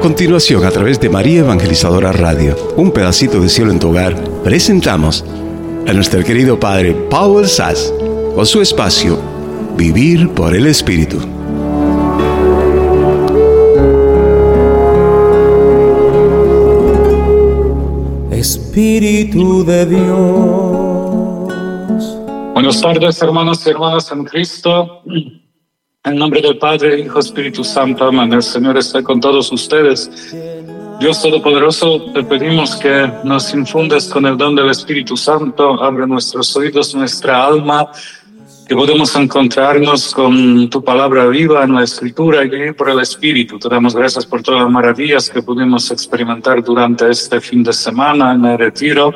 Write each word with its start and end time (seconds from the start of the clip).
A 0.00 0.02
continuación, 0.02 0.64
a 0.64 0.70
través 0.70 0.98
de 0.98 1.10
María 1.10 1.40
Evangelizadora 1.40 2.10
Radio, 2.10 2.56
un 2.74 2.90
pedacito 2.90 3.38
de 3.38 3.50
cielo 3.50 3.70
en 3.70 3.78
tu 3.78 3.90
hogar, 3.90 4.14
presentamos 4.42 5.22
a 5.86 5.92
nuestro 5.92 6.24
querido 6.24 6.58
Padre 6.58 6.94
Paul 7.10 7.46
Sass 7.46 7.92
con 8.34 8.46
su 8.46 8.62
espacio 8.62 9.18
Vivir 9.76 10.30
por 10.30 10.56
el 10.56 10.68
Espíritu. 10.68 11.18
Espíritu 18.30 19.66
de 19.66 19.84
Dios. 19.84 20.08
Buenas 22.54 22.80
tardes, 22.80 23.20
hermanos 23.20 23.66
y 23.66 23.68
hermanas 23.68 24.10
en 24.10 24.24
Cristo. 24.24 25.02
En 26.02 26.16
nombre 26.16 26.40
del 26.40 26.56
Padre, 26.56 26.98
Hijo, 26.98 27.18
Espíritu 27.18 27.62
Santo, 27.62 28.06
amén. 28.06 28.32
El 28.32 28.42
Señor 28.42 28.78
está 28.78 29.02
con 29.02 29.20
todos 29.20 29.52
ustedes. 29.52 30.34
Dios 30.98 31.20
Todopoderoso, 31.20 32.10
te 32.14 32.24
pedimos 32.24 32.74
que 32.76 33.06
nos 33.22 33.52
infundes 33.52 34.08
con 34.08 34.24
el 34.24 34.38
don 34.38 34.56
del 34.56 34.70
Espíritu 34.70 35.14
Santo, 35.14 35.82
abre 35.82 36.06
nuestros 36.06 36.56
oídos, 36.56 36.94
nuestra 36.94 37.44
alma, 37.44 37.90
que 38.66 38.74
podemos 38.74 39.14
encontrarnos 39.14 40.14
con 40.14 40.70
tu 40.70 40.82
palabra 40.82 41.26
viva 41.26 41.64
en 41.64 41.74
la 41.74 41.84
Escritura 41.84 42.46
y 42.46 42.72
por 42.72 42.88
el 42.88 43.00
Espíritu. 43.00 43.58
Te 43.58 43.68
damos 43.68 43.94
gracias 43.94 44.24
por 44.24 44.42
todas 44.42 44.62
las 44.62 44.70
maravillas 44.70 45.28
que 45.28 45.42
pudimos 45.42 45.90
experimentar 45.90 46.64
durante 46.64 47.10
este 47.10 47.42
fin 47.42 47.62
de 47.62 47.74
semana 47.74 48.32
en 48.32 48.42
el 48.46 48.58
retiro 48.58 49.12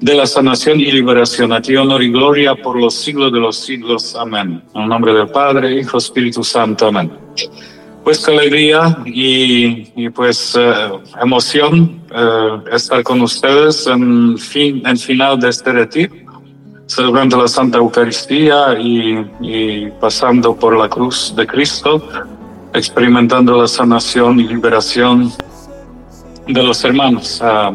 de 0.00 0.14
la 0.14 0.26
sanación 0.26 0.80
y 0.80 0.90
liberación. 0.92 1.52
A 1.52 1.60
ti 1.60 1.76
honor 1.76 2.02
y 2.02 2.10
gloria 2.10 2.54
por 2.54 2.78
los 2.78 2.94
siglos 2.94 3.32
de 3.32 3.40
los 3.40 3.56
siglos. 3.56 4.14
Amén. 4.14 4.62
En 4.74 4.82
el 4.82 4.88
nombre 4.88 5.12
del 5.14 5.28
Padre, 5.28 5.78
Hijo, 5.78 5.98
Espíritu 5.98 6.42
Santo. 6.44 6.86
Amén. 6.86 7.10
Pues 8.04 8.24
qué 8.24 8.30
alegría 8.30 8.98
y, 9.04 10.08
pues 10.10 10.54
eh, 10.56 10.90
emoción 11.20 12.00
eh, 12.14 12.58
estar 12.70 13.02
con 13.02 13.20
ustedes 13.20 13.84
en, 13.88 14.38
fin, 14.38 14.80
en 14.86 14.96
final 14.96 15.40
de 15.40 15.48
este 15.48 15.72
retiro, 15.72 16.14
celebrando 16.86 17.42
la 17.42 17.48
Santa 17.48 17.78
Eucaristía 17.78 18.78
y, 18.78 19.90
pasando 20.00 20.54
por 20.54 20.78
la 20.78 20.88
cruz 20.88 21.34
de 21.34 21.48
Cristo, 21.48 22.08
experimentando 22.72 23.60
la 23.60 23.66
sanación 23.66 24.38
y 24.38 24.44
liberación 24.44 25.32
de 26.46 26.62
los 26.62 26.84
hermanos. 26.84 27.40
Ah, 27.42 27.72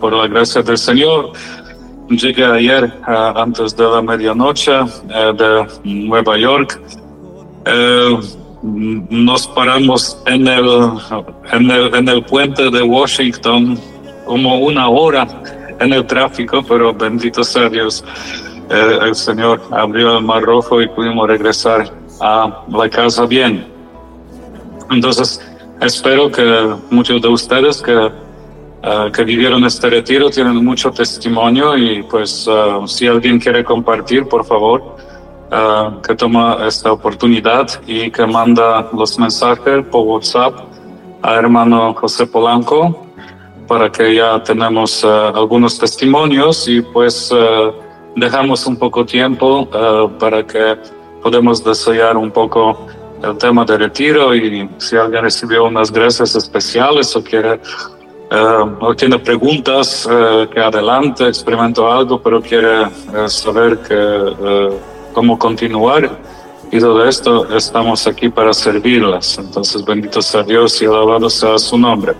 por 0.00 0.12
la 0.12 0.26
gracia 0.26 0.62
del 0.62 0.78
Señor, 0.78 1.32
llegué 2.08 2.44
ayer 2.44 2.92
uh, 3.06 3.38
antes 3.38 3.76
de 3.76 3.84
la 3.84 4.02
medianoche 4.02 4.72
uh, 4.72 5.32
de 5.32 5.66
Nueva 5.84 6.36
York. 6.36 6.80
Uh, 7.66 8.20
nos 8.62 9.46
paramos 9.48 10.18
en 10.26 10.46
el, 10.46 10.66
en, 11.52 11.70
el, 11.70 11.94
en 11.94 12.08
el 12.08 12.22
puente 12.24 12.70
de 12.70 12.82
Washington 12.82 13.78
como 14.26 14.58
una 14.58 14.88
hora 14.88 15.26
en 15.78 15.92
el 15.92 16.06
tráfico, 16.06 16.62
pero 16.68 16.92
bendito 16.92 17.42
sea 17.42 17.68
Dios. 17.70 18.04
el 18.68 19.14
Señor 19.14 19.62
abrió 19.70 20.18
el 20.18 20.24
mar 20.24 20.42
rojo 20.42 20.82
y 20.82 20.88
pudimos 20.88 21.26
regresar 21.26 21.90
a 22.20 22.64
la 22.68 22.88
casa 22.90 23.24
bien. 23.24 23.66
Entonces, 24.90 25.40
espero 25.80 26.30
que 26.30 26.74
muchos 26.90 27.22
de 27.22 27.28
ustedes 27.28 27.80
que 27.80 28.10
Uh, 28.82 29.12
que 29.12 29.24
vivieron 29.24 29.62
este 29.66 29.90
retiro 29.90 30.30
tienen 30.30 30.64
mucho 30.64 30.90
testimonio 30.90 31.76
y 31.76 32.02
pues 32.04 32.48
uh, 32.48 32.86
si 32.86 33.06
alguien 33.06 33.38
quiere 33.38 33.62
compartir, 33.62 34.26
por 34.26 34.42
favor, 34.42 34.96
uh, 35.52 36.00
que 36.00 36.14
toma 36.14 36.56
esta 36.66 36.90
oportunidad 36.90 37.68
y 37.86 38.10
que 38.10 38.24
manda 38.24 38.88
los 38.94 39.18
mensajes 39.18 39.84
por 39.90 40.06
WhatsApp 40.06 40.54
a 41.20 41.34
hermano 41.34 41.92
José 41.92 42.26
Polanco 42.26 43.06
para 43.68 43.92
que 43.92 44.14
ya 44.14 44.42
tenemos 44.42 45.04
algunos 45.04 45.78
testimonios 45.78 46.66
y 46.66 46.80
pues 46.80 47.30
dejamos 48.16 48.66
un 48.66 48.76
poco 48.76 49.04
tiempo 49.04 49.68
para 50.18 50.44
que 50.44 50.76
podamos 51.22 51.62
desear 51.62 52.16
un 52.16 52.32
poco 52.32 52.88
el 53.22 53.36
tema 53.36 53.64
de 53.64 53.78
retiro 53.78 54.34
y 54.34 54.68
si 54.78 54.96
alguien 54.96 55.22
recibió 55.22 55.66
unas 55.66 55.92
gracias 55.92 56.34
especiales 56.34 57.14
o 57.14 57.22
quiere 57.22 57.60
Uh, 58.30 58.94
tiene 58.94 59.18
preguntas 59.18 60.06
uh, 60.06 60.48
que 60.48 60.60
adelante, 60.60 61.26
experimentó 61.26 61.90
algo, 61.90 62.22
pero 62.22 62.40
quiere 62.40 62.84
uh, 62.84 63.28
saber 63.28 63.78
que, 63.78 64.78
cómo 65.12 65.36
continuar. 65.36 66.08
Y 66.70 66.78
todo 66.78 67.04
esto 67.04 67.52
estamos 67.56 68.06
aquí 68.06 68.28
para 68.28 68.52
servirlas. 68.54 69.36
Entonces, 69.38 69.84
bendito 69.84 70.22
sea 70.22 70.44
Dios 70.44 70.80
y 70.80 70.86
alabado 70.86 71.28
sea 71.28 71.58
su 71.58 71.76
nombre. 71.76 72.14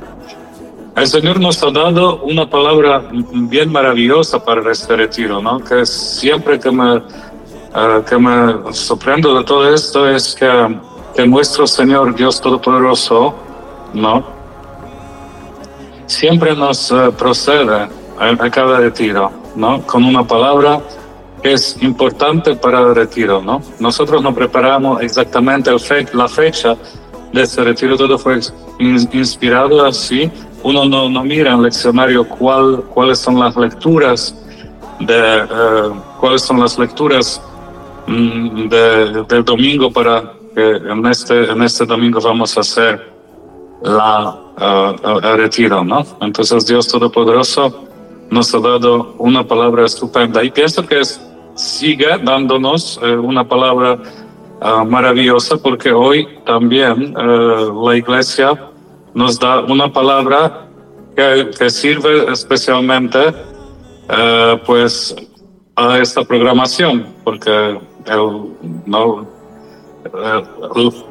El 0.97 1.07
Señor 1.07 1.39
nos 1.39 1.63
ha 1.63 1.71
dado 1.71 2.21
una 2.23 2.51
palabra 2.51 3.05
bien 3.13 3.71
maravillosa 3.71 4.45
para 4.45 4.73
este 4.73 4.97
retiro, 4.97 5.41
¿no? 5.41 5.61
Que 5.61 5.87
siempre 5.87 6.59
que 6.59 6.73
me, 6.73 7.01
que 8.09 8.19
me 8.19 8.75
sorprendo 8.75 9.39
de 9.39 9.45
todo 9.45 9.73
esto 9.73 10.09
es 10.09 10.35
que, 10.35 10.77
que 11.15 11.25
nuestro 11.29 11.69
Señor 11.69 12.17
Dios 12.17 12.41
Todopoderoso, 12.41 13.33
¿no? 13.95 14.40
Siempre 16.11 16.57
nos 16.57 16.91
uh, 16.91 17.13
procede 17.13 17.89
a, 18.19 18.31
a, 18.31 18.51
cada 18.51 18.79
retiro, 18.79 19.31
¿no? 19.55 19.83
Con 19.87 20.05
una 20.05 20.27
palabra 20.27 20.81
que 21.43 21.53
es 21.53 21.81
importante 21.83 22.57
para 22.57 22.81
el 22.81 22.95
retiro, 22.95 23.41
¿no? 23.41 23.63
Nosotros 23.79 24.23
nos 24.23 24.35
preparamos 24.35 25.01
exactamente 25.03 25.71
el 25.71 25.79
fe 25.79 26.07
la 26.13 26.29
fecha 26.29 26.77
de 27.33 27.43
este 27.43 27.63
retiro, 27.63 27.97
todo 27.97 28.19
fue 28.19 28.41
in 28.81 29.09
inspirado 29.13 29.87
así. 29.87 30.31
Uno 30.63 30.85
no, 30.85 31.09
no, 31.09 31.23
mira 31.23 31.53
en 31.53 31.59
el 31.59 31.63
leccionario 31.63 32.29
cuál, 32.29 32.83
cuáles 32.93 33.19
son 33.21 33.39
las 33.39 33.57
lecturas 33.57 34.35
de 34.99 35.45
uh, 35.45 35.95
cuáles 36.19 36.43
son 36.43 36.61
las 36.61 36.77
lecturas 36.79 37.41
mm, 38.07 38.69
de, 38.69 39.25
del 39.29 39.45
domingo 39.45 39.91
para 39.91 40.35
que 40.55 40.77
en 40.77 41.07
este, 41.07 41.51
en 41.51 41.63
este 41.63 41.87
domingo 41.87 42.21
vamos 42.21 42.57
a 42.57 42.61
hacer 42.61 43.20
la 43.83 44.39
uh, 44.57 45.37
retiro, 45.37 45.85
¿no? 45.85 46.05
Entonces 46.21 46.67
Dios 46.67 46.89
Todopoderoso 46.89 47.89
nos 48.31 48.55
ha 48.55 48.61
dado 48.61 49.15
una 49.19 49.47
palabra 49.47 49.87
estupenda 49.87 50.45
y 50.45 50.51
pienso 50.51 50.87
que 50.87 51.01
es, 51.01 51.21
sigue 51.55 52.19
dándonos 52.23 52.99
uh, 52.99 53.21
una 53.21 53.47
palabra 53.47 53.99
maravillosa 54.87 55.57
porque 55.57 55.91
hoy 55.91 56.29
también 56.45 57.15
la 57.15 57.97
iglesia 57.97 58.53
nos 59.15 59.39
da 59.39 59.61
una 59.61 59.91
palabra 59.91 60.67
que, 61.17 61.71
sirve 61.71 62.31
especialmente 62.31 63.33
pues 64.67 65.17
a 65.77 65.99
esta 65.99 66.23
programación 66.25 67.07
porque 67.25 67.81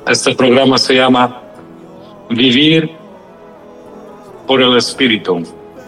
este 0.06 0.36
programa 0.36 0.78
se 0.78 0.94
llama 0.94 1.49
vivir 2.30 2.90
por 4.48 4.62
el 4.62 4.78
Espíritu, 4.78 5.44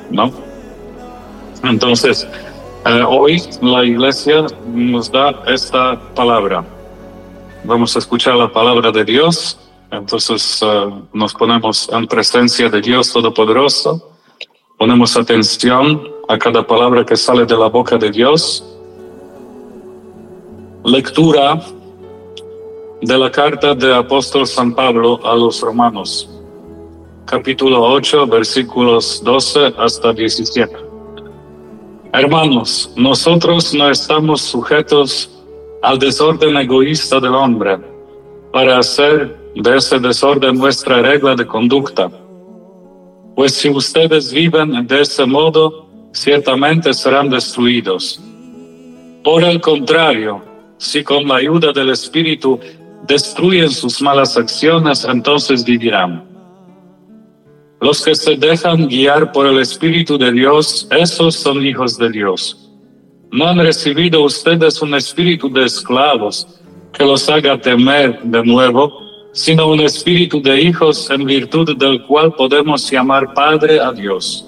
¿no? 0.10 0.32
Entonces, 1.64 2.28
eh, 2.86 3.04
hoy 3.08 3.42
la 3.62 3.86
iglesia 3.86 4.46
nos 4.74 5.12
da 5.12 5.44
esta 5.48 6.00
palabra. 6.16 6.64
Vamos 7.64 7.96
a 7.96 8.00
escuchar 8.00 8.36
la 8.36 8.52
palabra 8.52 8.92
de 8.92 9.06
Dios. 9.06 9.58
Entonces 9.92 10.62
uh, 10.64 11.06
nos 11.14 11.34
ponemos 11.34 11.90
en 11.92 12.08
presencia 12.08 12.70
de 12.70 12.82
Dios 12.82 13.12
Todopoderoso. 13.12 14.16
Ponemos 14.78 15.16
atención 15.16 16.02
a 16.28 16.38
cada 16.38 16.66
palabra 16.66 17.06
que 17.06 17.16
sale 17.16 17.46
de 17.46 17.58
la 17.58 17.68
boca 17.68 17.98
de 17.98 18.10
Dios. 18.10 18.64
Lectura 20.84 21.62
de 23.02 23.18
la 23.18 23.32
carta 23.32 23.74
de 23.74 23.96
apóstol 23.96 24.46
San 24.46 24.74
Pablo 24.74 25.20
a 25.26 25.36
los 25.36 25.60
romanos, 25.62 26.30
capítulo 27.26 27.82
8, 27.82 28.28
versículos 28.28 29.24
12 29.24 29.74
hasta 29.78 30.14
17. 30.14 30.72
Hermanos, 32.14 32.94
nosotros 32.96 33.74
no 33.74 33.90
estamos 33.90 34.42
sujetos 34.42 35.32
al 35.82 35.98
desorden 35.98 36.56
egoísta 36.58 37.20
del 37.20 37.34
hombre 37.34 37.80
para 38.54 38.78
hacer 38.78 39.36
de 39.56 39.78
ese 39.78 40.00
desorden 40.00 40.60
nuestra 40.60 41.02
regla 41.02 41.36
de 41.36 41.48
conducta. 41.48 42.12
Pues 43.36 43.54
si 43.54 43.70
ustedes 43.70 44.32
viven 44.32 44.86
de 44.86 45.02
ese 45.02 45.26
modo, 45.26 45.88
ciertamente 46.14 46.94
serán 46.94 47.30
destruidos. 47.30 48.22
Por 49.24 49.44
el 49.44 49.60
contrario, 49.60 50.44
si 50.78 51.04
con 51.04 51.28
la 51.28 51.36
ayuda 51.36 51.72
del 51.72 51.92
Espíritu 51.92 52.60
destruyen 53.08 53.70
sus 53.70 54.02
malas 54.02 54.38
acciones, 54.38 55.06
entonces 55.06 55.64
vivirán. 55.64 56.26
Los 57.80 58.04
que 58.04 58.14
se 58.14 58.36
dejan 58.36 58.88
guiar 58.88 59.32
por 59.32 59.48
el 59.48 59.60
Espíritu 59.60 60.18
de 60.18 60.32
Dios, 60.32 60.88
esos 60.92 61.36
son 61.36 61.66
hijos 61.66 61.98
de 61.98 62.10
Dios. 62.12 62.70
No 63.32 63.48
han 63.48 63.60
recibido 63.60 64.24
ustedes 64.24 64.82
un 64.82 64.94
espíritu 64.94 65.50
de 65.50 65.64
esclavos 65.64 66.60
que 66.92 67.06
los 67.06 67.30
haga 67.30 67.60
temer 67.60 68.22
de 68.24 68.44
nuevo, 68.44 69.02
sino 69.32 69.70
un 69.70 69.80
espíritu 69.80 70.42
de 70.42 70.62
hijos 70.62 71.10
en 71.10 71.26
virtud 71.26 71.78
del 71.78 72.04
cual 72.04 72.34
podemos 72.34 72.92
llamar 72.92 73.34
Padre 73.34 73.80
a 73.80 73.94
Dios. 73.94 74.46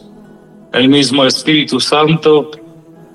El 0.74 0.90
mismo 0.90 1.24
Espíritu 1.26 1.80
Santo, 1.80 2.52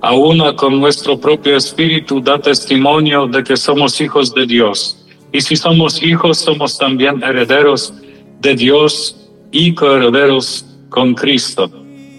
a 0.01 0.13
una 0.13 0.55
con 0.55 0.79
nuestro 0.79 1.19
propio 1.19 1.55
espíritu, 1.55 2.19
da 2.19 2.39
testimonio 2.39 3.27
de 3.27 3.43
que 3.43 3.55
somos 3.55 4.01
hijos 4.01 4.33
de 4.33 4.47
Dios. 4.47 4.98
Y 5.31 5.41
si 5.41 5.55
somos 5.55 6.01
hijos, 6.01 6.39
somos 6.39 6.77
también 6.77 7.21
herederos 7.23 7.93
de 8.39 8.55
Dios 8.55 9.29
y 9.51 9.73
coherederos 9.73 10.65
con 10.89 11.13
Cristo, 11.13 11.69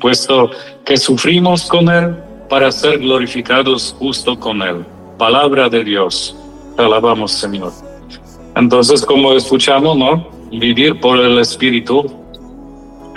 puesto 0.01 0.51
que 0.85 0.97
sufrimos 0.97 1.67
con 1.67 1.89
Él 1.89 2.17
para 2.49 2.71
ser 2.71 2.99
glorificados 2.99 3.95
justo 3.99 4.39
con 4.39 4.63
Él. 4.63 4.85
Palabra 5.19 5.69
de 5.69 5.85
Dios. 5.85 6.37
Te 6.77 6.83
alabamos, 6.83 7.33
Señor. 7.33 7.73
Entonces, 8.57 9.05
como 9.05 9.33
escuchamos, 9.33 9.97
¿no? 9.97 10.29
Vivir 10.51 10.99
por 11.01 11.19
el 11.19 11.39
Espíritu, 11.39 12.07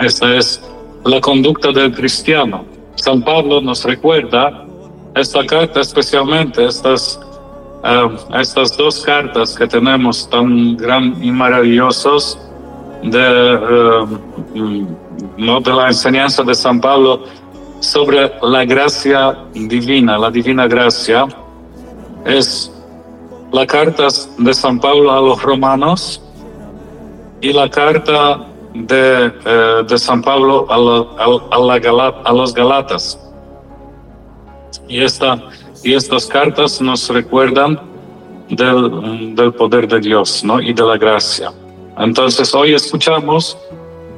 esta 0.00 0.36
es 0.36 0.62
la 1.04 1.20
conducta 1.20 1.72
del 1.72 1.92
cristiano. 1.92 2.64
San 2.96 3.22
Pablo 3.22 3.60
nos 3.60 3.84
recuerda 3.84 4.66
esta 5.14 5.44
carta, 5.46 5.80
especialmente 5.80 6.64
estas, 6.64 7.20
eh, 7.84 8.16
estas 8.40 8.76
dos 8.76 9.00
cartas 9.02 9.54
que 9.54 9.66
tenemos 9.66 10.28
tan 10.30 10.76
gran 10.76 11.22
y 11.22 11.30
maravillosos 11.30 12.38
de, 13.02 13.54
eh, 13.54 14.86
¿no? 15.36 15.60
de 15.60 15.72
la 15.72 15.88
enseñanza 15.88 16.42
de 16.42 16.54
San 16.54 16.80
Pablo 16.80 17.24
sobre 17.80 18.32
la 18.42 18.64
gracia 18.64 19.36
divina, 19.52 20.16
la 20.16 20.30
divina 20.30 20.66
gracia, 20.66 21.26
es 22.24 22.72
la 23.52 23.66
carta 23.66 24.08
de 24.38 24.54
San 24.54 24.80
Pablo 24.80 25.12
a 25.12 25.20
los 25.20 25.42
romanos 25.42 26.22
y 27.40 27.52
la 27.52 27.68
carta 27.68 28.46
de, 28.72 29.32
eh, 29.44 29.84
de 29.86 29.98
San 29.98 30.22
Pablo 30.22 30.66
a, 30.70 30.76
a, 31.22 32.30
a, 32.30 32.32
los 32.32 32.54
Galatas. 32.54 33.20
Y, 34.88 35.02
esta, 35.02 35.40
y 35.84 35.94
estas 35.94 36.26
cartas 36.26 36.80
nos 36.80 37.08
recuerdan 37.08 37.78
del, 38.48 39.52
poder 39.52 39.86
de 39.86 40.00
Dios 40.00 40.42
¿no? 40.42 40.60
y 40.60 40.72
de 40.72 40.82
la 40.82 40.96
gracia. 40.96 41.52
Entonces 41.98 42.54
hoy 42.54 42.74
escuchamos, 42.74 43.56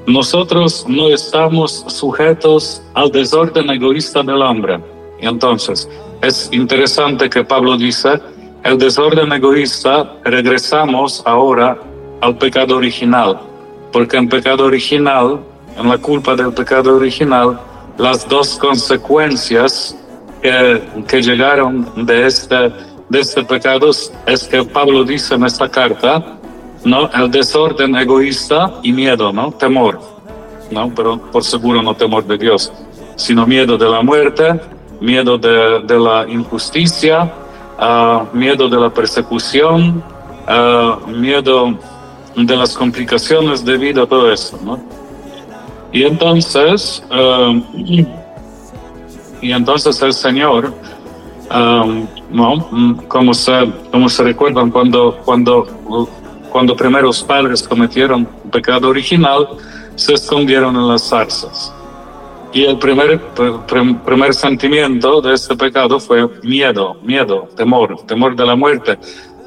nosotros 0.06 0.86
no 0.88 1.08
estamos 1.08 1.84
sujetos 1.88 2.82
al 2.94 3.10
desorden 3.10 3.68
egoísta 3.70 4.22
del 4.22 4.40
hombre. 4.42 4.80
Entonces 5.20 5.88
es 6.22 6.48
interesante 6.52 7.28
que 7.28 7.44
Pablo 7.44 7.76
dice, 7.76 8.20
el 8.62 8.78
desorden 8.78 9.32
egoísta, 9.32 10.12
regresamos 10.24 11.22
ahora 11.26 11.78
al 12.20 12.36
pecado 12.38 12.76
original, 12.76 13.40
porque 13.92 14.16
en 14.16 14.28
pecado 14.28 14.64
original, 14.64 15.40
en 15.76 15.88
la 15.88 15.98
culpa 15.98 16.34
del 16.36 16.52
pecado 16.52 16.96
original, 16.96 17.60
las 17.98 18.28
dos 18.28 18.56
consecuencias 18.58 19.96
que, 20.46 20.82
que 21.08 21.22
llegaron 21.22 22.06
de 22.06 22.26
este, 22.26 22.72
de 23.08 23.20
este 23.20 23.42
pecado 23.44 23.90
es 23.90 24.44
que 24.48 24.62
Pablo 24.62 25.02
dice 25.02 25.34
en 25.34 25.44
esta 25.44 25.68
carta, 25.68 26.38
¿no? 26.84 27.10
El 27.12 27.30
desorden 27.30 27.96
egoísta 27.96 28.74
y 28.82 28.92
miedo, 28.92 29.32
¿no? 29.32 29.50
Temor, 29.52 30.00
¿no? 30.70 30.92
Pero 30.94 31.18
por 31.32 31.42
seguro 31.42 31.82
no 31.82 31.94
temor 31.94 32.24
de 32.24 32.38
Dios, 32.38 32.72
sino 33.16 33.44
miedo 33.44 33.76
de 33.76 33.88
la 33.88 34.02
muerte, 34.02 34.60
miedo 35.00 35.36
de, 35.36 35.82
de 35.84 35.98
la 35.98 36.26
injusticia, 36.28 37.32
miedo 38.32 38.68
de 38.68 38.78
la 38.78 38.90
persecución, 38.90 40.02
miedo 41.08 41.76
de 42.36 42.56
las 42.56 42.76
complicaciones 42.76 43.64
debido 43.64 44.04
a 44.04 44.06
todo 44.06 44.32
eso, 44.32 44.58
¿no? 44.64 44.78
Y 45.92 46.04
entonces, 46.04 47.02
y 49.40 49.52
entonces 49.52 50.00
el 50.02 50.12
Señor, 50.12 50.72
¿no? 52.30 53.04
Como 53.08 53.34
se, 53.34 53.70
como 53.90 54.08
se 54.08 54.22
recuerdan 54.22 54.70
cuando, 54.70 55.18
cuando, 55.24 56.08
cuando 56.50 56.76
primeros 56.76 57.22
padres 57.22 57.62
cometieron 57.62 58.26
pecado 58.50 58.88
original, 58.88 59.48
se 59.94 60.14
escondieron 60.14 60.76
en 60.76 60.88
las 60.88 61.08
zarzas. 61.08 61.72
Y 62.52 62.64
el 62.64 62.78
primer, 62.78 63.20
primer 64.04 64.34
sentimiento 64.34 65.20
de 65.20 65.34
este 65.34 65.56
pecado 65.56 66.00
fue 66.00 66.26
miedo, 66.42 66.96
miedo, 67.02 67.48
temor, 67.56 68.00
temor 68.06 68.34
de 68.34 68.46
la 68.46 68.56
muerte, 68.56 68.98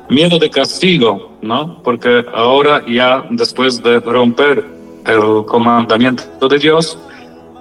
miedo 0.09 0.37
de 0.37 0.49
castigo, 0.49 1.31
¿no? 1.41 1.81
Porque 1.81 2.23
ahora 2.33 2.83
ya 2.87 3.25
después 3.31 3.81
de 3.81 3.99
romper 3.99 4.65
el 5.05 5.45
comandamiento 5.45 6.47
de 6.47 6.59
Dios, 6.59 6.99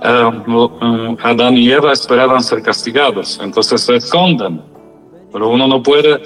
Adán 0.02 1.56
y 1.56 1.70
Eva 1.70 1.92
esperaban 1.92 2.42
ser 2.42 2.62
castigados, 2.62 3.38
entonces 3.42 3.80
se 3.80 3.96
esconden. 3.96 4.62
Pero 5.32 5.50
uno 5.50 5.66
no 5.66 5.82
puede 5.82 6.22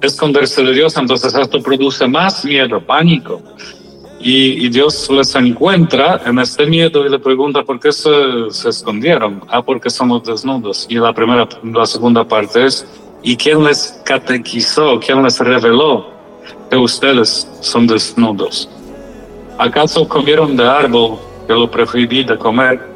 esconderse 0.00 0.62
de 0.62 0.72
Dios, 0.72 0.96
entonces 0.96 1.34
esto 1.34 1.62
produce 1.62 2.06
más 2.08 2.44
miedo, 2.44 2.80
pánico. 2.80 3.40
Y, 4.24 4.68
Dios 4.68 5.10
les 5.10 5.34
encuentra 5.34 6.20
en 6.24 6.38
este 6.38 6.64
miedo 6.66 7.04
y 7.04 7.10
le 7.10 7.18
pregunta 7.18 7.64
por 7.64 7.80
qué 7.80 7.90
se, 7.90 8.10
se, 8.50 8.68
escondieron. 8.68 9.42
Ah, 9.48 9.62
porque 9.62 9.90
somos 9.90 10.22
desnudos. 10.22 10.86
Y 10.88 10.94
la 10.94 11.12
primera, 11.12 11.48
la 11.64 11.86
segunda 11.86 12.26
parte 12.26 12.64
es, 12.64 12.86
¿y 13.24 13.36
quién 13.36 13.64
les 13.64 14.00
catequizó? 14.04 15.00
¿Quién 15.00 15.24
les 15.24 15.40
reveló 15.40 16.06
que 16.70 16.76
ustedes 16.76 17.48
son 17.60 17.88
desnudos? 17.88 18.68
¿Acaso 19.58 20.06
comieron 20.06 20.56
de 20.56 20.68
árbol 20.68 21.18
que 21.48 21.52
lo 21.54 21.68
prohibí 21.68 22.22
de 22.22 22.38
comer? 22.38 22.91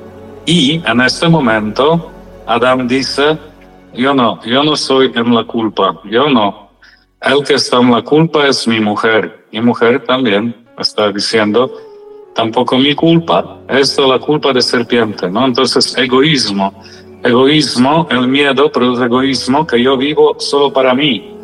Y 0.46 0.80
en 0.86 1.00
este 1.00 1.28
momento, 1.28 2.08
Adán 2.46 2.86
dice, 2.86 3.36
yo 3.92 4.14
no, 4.14 4.40
yo 4.44 4.62
no 4.62 4.76
soy 4.76 5.10
en 5.12 5.34
la 5.34 5.42
culpa, 5.42 6.00
yo 6.04 6.30
no. 6.30 6.70
El 7.20 7.42
que 7.42 7.54
está 7.54 7.78
en 7.78 7.90
la 7.90 8.02
culpa 8.02 8.46
es 8.46 8.68
mi 8.68 8.78
mujer, 8.78 9.44
y 9.50 9.60
mujer 9.60 10.04
también 10.04 10.54
está 10.78 11.10
diciendo, 11.10 11.72
tampoco 12.36 12.78
mi 12.78 12.94
culpa, 12.94 13.58
esto 13.68 14.04
es 14.04 14.08
la 14.08 14.18
culpa 14.20 14.52
de 14.52 14.62
serpiente, 14.62 15.28
¿no? 15.28 15.46
Entonces, 15.46 15.98
egoísmo, 15.98 16.72
egoísmo, 17.24 18.06
el 18.08 18.28
miedo 18.28 18.70
produce 18.70 19.04
egoísmo 19.04 19.66
que 19.66 19.82
yo 19.82 19.96
vivo 19.96 20.36
solo 20.38 20.72
para 20.72 20.94
mí, 20.94 21.34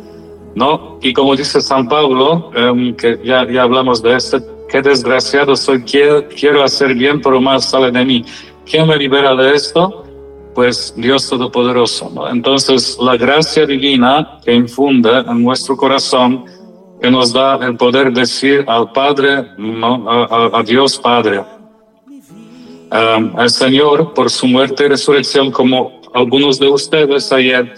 ¿no? 0.55 0.97
Y 1.01 1.11
como 1.11 1.35
dice 1.35 1.59
San 1.59 1.89
Pablo, 1.89 2.51
em, 2.55 2.95
que 2.95 3.19
ya, 3.21 3.45
ya 3.51 3.63
hablamos 3.63 4.01
de 4.01 4.15
esto, 4.15 4.39
qué 4.69 4.81
desgraciado 4.81 5.57
soy, 5.57 5.83
quiero, 5.83 6.25
quiero 6.29 6.63
hacer 6.63 6.93
bien, 6.93 7.21
pero 7.21 7.41
más 7.41 7.69
sale 7.69 7.91
de 7.91 8.05
mí. 8.05 8.25
¿Quién 8.65 8.87
me 8.87 8.97
libera 8.97 9.35
de 9.35 9.55
esto? 9.55 10.03
Pues 10.55 10.93
Dios 10.95 11.27
Todopoderoso, 11.27 12.11
¿no? 12.13 12.29
Entonces, 12.29 12.97
la 13.01 13.17
gracia 13.17 13.65
divina 13.65 14.39
que 14.43 14.53
infunde 14.53 15.09
en 15.19 15.43
nuestro 15.43 15.75
corazón, 15.75 16.45
que 17.01 17.11
nos 17.11 17.33
da 17.33 17.55
el 17.55 17.75
poder 17.75 18.13
decir 18.13 18.63
al 18.67 18.91
Padre, 18.91 19.47
¿no? 19.57 20.09
a, 20.09 20.63
Dios 20.63 20.97
Padre. 20.97 21.43
Um, 22.91 23.37
al 23.37 23.49
Señor, 23.49 24.13
por 24.13 24.29
su 24.29 24.47
muerte 24.47 24.85
y 24.85 24.89
resurrección, 24.89 25.51
como 25.51 25.99
algunos 26.13 26.59
de 26.59 26.69
ustedes 26.69 27.31
ayer, 27.31 27.73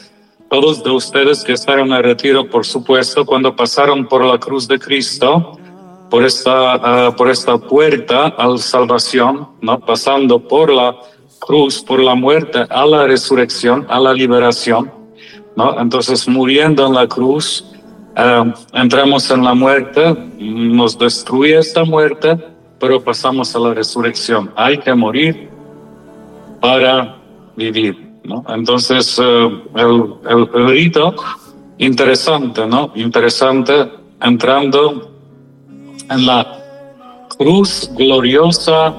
todos 0.50 0.84
de 0.84 0.92
ustedes 0.92 1.44
que 1.44 1.54
estaban 1.54 1.92
en 1.92 2.04
retiro, 2.04 2.48
por 2.50 2.66
supuesto, 2.66 3.26
cuando 3.26 3.56
pasaron 3.56 4.08
por 4.08 4.24
la 4.24 4.38
cruz 4.38 4.68
de 4.68 4.78
Cristo, 4.78 5.58
por 6.16 6.24
esta, 6.24 7.10
uh, 7.10 7.14
por 7.14 7.30
esta 7.30 7.58
puerta 7.58 8.28
a 8.28 8.48
la 8.48 8.58
salvación, 8.58 9.50
¿no? 9.60 9.82
pasando 9.82 10.40
por 10.40 10.72
la 10.72 10.96
cruz, 11.40 11.84
por 11.84 12.00
la 12.00 12.16
muerte, 12.16 12.66
a 12.70 12.86
la 12.86 13.06
resurrección, 13.06 13.86
a 13.90 14.00
la 14.00 14.14
liberación, 14.14 14.90
¿no? 15.58 15.78
entonces 15.78 16.26
muriendo 16.26 16.88
en 16.88 16.94
la 16.94 17.06
cruz, 17.08 17.66
Uh, 18.18 18.54
entramos 18.72 19.30
en 19.30 19.44
la 19.44 19.54
muerte, 19.54 20.16
nos 20.40 20.98
destruye 20.98 21.58
esta 21.58 21.84
muerte, 21.84 22.38
pero 22.80 23.04
pasamos 23.04 23.54
a 23.54 23.60
la 23.60 23.74
resurrección. 23.74 24.54
Hay 24.56 24.78
que 24.78 24.94
morir 24.94 25.50
para 26.62 27.18
vivir, 27.58 28.14
¿no? 28.24 28.42
Entonces, 28.48 29.20
uh, 29.20 29.52
el, 29.76 30.14
el, 30.30 30.68
rito, 30.70 31.14
interesante, 31.78 32.66
¿no? 32.66 32.94
Interesante, 32.96 33.92
entrando 34.22 35.15
en 36.10 36.26
la 36.26 36.46
cruz 37.38 37.90
gloriosa 37.96 38.94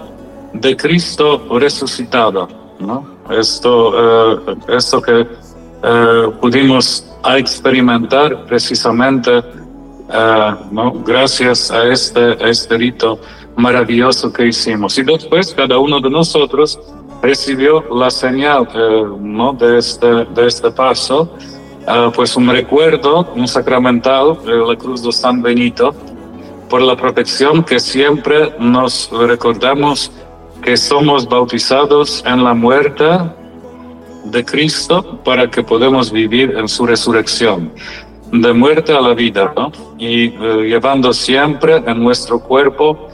de 0.52 0.76
Cristo 0.76 1.46
resucitado, 1.58 2.48
¿no? 2.78 3.16
Esto, 3.30 3.90
uh, 3.90 4.72
esto 4.72 5.02
que 5.02 5.26
pudimos 6.40 7.06
a 7.22 7.38
experimentar 7.38 8.44
precisamente 8.46 9.38
uh, 9.38 10.72
¿no? 10.72 10.92
gracias 11.04 11.70
a 11.70 11.84
este, 11.88 12.36
este 12.48 12.76
rito 12.76 13.18
maravilloso 13.56 14.32
que 14.32 14.46
hicimos. 14.46 14.98
Y 14.98 15.02
después 15.02 15.54
cada 15.54 15.78
uno 15.78 16.00
de 16.00 16.10
nosotros 16.10 16.78
recibió 17.22 17.84
la 17.94 18.10
señal 18.10 18.68
¿no? 19.20 19.52
de, 19.52 19.78
este, 19.78 20.06
de 20.06 20.46
este 20.46 20.70
paso, 20.70 21.32
pues 22.14 22.36
un 22.36 22.48
recuerdo, 22.48 23.28
un 23.34 23.48
sacramental, 23.48 24.38
la 24.44 24.76
cruz 24.76 25.02
de 25.02 25.12
San 25.12 25.40
Benito, 25.40 25.94
por 26.68 26.82
la 26.82 26.96
protección 26.96 27.62
que 27.62 27.78
siempre 27.78 28.52
nos 28.58 29.11
recordamos 29.12 30.11
que 30.62 30.76
somos 30.76 31.28
bautizados 31.28 32.25
en 32.26 32.42
la 32.42 32.54
muerte 32.54 33.04
de 34.25 34.44
Cristo 34.44 35.20
para 35.25 35.49
que 35.49 35.62
podamos 35.62 36.11
vivir 36.11 36.54
en 36.56 36.66
su 36.68 36.87
resurrección, 36.87 37.73
de 38.32 38.52
muerte 38.52 38.92
a 38.92 39.00
la 39.00 39.14
vida, 39.14 39.52
¿no? 39.56 39.70
y 39.99 40.26
eh, 40.26 40.66
llevando 40.68 41.12
siempre 41.12 41.76
en 41.87 42.02
nuestro 42.02 42.40
cuerpo 42.40 43.08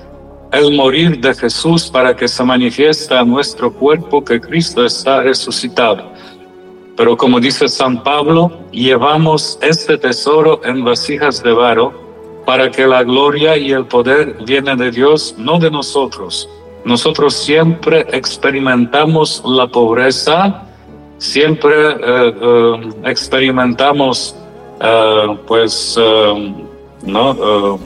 el 0.53 0.75
morir 0.75 1.21
de 1.21 1.35
Jesús 1.35 1.91
para 1.91 2.15
que 2.15 2.29
se 2.29 2.45
manifiesta 2.45 3.21
en 3.21 3.31
nuestro 3.31 3.73
cuerpo 3.73 4.25
que 4.25 4.41
Cristo 4.41 4.85
está 4.85 5.23
resucitado. 5.23 6.11
Pero 6.97 7.17
como 7.17 7.41
dice 7.41 7.69
San 7.69 8.03
Pablo, 8.03 8.51
llevamos 8.71 9.59
este 9.63 9.97
tesoro 9.97 10.61
en 10.65 10.85
vasijas 10.85 11.43
de 11.43 11.53
barro 11.53 12.12
para 12.45 12.71
que 12.71 12.87
la 12.87 13.03
gloria 13.03 13.57
y 13.57 13.73
el 13.73 13.87
poder 13.87 14.37
vienen 14.45 14.79
de 14.79 14.91
Dios, 14.91 15.35
no 15.39 15.59
de 15.59 15.71
nosotros. 15.71 16.49
Nosotros 16.85 17.35
siempre 17.35 18.07
experimentamos 18.11 19.43
la 19.45 19.67
pobreza, 19.69 20.65
siempre 21.19 21.75
eh, 21.93 21.99
eh, 22.01 22.91
experimentamos 23.05 24.35
uh, 24.81 25.37
pues 25.47 25.97
no 27.05 27.79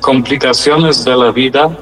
complicaciones 0.00 1.04
de 1.04 1.16
la 1.16 1.32
vida. 1.32 1.76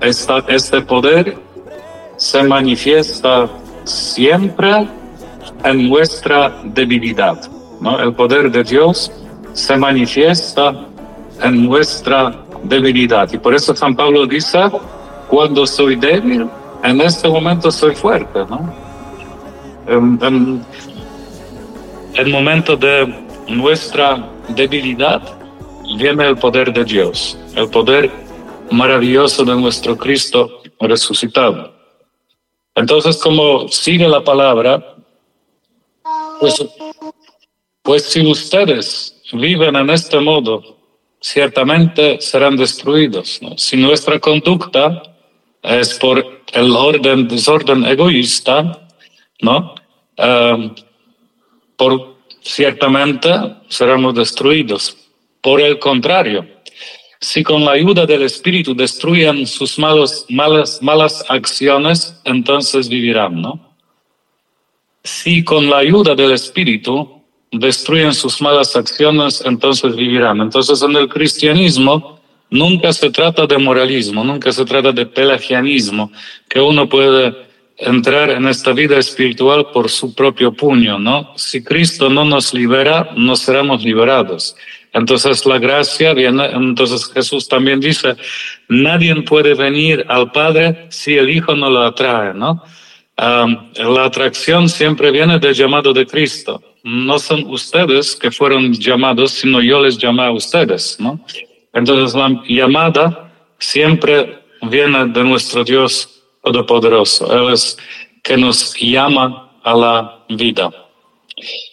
Este 0.00 0.80
poder 0.82 1.36
se 2.16 2.42
manifiesta 2.42 3.48
siempre 3.84 4.88
en 5.64 5.88
nuestra 5.88 6.60
debilidad. 6.64 7.38
¿no? 7.80 7.98
El 7.98 8.14
poder 8.14 8.50
de 8.50 8.64
Dios 8.64 9.12
se 9.54 9.76
manifiesta 9.76 10.86
en 11.42 11.64
nuestra 11.66 12.44
debilidad. 12.64 13.32
Y 13.32 13.38
por 13.38 13.54
eso 13.54 13.74
San 13.74 13.94
Pablo 13.96 14.26
dice, 14.26 14.58
cuando 15.28 15.66
soy 15.66 15.96
débil, 15.96 16.48
en 16.82 17.00
este 17.00 17.28
momento 17.28 17.70
soy 17.70 17.94
fuerte. 17.94 18.40
¿no? 18.50 18.72
En, 19.86 20.64
el 22.14 22.30
momento 22.30 22.76
de 22.76 23.12
nuestra 23.48 24.30
debilidad 24.48 25.20
viene 25.96 26.28
el 26.28 26.36
poder 26.36 26.72
de 26.72 26.84
Dios, 26.84 27.36
el 27.56 27.68
poder 27.68 28.10
maravilloso 28.70 29.44
de 29.44 29.56
nuestro 29.56 29.96
Cristo 29.96 30.60
resucitado. 30.80 31.74
Entonces, 32.76 33.16
como 33.18 33.68
sigue 33.68 34.06
la 34.08 34.22
palabra, 34.22 34.96
pues, 36.40 36.64
pues 37.82 38.04
si 38.04 38.24
ustedes 38.26 39.14
viven 39.34 39.76
en 39.76 39.90
este 39.90 40.18
modo, 40.20 40.78
ciertamente 41.20 42.20
serán 42.20 42.56
destruidos. 42.56 43.40
Si 43.56 43.76
nuestra 43.76 44.18
conducta 44.18 45.02
es 45.62 45.94
por 45.94 46.42
el 46.52 46.70
orden, 46.72 47.26
desorden 47.26 47.84
egoísta, 47.84 48.88
¿no? 49.40 49.74
Um, 50.18 50.74
por, 51.76 52.18
ciertamente 52.42 53.30
seremos 53.68 54.14
destruidos. 54.14 54.96
Por 55.40 55.60
el 55.60 55.78
contrario, 55.78 56.46
si 57.20 57.42
con 57.42 57.64
la 57.64 57.72
ayuda 57.72 58.04
del 58.04 58.22
Espíritu 58.22 58.74
destruyan 58.74 59.46
sus 59.46 59.78
malos, 59.78 60.26
malas, 60.28 60.82
malas 60.82 61.24
acciones, 61.28 62.20
entonces 62.24 62.88
vivirán, 62.88 63.40
¿no? 63.40 63.74
Si 65.02 65.42
con 65.42 65.70
la 65.70 65.78
ayuda 65.78 66.14
del 66.14 66.32
Espíritu 66.32 67.23
destruyen 67.58 68.14
sus 68.14 68.40
malas 68.40 68.76
acciones, 68.76 69.42
entonces 69.44 69.94
vivirán. 69.94 70.40
Entonces 70.40 70.82
en 70.82 70.96
el 70.96 71.08
cristianismo 71.08 72.20
nunca 72.50 72.92
se 72.92 73.10
trata 73.10 73.46
de 73.46 73.58
moralismo, 73.58 74.24
nunca 74.24 74.52
se 74.52 74.64
trata 74.64 74.92
de 74.92 75.06
pelagianismo, 75.06 76.10
que 76.48 76.60
uno 76.60 76.88
puede 76.88 77.34
entrar 77.76 78.30
en 78.30 78.46
esta 78.46 78.72
vida 78.72 78.98
espiritual 78.98 79.66
por 79.72 79.90
su 79.90 80.14
propio 80.14 80.52
puño, 80.52 80.98
¿no? 80.98 81.32
Si 81.36 81.62
Cristo 81.62 82.08
no 82.08 82.24
nos 82.24 82.54
libera, 82.54 83.10
no 83.16 83.34
seremos 83.34 83.82
liberados. 83.82 84.56
Entonces 84.92 85.44
la 85.44 85.58
gracia 85.58 86.14
viene, 86.14 86.46
entonces 86.46 87.10
Jesús 87.12 87.48
también 87.48 87.80
dice, 87.80 88.14
nadie 88.68 89.14
puede 89.22 89.54
venir 89.54 90.04
al 90.08 90.30
Padre 90.30 90.86
si 90.88 91.14
el 91.14 91.30
Hijo 91.30 91.56
no 91.56 91.68
lo 91.68 91.82
atrae, 91.82 92.32
¿no? 92.32 92.62
la 93.16 94.04
atracción 94.04 94.68
siempre 94.68 95.10
viene 95.12 95.38
del 95.38 95.54
llamado 95.54 95.92
de 95.92 96.06
Cristo. 96.06 96.60
No 96.84 97.18
son 97.18 97.46
ustedes 97.46 98.14
que 98.14 98.30
fueron 98.30 98.72
llamados, 98.74 99.32
sino 99.32 99.60
yo 99.60 99.80
les 99.82 99.98
llamé 99.98 100.26
a 100.26 100.30
ustedes, 100.30 100.96
¿no? 101.00 101.18
Entonces 101.72 102.14
la 102.14 102.42
llamada 102.46 103.32
siempre 103.58 104.38
viene 104.62 105.06
de 105.06 105.24
nuestro 105.24 105.64
Dios 105.64 106.10
Todopoderoso. 106.42 107.32
Él 107.34 107.54
es 107.54 107.78
que 108.22 108.36
nos 108.36 108.74
llama 108.78 109.50
a 109.62 109.74
la 109.74 110.24
vida. 110.28 110.70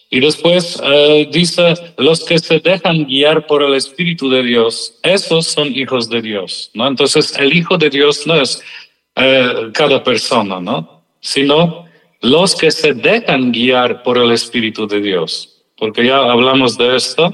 Y 0.09 0.19
después 0.19 0.81
eh, 0.83 1.29
dice, 1.31 1.73
los 1.97 2.23
que 2.23 2.39
se 2.39 2.59
dejan 2.59 3.05
guiar 3.05 3.47
por 3.47 3.63
el 3.63 3.73
Espíritu 3.73 4.29
de 4.29 4.43
Dios, 4.43 4.97
esos 5.03 5.47
son 5.47 5.67
hijos 5.75 6.09
de 6.09 6.21
Dios, 6.21 6.71
¿no? 6.73 6.87
Entonces, 6.87 7.37
el 7.37 7.53
Hijo 7.53 7.77
de 7.77 7.89
Dios 7.89 8.25
no 8.25 8.35
es 8.35 8.61
eh, 9.15 9.69
cada 9.73 10.03
persona, 10.03 10.59
¿no? 10.59 11.03
Sino 11.19 11.85
los 12.21 12.55
que 12.55 12.71
se 12.71 12.93
dejan 12.93 13.51
guiar 13.51 14.03
por 14.03 14.17
el 14.17 14.31
Espíritu 14.31 14.87
de 14.87 15.01
Dios. 15.01 15.63
Porque 15.77 16.05
ya 16.05 16.17
hablamos 16.17 16.77
de 16.77 16.95
esto, 16.95 17.31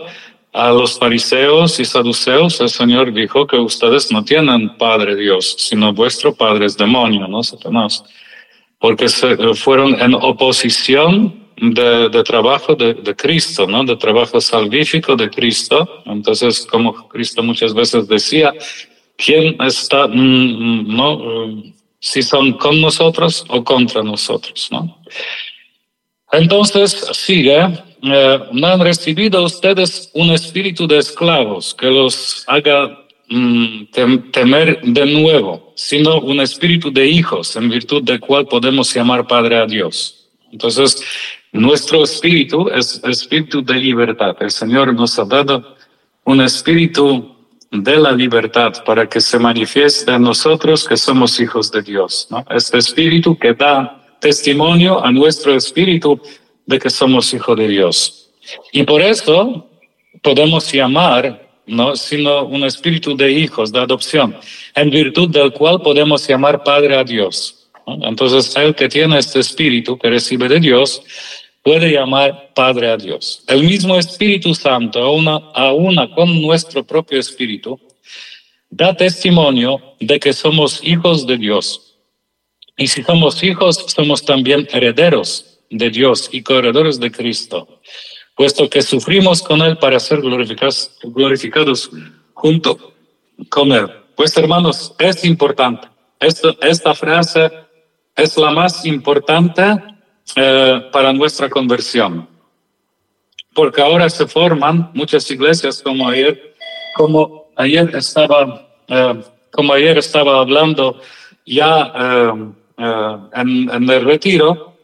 a 0.53 0.72
los 0.72 0.98
fariseos 0.98 1.79
y 1.79 1.86
saduceos, 1.86 2.60
el 2.62 2.70
Señor 2.70 3.13
dijo 3.13 3.46
que 3.46 3.58
ustedes 3.58 4.12
no 4.12 4.24
tienen 4.24 4.75
Padre 4.77 5.15
Dios, 5.15 5.56
sino 5.60 5.94
vuestro 5.94 6.34
Padre 6.34 6.65
es 6.65 6.77
demonio, 6.77 7.27
¿no? 7.27 7.44
Satanás. 7.44 8.03
Porque 8.79 9.10
se, 9.10 9.36
fueron 9.53 10.00
en 10.01 10.13
oposición 10.15 11.48
de, 11.58 12.24
trabajo 12.24 12.75
de, 12.75 13.15
Cristo, 13.15 13.67
¿no? 13.67 13.84
De 13.84 13.96
trabajo 13.98 14.39
salvífico 14.39 15.15
de 15.15 15.29
Cristo. 15.29 16.03
Entonces, 16.06 16.65
como 16.65 17.08
Cristo 17.08 17.44
muchas 17.44 17.74
veces 17.74 18.08
decía, 18.08 18.53
¿quién 19.15 19.62
está, 19.62 20.08
mm, 20.08 20.13
mm, 20.13 20.96
no? 20.96 21.76
Si 22.00 22.22
son 22.22 22.54
con 22.54 22.80
nosotros 22.80 23.46
o 23.50 23.63
contra 23.63 24.04
nosotros, 24.04 24.70
¿no? 24.72 25.01
Entonces, 26.32 26.92
sigue, 27.13 27.58
eh, 28.04 28.39
no 28.51 28.68
han 28.68 28.80
recibido 28.82 29.44
ustedes 29.44 30.12
un 30.13 30.32
espíritu 30.32 30.88
de 30.88 30.98
esclavos 30.98 31.74
que 31.74 31.88
los 31.88 32.44
haga 32.48 33.06
mm, 33.30 33.86
temer 34.32 34.82
de 34.82 35.06
nuevo, 35.06 35.74
sino 35.75 36.20
un 36.20 36.42
espíritu 36.42 36.92
de 36.92 37.08
hijos, 37.08 37.56
en 37.56 37.70
virtud 37.70 38.04
del 38.04 38.20
cual 38.20 38.46
podemos 38.46 38.94
llamar 38.94 39.25
Padre 39.25 39.58
a 39.58 39.66
Dios. 39.66 40.27
Entonces, 40.51 41.01
nuestro 41.51 42.04
espíritu 42.04 42.70
es 42.70 43.01
espíritu 43.04 43.62
de 43.63 43.75
libertad. 43.75 44.36
El 44.39 44.51
Señor 44.51 44.94
nos 44.94 45.18
ha 45.18 45.25
dado 45.25 45.75
un 46.25 46.42
espíritu 46.42 47.37
de 47.71 47.97
la 47.97 48.12
libertad 48.12 48.83
para 48.86 49.07
que 49.07 49.19
se 49.19 49.38
manifieste 49.38 50.12
en 50.12 50.21
nosotros 50.21 50.88
que 50.88 50.97
somos 50.97 51.39
hijos 51.39 51.71
de 51.71 51.81
Dios. 51.81 52.27
¿no? 52.29 52.45
Este 52.50 52.77
espíritu 52.77 53.38
que 53.38 53.53
da 53.53 54.03
testimonio 54.19 55.03
a 55.03 55.12
nuestro 55.12 55.53
espíritu 55.53 56.19
de 56.65 56.79
que 56.79 56.89
somos 56.89 57.33
hijos 57.33 57.57
de 57.57 57.67
Dios. 57.67 58.29
Y 58.71 58.83
por 58.83 59.01
eso 59.01 59.67
podemos 60.21 60.71
llamar, 60.71 61.50
no 61.65 61.95
sino 61.95 62.45
un 62.45 62.63
espíritu 62.63 63.15
de 63.15 63.31
hijos, 63.31 63.71
de 63.71 63.79
adopción, 63.79 64.36
en 64.74 64.89
virtud 64.89 65.29
del 65.29 65.51
cual 65.51 65.81
podemos 65.81 66.27
llamar 66.27 66.63
Padre 66.63 66.95
a 66.95 67.03
Dios. 67.03 67.69
Entonces, 67.86 68.53
el 68.57 68.75
que 68.75 68.89
tiene 68.89 69.17
este 69.17 69.39
espíritu 69.39 69.97
que 69.97 70.09
recibe 70.09 70.50
de 70.50 70.59
Dios 70.59 71.01
puede 71.67 71.91
llamar 71.91 72.53
Padre 72.55 72.89
a 72.89 72.95
Dios. 72.95 73.43
El 73.45 73.62
mismo 73.62 73.97
Espíritu 73.97 74.55
Santo, 74.55 75.01
a 75.01 75.12
una, 75.12 75.36
a 75.53 75.74
una 75.74 76.09
con 76.15 76.41
nuestro 76.41 76.81
propio 76.86 77.19
espíritu, 77.19 77.77
da 78.69 78.95
testimonio 78.95 79.77
de 80.00 80.17
que 80.17 80.31
somos 80.31 80.81
hijos 80.81 81.27
de 81.27 81.38
Dios. 81.38 81.97
Y 82.77 82.88
si 82.88 83.03
somos 83.03 83.43
hijos, 83.43 83.83
somos 83.93 84.24
también 84.24 84.65
herederos 84.71 85.59
de 85.69 85.89
Dios 85.89 86.29
y 86.31 86.41
corredores 86.41 87.01
de 87.01 87.12
Cristo, 87.12 87.81
puesto 88.33 88.69
que 88.69 88.81
sufrimos 88.81 89.43
con 89.43 89.62
Él 89.62 89.77
para 89.77 90.00
ser 90.00 90.21
glorificados, 90.21 90.91
glorificados 91.03 91.89
junto 92.33 92.93
con 93.50 93.74
Él. 93.74 93.88
Pues 94.15 94.38
hermanos, 94.38 94.93
es 95.00 95.25
importante. 95.25 95.89
Esto, 96.21 96.57
esta 96.62 96.95
frase 96.95 97.51
es 98.15 98.38
la 98.38 98.51
más 98.51 98.86
importante 98.86 99.97
eh, 100.36 100.89
para 100.91 101.13
nuestra 101.13 101.50
conversión. 101.50 102.27
Porque 103.53 103.81
ahora 103.81 104.10
se 104.10 104.27
forman 104.27 104.91
muchas 104.93 105.29
iglesias 105.31 105.81
como 105.81 106.07
ayer, 106.07 106.53
como 106.96 107.46
ayer 107.55 107.96
estaba, 107.96 108.67
eh, 108.88 109.24
como 109.51 109.74
ayer 109.74 109.98
estaba 109.98 110.39
hablando 110.39 111.00
ya 111.46 111.91
eh, 111.96 112.31
en, 113.34 113.69
en, 113.69 113.89
el 113.89 114.05
retiro, 114.05 114.75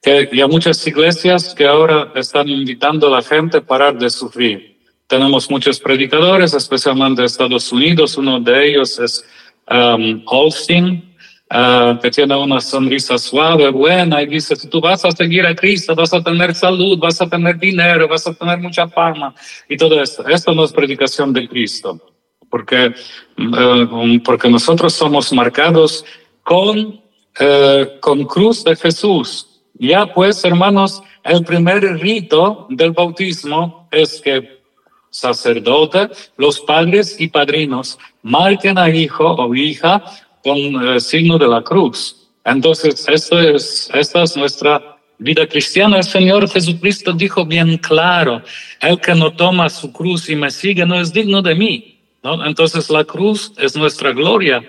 que 0.00 0.30
ya 0.32 0.48
muchas 0.48 0.86
iglesias 0.86 1.54
que 1.54 1.66
ahora 1.66 2.10
están 2.14 2.48
invitando 2.48 3.08
a 3.08 3.10
la 3.10 3.22
gente 3.22 3.58
a 3.58 3.60
parar 3.60 3.98
de 3.98 4.08
sufrir. 4.08 4.72
tenemos 5.06 5.50
muchos 5.50 5.78
predicadores, 5.78 6.54
especialmente 6.54 7.20
de 7.20 7.26
Estados 7.26 7.70
Unidos. 7.70 8.16
Uno 8.16 8.40
de 8.40 8.68
ellos 8.68 8.98
es 8.98 9.22
um, 9.70 10.22
Holstein, 10.24 11.11
uh, 11.52 11.98
que 12.00 12.10
tiene 12.10 12.34
una 12.34 12.60
sonrisa 12.60 13.18
suave, 13.18 13.70
buena, 13.70 14.22
y 14.22 14.26
dice, 14.26 14.56
tú 14.68 14.80
vas 14.80 15.04
a 15.04 15.10
seguir 15.10 15.46
a 15.46 15.54
Cristo, 15.54 15.94
vas 15.94 16.12
a 16.12 16.22
tener 16.22 16.54
salud, 16.54 16.98
vas 16.98 17.20
a 17.20 17.28
tener 17.28 17.58
dinero, 17.58 18.08
vas 18.08 18.26
a 18.26 18.34
tener 18.34 18.58
mucha 18.58 18.88
fama 18.88 19.34
y 19.68 19.76
todo 19.76 20.00
esto. 20.00 20.26
Esto 20.26 20.54
no 20.54 20.64
es 20.64 20.72
predicación 20.72 21.32
de 21.32 21.48
Cristo, 21.48 22.00
porque, 22.48 22.94
uh, 23.38 24.22
porque 24.24 24.48
nosotros 24.48 24.94
somos 24.94 25.32
marcados 25.32 26.04
con, 26.42 26.78
uh, 26.78 28.00
con 28.00 28.24
cruz 28.24 28.64
de 28.64 28.74
Jesús. 28.76 29.48
Ya 29.74 30.06
pues, 30.06 30.44
hermanos, 30.44 31.02
el 31.24 31.44
primer 31.44 31.82
rito 32.00 32.66
del 32.70 32.92
bautismo 32.92 33.88
es 33.90 34.20
que 34.20 34.62
sacerdote, 35.10 36.08
los 36.38 36.60
padres 36.60 37.20
y 37.20 37.28
padrinos 37.28 37.98
marquen 38.22 38.78
a 38.78 38.88
hijo 38.88 39.26
o 39.26 39.54
hija 39.54 40.02
con 40.42 40.58
el 40.58 41.00
signo 41.00 41.38
de 41.38 41.48
la 41.48 41.62
cruz. 41.62 42.28
Entonces, 42.44 43.06
esto 43.08 43.38
es, 43.40 43.88
esta 43.94 44.22
es 44.22 44.36
nuestra 44.36 44.96
vida 45.18 45.46
cristiana. 45.46 45.98
El 45.98 46.04
Señor 46.04 46.48
Jesucristo 46.48 47.12
dijo 47.12 47.44
bien 47.44 47.78
claro, 47.78 48.42
el 48.80 49.00
que 49.00 49.14
no 49.14 49.32
toma 49.32 49.68
su 49.68 49.92
cruz 49.92 50.28
y 50.28 50.36
me 50.36 50.50
sigue 50.50 50.84
no 50.84 51.00
es 51.00 51.12
digno 51.12 51.42
de 51.42 51.54
mí. 51.54 51.98
Entonces, 52.22 52.90
la 52.90 53.04
cruz 53.04 53.52
es 53.58 53.76
nuestra 53.76 54.12
gloria. 54.12 54.62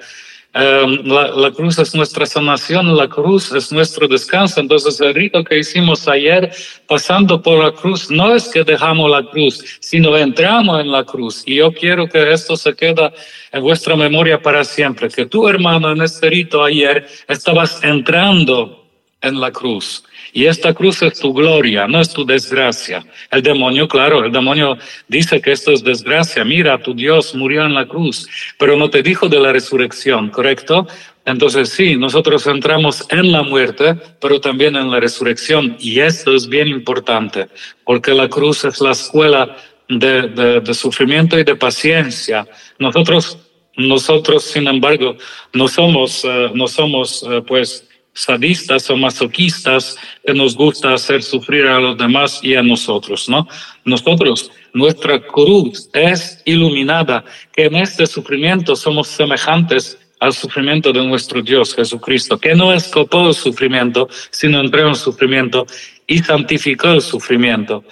Em, 0.55 1.03
la, 1.07 1.51
cruz 1.51 1.79
es 1.79 1.95
nuestra 1.95 2.27
sanación, 2.27 2.95
la 2.95 3.07
cruz 3.07 3.51
es 3.53 3.71
nuestro 3.71 4.07
descanso. 4.07 4.59
Entonces 4.59 5.01
el 5.01 5.15
rito 5.15 5.43
que 5.43 5.57
hicimos 5.57 6.07
ayer, 6.07 6.51
pasando 6.87 7.41
por 7.41 7.63
la 7.63 7.71
cruz, 7.71 8.11
no 8.11 8.35
es 8.35 8.49
que 8.49 8.63
dejamos 8.63 9.09
la 9.09 9.23
cruz, 9.23 9.63
sino 9.79 10.15
entramos 10.15 10.79
en 10.79 10.91
la 10.91 11.03
cruz. 11.03 11.41
Y 11.47 11.55
yo 11.55 11.73
quiero 11.73 12.07
que 12.07 12.31
esto 12.31 12.55
se 12.55 12.75
quede 12.75 13.11
en 13.51 13.63
vuestra 13.63 13.95
memoria 13.95 14.39
para 14.39 14.63
siempre, 14.63 15.09
que 15.09 15.25
tu 15.25 15.47
hermano 15.47 15.91
en 15.91 16.03
este 16.03 16.29
rito 16.29 16.63
ayer 16.63 17.07
estabas 17.27 17.83
entrando 17.83 18.82
en 19.23 19.39
la 19.39 19.51
cruz. 19.51 20.03
Y 20.31 20.45
esta 20.45 20.73
cruz 20.73 21.01
es 21.01 21.19
tu 21.19 21.33
gloria, 21.33 21.87
no 21.87 21.99
es 21.99 22.13
tu 22.13 22.25
desgracia. 22.25 23.05
El 23.31 23.41
demonio, 23.41 23.87
claro, 23.87 24.23
el 24.25 24.31
demonio 24.31 24.77
dice 25.07 25.41
que 25.41 25.51
esto 25.51 25.71
es 25.71 25.83
desgracia. 25.83 26.43
Mira, 26.43 26.77
tu 26.77 26.93
Dios 26.93 27.33
murió 27.33 27.65
en 27.65 27.73
la 27.73 27.87
cruz, 27.87 28.27
pero 28.57 28.75
no 28.75 28.89
te 28.89 29.03
dijo 29.03 29.29
de 29.29 29.39
la 29.39 29.51
resurrección, 29.51 30.29
¿correcto? 30.29 30.87
Entonces 31.25 31.69
sí, 31.69 31.95
nosotros 31.95 32.45
entramos 32.47 33.05
en 33.09 33.31
la 33.31 33.43
muerte, 33.43 33.95
pero 34.19 34.41
también 34.41 34.75
en 34.75 34.91
la 34.91 34.99
resurrección. 34.99 35.77
Y 35.79 35.99
esto 35.99 36.35
es 36.35 36.47
bien 36.47 36.67
importante, 36.67 37.47
porque 37.85 38.13
la 38.13 38.27
cruz 38.27 38.65
es 38.65 38.81
la 38.81 38.91
escuela 38.91 39.55
de, 39.87 40.61
de, 40.61 40.73
sufrimiento 40.73 41.39
y 41.39 41.43
de 41.43 41.55
paciencia. 41.55 42.47
Nosotros, 42.79 43.37
nosotros, 43.77 44.43
sin 44.43 44.67
embargo, 44.67 45.15
no 45.53 45.67
somos, 45.67 46.23
uh, 46.25 46.49
no 46.53 46.67
somos, 46.67 47.23
uh, 47.23 47.43
pues, 47.45 47.87
sadistas 48.13 48.89
o 48.89 48.97
masoquistas 48.97 49.97
que 50.25 50.33
nos 50.33 50.55
gusta 50.55 50.93
hacer 50.93 51.23
sufrir 51.23 51.65
a 51.65 51.79
los 51.79 51.97
demás 51.97 52.39
y 52.43 52.55
a 52.55 52.61
nosotros, 52.61 53.27
¿no? 53.27 53.47
Nosotros, 53.85 54.51
nuestra 54.73 55.19
cruz 55.19 55.89
es 55.93 56.41
iluminada, 56.45 57.23
que 57.51 57.65
en 57.65 57.75
este 57.75 58.05
sufrimiento 58.05 58.75
somos 58.75 59.07
semejantes 59.07 59.97
al 60.19 60.33
sufrimiento 60.33 60.93
de 60.93 61.03
nuestro 61.05 61.41
Dios 61.41 61.75
Jesucristo, 61.75 62.37
que 62.37 62.55
no 62.55 62.71
escopó 62.71 63.27
el 63.27 63.33
sufrimiento, 63.33 64.07
sino 64.29 64.61
entró 64.61 64.87
en 64.87 64.95
sufrimiento 64.95 65.65
y 66.07 66.19
santificó 66.19 66.91
el 66.91 67.01
sufrimiento, 67.01 67.83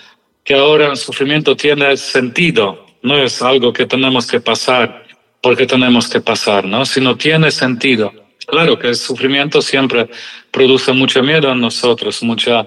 que 0.44 0.54
ahora 0.54 0.92
el 0.92 0.98
sufrimiento 0.98 1.56
tiene 1.56 1.98
sentido, 1.98 2.86
no 3.01 3.18
es 3.18 3.42
algo 3.42 3.74
que 3.74 3.86
tenemos 3.86 4.28
que 4.28 4.40
pasar 4.40 5.06
porque 5.42 5.66
tenemos 5.66 6.07
que 6.07 6.22
pasar, 6.22 6.66
¿no? 6.66 6.86
Sino 6.86 7.18
tiene 7.18 7.51
sentido. 7.51 8.21
Claro 8.48 8.77
que 8.77 8.88
el 8.88 8.96
sufrimiento 8.96 9.62
siempre 9.62 10.10
produce 10.51 10.92
mucho 10.92 11.22
miedo 11.24 11.51
en 11.51 11.62
nosotros, 11.62 12.22
mucha 12.24 12.66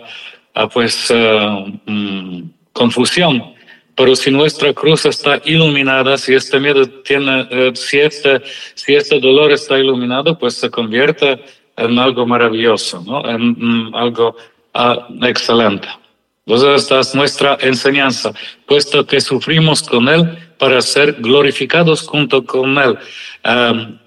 ah, 0.55 0.69
pues 0.69 1.11
uh, 1.11 2.49
confusión. 2.73 3.55
Pero 3.97 4.17
si 4.17 4.31
nuestra 4.31 4.73
cruz 4.73 5.05
está 5.07 5.41
iluminada, 5.45 6.19
si 6.19 6.35
este 6.35 6.59
miedo 6.59 6.85
tiene, 7.03 7.43
uh, 7.43 7.75
si 7.75 7.99
este, 7.99 8.43
si 8.75 8.95
este 8.95 9.21
dolor 9.21 9.53
está 9.53 9.79
iluminado, 9.79 10.39
pues 10.39 10.55
se 10.55 10.71
convierte 10.71 11.43
en 11.77 11.99
algo 11.99 12.27
maravilloso, 12.27 13.03
¿no? 13.05 13.29
En 13.29 13.43
um, 13.43 13.95
algo 13.95 14.37
uh, 14.75 15.25
excelente. 15.27 15.89
Entonces 16.47 16.83
esta 16.83 17.01
es 17.01 17.15
nuestra 17.15 17.59
enseñanza, 17.61 18.33
puesto 18.67 19.07
que 19.07 19.21
sufrimos 19.21 19.83
con 19.83 20.09
Él 20.09 20.39
para 20.59 20.81
ser 20.81 21.17
glorificados 21.19 22.03
junto 22.03 22.45
con 22.45 22.79
Él. 22.79 22.99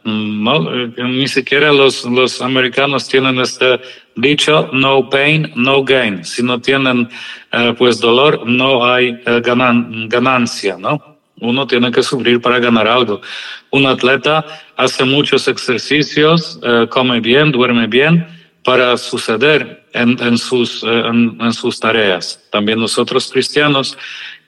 No, 0.03 0.59
ni 0.97 1.27
siquiera 1.27 1.71
los, 1.71 2.05
los 2.05 2.41
americanos 2.41 3.07
tienen 3.07 3.39
este 3.39 3.79
dicho, 4.15 4.69
no 4.73 5.09
pain, 5.09 5.51
no 5.55 5.83
gain. 5.83 6.25
Si 6.25 6.41
no 6.41 6.59
tienen 6.59 7.09
uh, 7.53 7.73
pues 7.77 7.99
dolor, 7.99 8.47
no 8.47 8.85
hay 8.85 9.11
uh, 9.11 9.41
ganan, 9.43 10.09
ganancia, 10.09 10.77
¿no? 10.77 11.17
Uno 11.39 11.67
tiene 11.67 11.91
que 11.91 12.01
sufrir 12.01 12.41
para 12.41 12.57
ganar 12.57 12.87
algo. 12.87 13.21
Un 13.69 13.85
atleta 13.85 14.43
hace 14.75 15.03
muchos 15.03 15.47
ejercicios, 15.47 16.59
come 16.89 17.19
bien, 17.19 17.51
duerme 17.51 17.85
bien 17.85 18.25
para 18.63 18.97
suceder 18.97 19.85
en, 19.93 20.37
sus, 20.39 20.83
en 20.83 21.53
sus 21.53 21.79
tareas. 21.79 22.43
También 22.51 22.79
nosotros 22.79 23.31
cristianos 23.31 23.95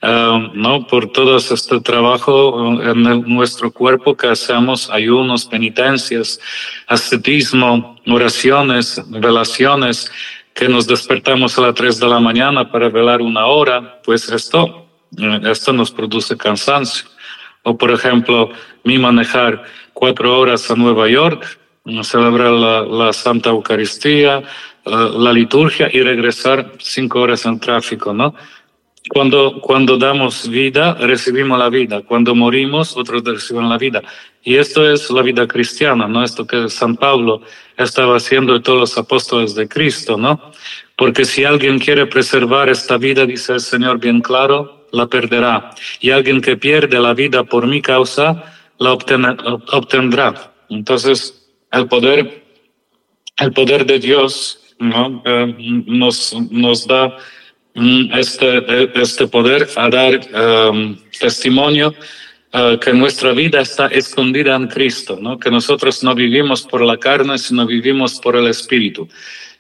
¿no? 0.01 0.87
Por 0.87 1.11
todo 1.11 1.37
este 1.37 1.79
trabajo 1.81 2.81
en 2.81 3.23
nuestro 3.27 3.71
cuerpo 3.71 4.15
que 4.15 4.27
hacemos, 4.27 4.89
ayunos, 4.89 5.45
penitencias, 5.45 6.39
ascetismo, 6.87 7.97
oraciones, 8.07 9.01
velaciones, 9.07 10.11
que 10.53 10.67
nos 10.67 10.87
despertamos 10.87 11.57
a 11.57 11.61
las 11.61 11.75
3 11.75 11.99
de 11.99 12.07
la 12.07 12.19
mañana 12.19 12.69
para 12.69 12.89
velar 12.89 13.21
una 13.21 13.45
hora, 13.45 14.01
pues 14.03 14.29
esto, 14.29 14.87
eh, 15.17 15.39
esto 15.45 15.71
nos 15.71 15.91
produce 15.91 16.35
cansancio. 16.35 17.07
O 17.63 17.77
por 17.77 17.91
ejemplo, 17.91 18.49
mi 18.83 18.97
manejar 18.97 19.63
cuatro 19.93 20.37
horas 20.37 20.69
a 20.69 20.75
Nueva 20.75 21.07
York, 21.07 21.45
celebrar 22.03 22.51
la, 22.51 22.81
la 22.81 23.13
Santa 23.13 23.49
Eucaristía, 23.49 24.43
eh, 24.85 25.09
la 25.17 25.31
liturgia 25.31 25.89
y 25.91 26.01
regresar 26.01 26.73
cinco 26.79 27.21
horas 27.21 27.45
en 27.45 27.59
tráfico, 27.59 28.13
¿no? 28.13 28.35
Cuando, 29.09 29.59
cuando 29.59 29.97
damos 29.97 30.47
vida, 30.47 30.93
recibimos 30.93 31.57
la 31.57 31.69
vida. 31.69 32.01
Cuando 32.01 32.35
morimos, 32.35 32.95
otros 32.95 33.23
reciben 33.23 33.67
la 33.67 33.77
vida. 33.77 34.03
Y 34.43 34.55
esto 34.55 34.89
es 34.89 35.09
la 35.09 35.21
vida 35.21 35.47
cristiana, 35.47 36.07
¿no? 36.07 36.23
Esto 36.23 36.45
que 36.45 36.69
San 36.69 36.95
Pablo 36.95 37.41
estaba 37.75 38.17
haciendo 38.17 38.53
de 38.53 38.59
todos 38.59 38.79
los 38.79 38.97
apóstoles 38.97 39.55
de 39.55 39.67
Cristo, 39.67 40.15
¿no? 40.15 40.51
Porque 40.95 41.25
si 41.25 41.43
alguien 41.43 41.79
quiere 41.79 42.05
preservar 42.05 42.69
esta 42.69 42.97
vida, 42.97 43.25
dice 43.25 43.53
el 43.53 43.61
Señor 43.61 43.99
bien 43.99 44.21
claro, 44.21 44.85
la 44.91 45.07
perderá. 45.07 45.71
Y 45.99 46.11
alguien 46.11 46.39
que 46.39 46.55
pierde 46.55 46.99
la 46.99 47.13
vida 47.13 47.43
por 47.43 47.67
mi 47.67 47.81
causa, 47.81 48.43
la 48.77 48.93
obtendrá. 48.93 50.53
Entonces, 50.69 51.49
el 51.71 51.87
poder, 51.87 52.43
el 53.37 53.53
poder 53.53 53.85
de 53.85 53.99
Dios, 53.99 54.75
¿no? 54.79 55.21
Eh, 55.25 55.83
nos, 55.87 56.35
nos 56.51 56.87
da 56.87 57.17
este, 57.73 58.99
este 58.99 59.27
poder 59.27 59.67
a 59.75 59.89
dar 59.89 60.19
um, 60.71 60.97
testimonio 61.19 61.93
uh, 62.53 62.77
que 62.79 62.93
nuestra 62.93 63.31
vida 63.33 63.61
está 63.61 63.87
escondida 63.87 64.55
en 64.55 64.67
Cristo, 64.67 65.17
¿no? 65.21 65.37
que 65.37 65.51
nosotros 65.51 66.03
no 66.03 66.15
vivimos 66.15 66.63
por 66.63 66.81
la 66.81 66.97
carne, 66.97 67.37
sino 67.37 67.65
vivimos 67.65 68.19
por 68.19 68.35
el 68.35 68.47
Espíritu. 68.47 69.07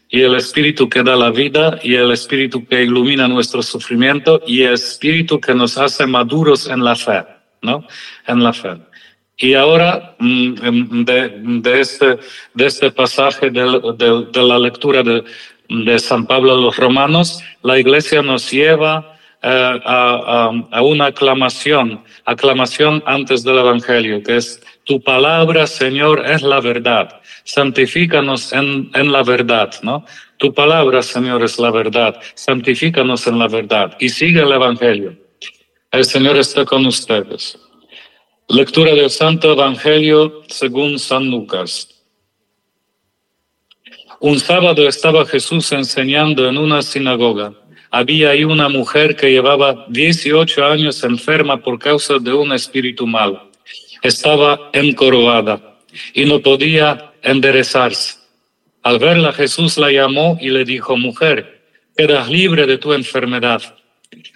Y 0.09 0.21
el 0.21 0.35
Espíritu 0.35 0.89
que 0.89 1.03
da 1.03 1.15
la 1.15 1.29
vida 1.29 1.79
y 1.83 1.93
el 1.93 2.11
Espíritu 2.11 2.65
que 2.65 2.83
ilumina 2.83 3.27
nuestro 3.27 3.61
sufrimiento 3.61 4.41
y 4.45 4.63
el 4.63 4.73
Espíritu 4.73 5.39
que 5.39 5.53
nos 5.53 5.77
hace 5.77 6.07
maduros 6.07 6.67
en 6.67 6.83
la 6.83 6.95
fe, 6.95 7.23
¿no? 7.61 7.85
En 8.25 8.43
la 8.43 8.51
fe. 8.51 8.71
Y 9.37 9.53
ahora, 9.53 10.15
mm, 10.17 11.03
de, 11.05 11.29
de, 11.61 11.79
este, 11.79 12.17
de 12.55 12.65
este 12.65 12.91
pasaje 12.91 13.51
de, 13.51 13.61
de, 13.97 14.25
de 14.33 14.43
la 14.43 14.57
lectura 14.57 15.03
de, 15.03 15.23
de 15.69 15.99
San 15.99 16.25
Pablo 16.25 16.53
a 16.53 16.57
los 16.57 16.77
romanos, 16.77 17.41
la 17.61 17.79
iglesia 17.79 18.21
nos 18.21 18.51
lleva 18.51 19.15
eh, 19.41 19.79
a, 19.85 20.51
a, 20.71 20.81
una 20.81 21.05
aclamación, 21.05 22.03
aclamación 22.25 23.01
antes 23.05 23.43
del 23.43 23.59
Evangelio, 23.59 24.21
que 24.21 24.37
es 24.37 24.61
tu 24.83 25.01
palabra, 25.01 25.67
Señor, 25.67 26.25
es 26.25 26.41
la 26.41 26.59
verdad. 26.59 27.21
Santifícanos 27.45 28.51
en, 28.51 28.89
en 28.93 29.11
la 29.11 29.23
verdad, 29.23 29.73
¿no? 29.81 30.03
Tu 30.37 30.53
palabra, 30.53 31.01
Señor, 31.01 31.43
es 31.43 31.59
la 31.59 31.71
verdad. 31.71 32.19
Santifícanos 32.33 33.27
en 33.27 33.39
la 33.39 33.47
verdad. 33.47 33.95
Y 33.99 34.09
sigue 34.09 34.41
el 34.41 34.51
Evangelio. 34.51 35.15
El 35.91 36.05
Señor 36.05 36.37
está 36.37 36.65
con 36.65 36.85
ustedes. 36.85 37.57
Lectura 38.47 38.93
del 38.93 39.09
Santo 39.09 39.53
Evangelio 39.53 40.43
según 40.47 40.97
San 40.97 41.29
Lucas. 41.29 41.98
Un 44.21 44.37
sábado 44.37 44.85
estaba 44.85 45.25
Jesús 45.25 45.71
enseñando 45.71 46.49
en 46.49 46.57
una 46.57 46.81
sinagoga. 46.81 47.53
había 47.89 48.31
ahí 48.31 48.43
una 48.43 48.67
mujer 48.67 49.15
que 49.15 49.31
llevaba 49.31 49.85
18 49.87 50.65
años 50.65 51.01
enferma 51.05 51.63
por 51.63 51.79
causa 51.79 52.19
de 52.19 52.33
un 52.33 52.51
espíritu 52.51 53.07
malo. 53.07 53.49
Estaba 54.03 54.71
encorvada 54.73 55.77
y 56.13 56.25
no 56.25 56.41
podía 56.41 57.13
enderezarse. 57.21 58.17
Al 58.83 58.99
verla, 58.99 59.31
Jesús 59.31 59.77
la 59.77 59.89
llamó 59.89 60.37
y 60.41 60.49
le 60.49 60.65
dijo, 60.65 60.97
mujer, 60.97 61.61
quedas 61.95 62.29
libre 62.29 62.65
de 62.67 62.77
tu 62.77 62.91
enfermedad. 62.91 63.61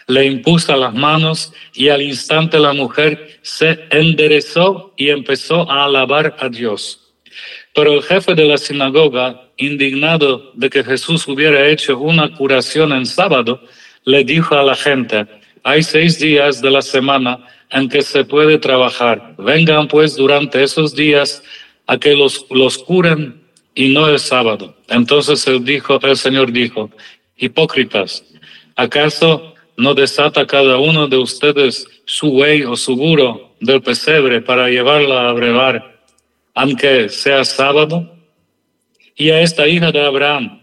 Le 0.08 0.26
impuso 0.26 0.78
las 0.78 0.94
manos 0.94 1.52
y 1.74 1.90
al 1.90 2.02
instante 2.02 2.58
la 2.58 2.72
mujer 2.72 3.40
se 3.42 3.80
enderezó 3.90 4.94
y 4.96 5.10
empezó 5.10 5.70
a 5.70 5.84
alabar 5.84 6.38
a 6.40 6.48
Dios. 6.48 7.03
Pero 7.74 7.94
el 7.94 8.04
jefe 8.04 8.36
de 8.36 8.46
la 8.46 8.58
sinagoga, 8.58 9.50
indignado 9.58 10.52
de 10.54 10.70
que 10.70 10.84
Jesús 10.84 11.28
hubiera 11.28 11.68
hecho 11.68 11.98
una 11.98 12.32
curación 12.36 12.94
en 12.94 13.06
sábado, 13.06 13.62
le 14.06 14.24
dijo 14.24 14.56
a 14.56 14.64
la 14.64 14.76
gente, 14.76 15.26
hay 15.64 15.82
seis 15.82 16.20
días 16.20 16.62
de 16.62 16.70
la 16.70 16.82
semana 16.82 17.40
en 17.72 17.90
que 17.90 18.02
se 18.02 18.26
puede 18.26 18.60
trabajar. 18.60 19.36
Vengan 19.38 19.88
pues 19.88 20.16
durante 20.16 20.62
esos 20.62 20.96
días 20.96 21.44
a 21.88 21.98
que 21.98 22.14
los, 22.14 22.46
los 22.52 22.78
curen 22.78 23.42
y 23.74 23.90
no 23.94 24.08
el 24.08 24.20
sábado. 24.20 24.76
Entonces 24.90 25.48
el, 25.48 25.66
dijo, 25.66 26.00
el 26.04 26.18
Señor 26.18 26.52
dijo, 26.52 26.92
hipócritas, 27.38 28.24
¿acaso 28.76 29.56
no 29.78 29.96
desata 29.96 30.46
cada 30.46 30.78
uno 30.78 31.08
de 31.08 31.18
ustedes 31.18 31.88
su 32.06 32.30
buey 32.30 32.64
o 32.64 32.76
su 32.76 32.96
burro 32.96 33.56
del 33.60 33.82
pesebre 33.82 34.42
para 34.42 34.70
llevarla 34.70 35.30
a 35.30 35.34
brevar? 35.34 35.93
Aunque 36.54 37.10
sea 37.10 37.44
sábado, 37.44 38.14
y 39.16 39.30
a 39.30 39.42
esta 39.42 39.68
hija 39.68 39.92
de 39.92 40.06
Abraham, 40.06 40.62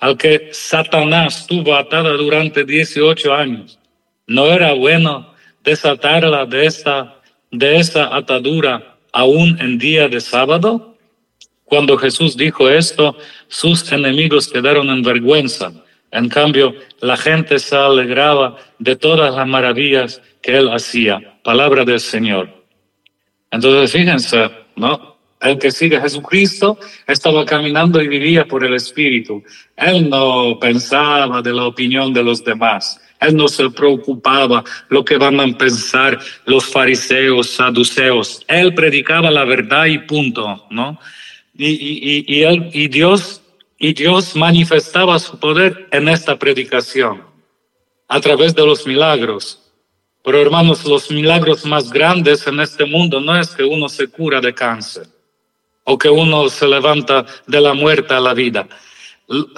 al 0.00 0.16
que 0.16 0.48
Satanás 0.52 1.46
tuvo 1.46 1.74
atada 1.74 2.12
durante 2.12 2.64
18 2.64 3.32
años, 3.32 3.78
¿no 4.26 4.46
era 4.46 4.72
bueno 4.74 5.32
desatarla 5.62 6.44
de 6.46 6.66
esta, 6.66 7.20
de 7.50 7.76
esa 7.76 8.14
atadura 8.14 8.96
aún 9.12 9.56
en 9.60 9.78
día 9.78 10.08
de 10.08 10.20
sábado? 10.20 10.96
Cuando 11.64 11.96
Jesús 11.96 12.36
dijo 12.36 12.68
esto, 12.68 13.16
sus 13.48 13.90
enemigos 13.92 14.48
quedaron 14.48 14.90
en 14.90 15.02
vergüenza. 15.02 15.72
En 16.10 16.28
cambio, 16.28 16.74
la 17.00 17.16
gente 17.16 17.58
se 17.58 17.74
alegraba 17.74 18.56
de 18.78 18.94
todas 18.96 19.34
las 19.34 19.46
maravillas 19.46 20.20
que 20.42 20.56
él 20.56 20.68
hacía. 20.68 21.38
Palabra 21.42 21.84
del 21.84 22.00
Señor. 22.00 22.48
Entonces, 23.50 23.92
fíjense, 23.92 24.50
¿no? 24.76 25.13
El 25.44 25.58
que 25.58 25.70
sigue 25.70 25.98
a 25.98 26.00
Jesucristo 26.00 26.78
estaba 27.06 27.44
caminando 27.44 28.02
y 28.02 28.08
vivía 28.08 28.46
por 28.46 28.64
el 28.64 28.74
Espíritu. 28.74 29.42
Él 29.76 30.08
no 30.08 30.58
pensaba 30.58 31.42
de 31.42 31.52
la 31.52 31.66
opinión 31.66 32.14
de 32.14 32.22
los 32.22 32.42
demás. 32.42 32.98
Él 33.20 33.36
no 33.36 33.46
se 33.46 33.68
preocupaba 33.70 34.64
lo 34.88 35.04
que 35.04 35.18
van 35.18 35.38
a 35.38 35.58
pensar 35.58 36.18
los 36.46 36.64
fariseos, 36.64 37.50
saduceos. 37.50 38.42
Él 38.48 38.74
predicaba 38.74 39.30
la 39.30 39.44
verdad 39.44 39.84
y 39.84 39.98
punto, 39.98 40.64
¿no? 40.70 40.98
Y, 41.56 41.68
y, 41.68 42.24
y, 42.26 42.70
y, 42.72 42.88
Dios, 42.88 43.42
y 43.78 43.92
Dios 43.92 44.34
manifestaba 44.34 45.18
su 45.18 45.38
poder 45.38 45.88
en 45.92 46.08
esta 46.08 46.38
predicación 46.38 47.22
a 48.08 48.18
través 48.18 48.54
de 48.54 48.64
los 48.64 48.86
milagros. 48.86 49.60
Pero 50.24 50.40
hermanos, 50.40 50.86
los 50.86 51.10
milagros 51.10 51.66
más 51.66 51.92
grandes 51.92 52.46
en 52.46 52.60
este 52.60 52.86
mundo 52.86 53.20
no 53.20 53.38
es 53.38 53.54
que 53.54 53.62
uno 53.62 53.90
se 53.90 54.08
cura 54.08 54.40
de 54.40 54.54
cáncer 54.54 55.13
o 55.84 55.98
que 55.98 56.08
uno 56.08 56.48
se 56.48 56.66
levanta 56.66 57.24
de 57.46 57.60
la 57.60 57.74
muerte 57.74 58.14
a 58.14 58.20
la 58.20 58.34
vida. 58.34 58.66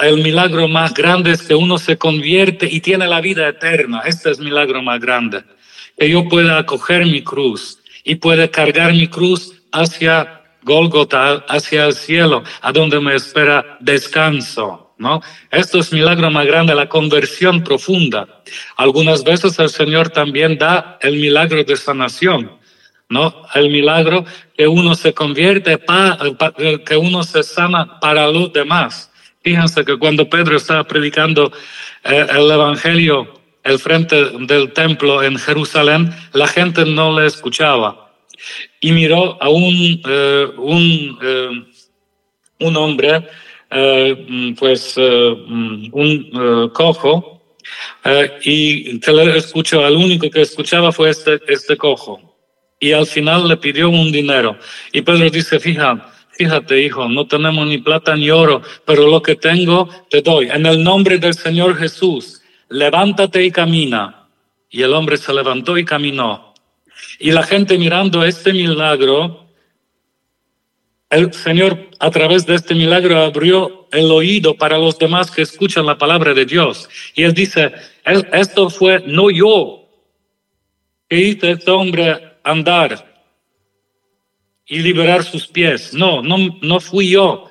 El 0.01 0.23
milagro 0.23 0.69
más 0.69 0.95
grande 0.95 1.33
es 1.33 1.43
que 1.43 1.55
uno 1.55 1.79
se 1.79 1.97
convierte 1.97 2.69
y 2.71 2.81
tiene 2.81 3.07
la 3.07 3.21
vida 3.21 3.49
eterna. 3.49 4.03
Este 4.05 4.31
es 4.31 4.39
el 4.39 4.45
milagro 4.45 4.83
más 4.83 5.01
grande. 5.01 5.43
Que 5.99 6.09
yo 6.09 6.29
pueda 6.29 6.59
acoger 6.59 7.05
mi 7.07 7.23
cruz 7.23 7.79
y 8.05 8.17
pueda 8.17 8.49
cargar 8.49 8.93
mi 8.93 9.09
cruz 9.09 9.55
hacia 9.73 10.43
Golgota, 10.63 11.45
hacia 11.49 11.87
el 11.87 11.95
cielo, 11.95 12.43
a 12.61 12.73
donde 12.73 13.01
me 13.01 13.15
espera 13.15 13.79
descanso. 13.81 14.95
¿no? 14.99 15.21
Esto 15.51 15.79
es 15.79 15.93
milagro 15.93 16.31
más 16.31 16.47
grande, 16.47 16.75
la 16.75 16.89
conversión 16.89 17.63
profunda. 17.63 18.43
Algunas 18.77 19.25
veces 19.25 19.59
el 19.59 19.69
Señor 19.69 20.11
también 20.11 20.59
da 20.59 20.99
el 21.01 21.17
milagro 21.17 21.63
de 21.63 21.77
sanación. 21.77 22.51
¿No? 23.09 23.47
El 23.55 23.71
milagro 23.71 24.25
que 24.57 24.67
uno 24.67 24.95
se 24.95 25.13
convierte, 25.13 25.79
pa, 25.79 26.19
que 26.85 26.97
uno 26.97 27.23
se 27.23 27.43
sana 27.43 28.01
para 28.01 28.29
los 28.29 28.53
demás. 28.53 29.11
Fíjense 29.43 29.85
que 29.85 29.97
cuando 29.97 30.29
Pedro 30.29 30.57
estaba 30.57 30.85
predicando 30.85 31.53
eh, 32.05 32.27
el 32.31 32.51
Evangelio 32.51 33.35
el 33.63 33.79
frente 33.81 34.17
del 34.47 34.73
templo 34.73 35.23
en 35.25 35.37
Jerusalén, 35.39 36.15
la 36.33 36.47
gente 36.47 36.85
no 36.85 37.19
le 37.19 37.27
escuchaba. 37.27 38.13
Y 38.81 38.93
miró 38.93 39.43
a 39.43 39.49
un, 39.49 40.01
eh, 40.09 40.47
un, 40.57 41.19
eh, 41.21 41.65
un 42.61 42.77
hombre, 42.77 43.29
pues 44.57 44.97
un 44.97 46.71
cojo, 46.73 47.43
y 48.45 49.01
que 49.01 49.13
le 49.13 49.37
escuchó, 49.37 49.85
el 49.85 49.97
único 49.97 50.31
que 50.31 50.43
escuchaba 50.43 50.93
fue 50.93 51.11
este, 51.11 51.41
este 51.49 51.77
cojo 51.77 52.36
y 52.79 52.93
al 52.93 53.07
final 53.07 53.49
le 53.49 53.57
pidió 53.57 53.89
un 53.89 54.13
dinero. 54.13 54.59
Y 54.93 55.03
Pedro 55.03 55.31
dice, 55.31 55.59
fija, 55.59 56.13
fíjate 56.31 56.83
hijo, 56.83 57.09
no 57.09 57.27
tenemos 57.27 57.67
ni 57.67 57.79
plata 57.79 58.15
ni 58.15 58.31
oro, 58.31 58.63
pero 58.85 59.07
lo 59.07 59.23
que 59.23 59.37
tengo 59.37 59.89
te 60.11 60.21
doy. 60.23 60.49
En 60.49 60.67
el 60.67 60.83
nombre 60.83 61.19
del 61.19 61.35
Señor 61.35 61.77
Jesús, 61.77 62.43
levántate 62.69 63.45
y 63.45 63.51
camina. 63.51 64.29
Y 64.69 64.83
el 64.83 64.93
hombre 64.93 65.17
se 65.17 65.33
levantó 65.33 65.79
y 65.79 65.85
caminó. 65.85 66.55
Y 67.19 67.31
la 67.31 67.43
gente 67.43 67.79
mirando 67.79 68.25
este 68.25 68.53
milagro, 68.53 69.47
el 71.09 71.33
Señor 71.33 71.89
a 71.99 72.11
través 72.11 72.45
de 72.47 72.57
este 72.57 72.75
milagro 72.75 73.19
abrió 73.19 73.89
el 73.93 74.11
oído 74.11 74.55
para 74.55 74.77
los 74.77 74.99
demás 74.99 75.31
que 75.31 75.43
escuchan 75.43 75.87
la 75.87 75.97
palabra 75.97 76.35
de 76.35 76.45
Dios. 76.45 76.89
Y 77.15 77.23
él 77.23 77.33
dice, 77.33 77.73
esto 78.05 78.69
fue 78.69 79.03
no 79.07 79.31
yo 79.31 79.89
que 81.09 81.17
hice 81.17 81.53
este 81.53 81.71
hombre 81.71 82.26
andar 82.47 83.05
y 84.67 84.79
liberar 84.79 85.25
sus 85.25 85.47
pies. 85.47 85.93
No, 85.93 86.23
no, 86.23 86.37
no 86.63 86.81
fui 86.81 87.11
yo. 87.11 87.51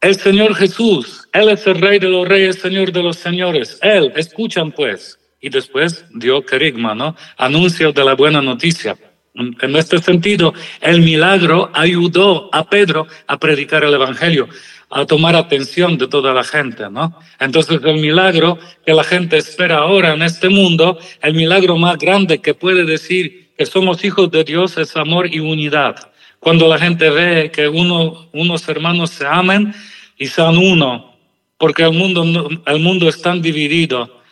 El 0.00 0.16
Señor 0.16 0.54
Jesús, 0.54 1.28
Él 1.32 1.48
es 1.50 1.66
el 1.66 1.80
Rey 1.80 1.98
de 1.98 2.08
los 2.08 2.26
Reyes, 2.26 2.60
Señor 2.60 2.92
de 2.92 3.02
los 3.02 3.16
Señores. 3.16 3.78
Él, 3.82 4.12
escuchan 4.16 4.72
pues. 4.72 5.18
Y 5.40 5.48
después 5.48 6.04
dio 6.14 6.44
querigma, 6.44 6.94
¿no? 6.94 7.16
Anuncio 7.36 7.92
de 7.92 8.04
la 8.04 8.14
buena 8.14 8.40
noticia. 8.40 8.96
En 9.34 9.76
este 9.76 9.98
sentido, 9.98 10.52
el 10.80 11.00
milagro 11.00 11.70
ayudó 11.72 12.48
a 12.52 12.68
Pedro 12.68 13.06
a 13.26 13.38
predicar 13.38 13.82
el 13.82 13.94
Evangelio, 13.94 14.48
a 14.90 15.06
tomar 15.06 15.34
atención 15.34 15.96
de 15.96 16.06
toda 16.06 16.34
la 16.34 16.44
gente, 16.44 16.88
¿no? 16.90 17.18
Entonces, 17.40 17.80
el 17.82 17.98
milagro 17.98 18.58
que 18.84 18.92
la 18.92 19.02
gente 19.02 19.38
espera 19.38 19.78
ahora 19.78 20.12
en 20.12 20.22
este 20.22 20.48
mundo, 20.48 20.98
el 21.22 21.34
milagro 21.34 21.76
más 21.76 21.96
grande 21.98 22.40
que 22.40 22.54
puede 22.54 22.84
decir 22.84 23.41
que 23.56 23.66
somos 23.66 24.04
hijos 24.04 24.30
de 24.30 24.44
Dios 24.44 24.76
es 24.78 24.96
amor 24.96 25.32
y 25.32 25.40
unidad. 25.40 26.12
Cuando 26.38 26.66
la 26.68 26.78
gente 26.78 27.10
ve 27.10 27.50
que 27.52 27.68
uno, 27.68 28.28
unos 28.32 28.68
hermanos 28.68 29.10
se 29.10 29.26
amen 29.26 29.74
y 30.18 30.26
sean 30.26 30.56
uno, 30.56 31.16
porque 31.58 31.84
el 31.84 31.92
mundo, 31.92 32.48
el 32.66 32.80
mundo 32.80 33.08
es 33.08 33.22
tan 33.22 33.40
dividido 33.40 34.22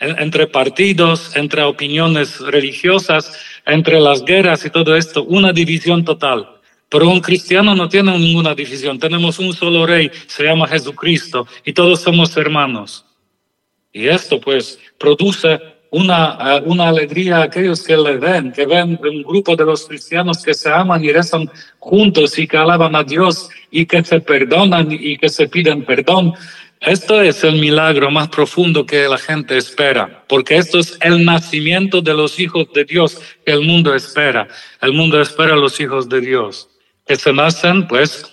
entre 0.00 0.46
partidos, 0.46 1.36
entre 1.36 1.62
opiniones 1.62 2.40
religiosas, 2.40 3.38
entre 3.66 4.00
las 4.00 4.24
guerras 4.24 4.64
y 4.64 4.70
todo 4.70 4.96
esto, 4.96 5.24
una 5.24 5.52
división 5.52 6.04
total. 6.04 6.48
Pero 6.88 7.08
un 7.08 7.20
cristiano 7.20 7.74
no 7.74 7.88
tiene 7.88 8.18
ninguna 8.18 8.54
división. 8.54 8.98
Tenemos 8.98 9.38
un 9.38 9.52
solo 9.52 9.86
rey, 9.86 10.10
se 10.26 10.44
llama 10.44 10.66
Jesucristo, 10.66 11.46
y 11.64 11.72
todos 11.72 12.00
somos 12.00 12.36
hermanos. 12.36 13.04
Y 13.92 14.08
esto 14.08 14.40
pues 14.40 14.78
produce 14.98 15.60
una, 15.90 16.62
una 16.64 16.88
alegría 16.88 17.38
a 17.38 17.42
aquellos 17.44 17.82
que 17.82 17.96
le 17.96 18.16
ven, 18.16 18.52
que 18.52 18.64
ven 18.64 18.98
un 19.02 19.22
grupo 19.22 19.56
de 19.56 19.64
los 19.64 19.86
cristianos 19.86 20.42
que 20.44 20.54
se 20.54 20.70
aman 20.70 21.04
y 21.04 21.12
rezan 21.12 21.50
juntos 21.78 22.38
y 22.38 22.46
que 22.46 22.56
alaban 22.56 22.94
a 22.94 23.02
Dios 23.02 23.48
y 23.70 23.86
que 23.86 24.04
se 24.04 24.20
perdonan 24.20 24.88
y 24.90 25.16
que 25.18 25.28
se 25.28 25.48
piden 25.48 25.84
perdón. 25.84 26.34
Esto 26.80 27.20
es 27.20 27.44
el 27.44 27.60
milagro 27.60 28.10
más 28.10 28.28
profundo 28.28 28.86
que 28.86 29.06
la 29.06 29.18
gente 29.18 29.58
espera, 29.58 30.24
porque 30.26 30.56
esto 30.56 30.78
es 30.78 30.96
el 31.02 31.26
nacimiento 31.26 32.00
de 32.00 32.14
los 32.14 32.40
hijos 32.40 32.72
de 32.72 32.84
Dios 32.86 33.20
que 33.44 33.52
el 33.52 33.60
mundo 33.66 33.94
espera. 33.94 34.48
El 34.80 34.94
mundo 34.94 35.20
espera 35.20 35.52
a 35.52 35.58
los 35.58 35.78
hijos 35.78 36.08
de 36.08 36.22
Dios, 36.22 36.70
que 37.06 37.16
se 37.16 37.34
nacen, 37.34 37.86
pues, 37.86 38.24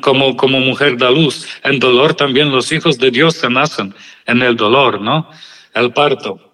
como, 0.00 0.34
como 0.34 0.60
mujer 0.60 0.96
da 0.96 1.10
luz. 1.10 1.46
En 1.62 1.78
dolor 1.78 2.14
también 2.14 2.50
los 2.50 2.72
hijos 2.72 2.98
de 2.98 3.10
Dios 3.10 3.34
se 3.34 3.50
nacen 3.50 3.94
en 4.26 4.40
el 4.40 4.56
dolor, 4.56 5.02
¿no? 5.02 5.28
El 5.74 5.92
parto. 5.92 6.51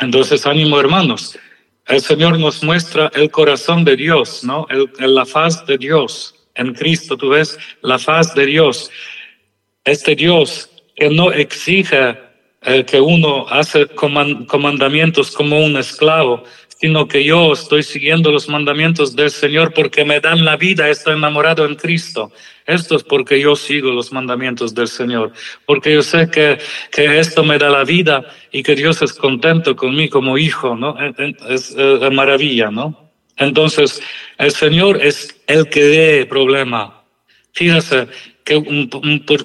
Entonces, 0.00 0.46
ánimo 0.46 0.80
hermanos, 0.80 1.38
el 1.86 2.00
Señor 2.00 2.38
nos 2.38 2.62
muestra 2.62 3.10
el 3.14 3.30
corazón 3.30 3.84
de 3.84 3.96
Dios, 3.96 4.42
¿no? 4.44 4.66
El, 4.70 4.90
la 5.14 5.26
faz 5.26 5.66
de 5.66 5.76
Dios. 5.76 6.34
En 6.54 6.72
Cristo 6.74 7.16
tú 7.16 7.30
ves 7.30 7.58
la 7.82 7.98
faz 7.98 8.34
de 8.34 8.46
Dios. 8.46 8.90
Este 9.84 10.14
Dios 10.14 10.70
que 10.96 11.10
no 11.10 11.32
exige 11.32 12.18
eh, 12.62 12.84
que 12.84 13.00
uno 13.00 13.46
hace 13.48 13.86
comandamientos 13.88 15.30
como 15.32 15.64
un 15.64 15.76
esclavo, 15.76 16.44
sino 16.80 17.06
que 17.06 17.22
yo 17.22 17.52
estoy 17.52 17.82
siguiendo 17.82 18.32
los 18.32 18.48
mandamientos 18.48 19.14
del 19.14 19.30
Señor 19.30 19.74
porque 19.74 20.02
me 20.02 20.18
dan 20.18 20.46
la 20.46 20.56
vida, 20.56 20.88
estoy 20.88 21.14
enamorado 21.14 21.66
en 21.66 21.74
Cristo. 21.74 22.32
Esto 22.66 22.96
es 22.96 23.02
porque 23.02 23.38
yo 23.38 23.54
sigo 23.54 23.90
los 23.90 24.12
mandamientos 24.12 24.74
del 24.74 24.88
Señor, 24.88 25.32
porque 25.66 25.92
yo 25.92 26.02
sé 26.02 26.30
que, 26.30 26.58
que 26.90 27.18
esto 27.18 27.44
me 27.44 27.58
da 27.58 27.68
la 27.68 27.84
vida 27.84 28.24
y 28.50 28.62
que 28.62 28.74
Dios 28.74 29.02
es 29.02 29.12
contento 29.12 29.76
con 29.76 29.94
mí 29.94 30.08
como 30.08 30.38
hijo, 30.38 30.74
¿no? 30.74 30.96
Es, 31.48 31.74
es 31.76 32.12
maravilla, 32.12 32.70
¿no? 32.70 33.10
Entonces, 33.36 34.00
el 34.38 34.50
Señor 34.50 35.02
es 35.02 35.38
el 35.46 35.68
que 35.68 35.84
dé 35.84 36.26
problema. 36.26 37.02
Fíjese, 37.52 38.06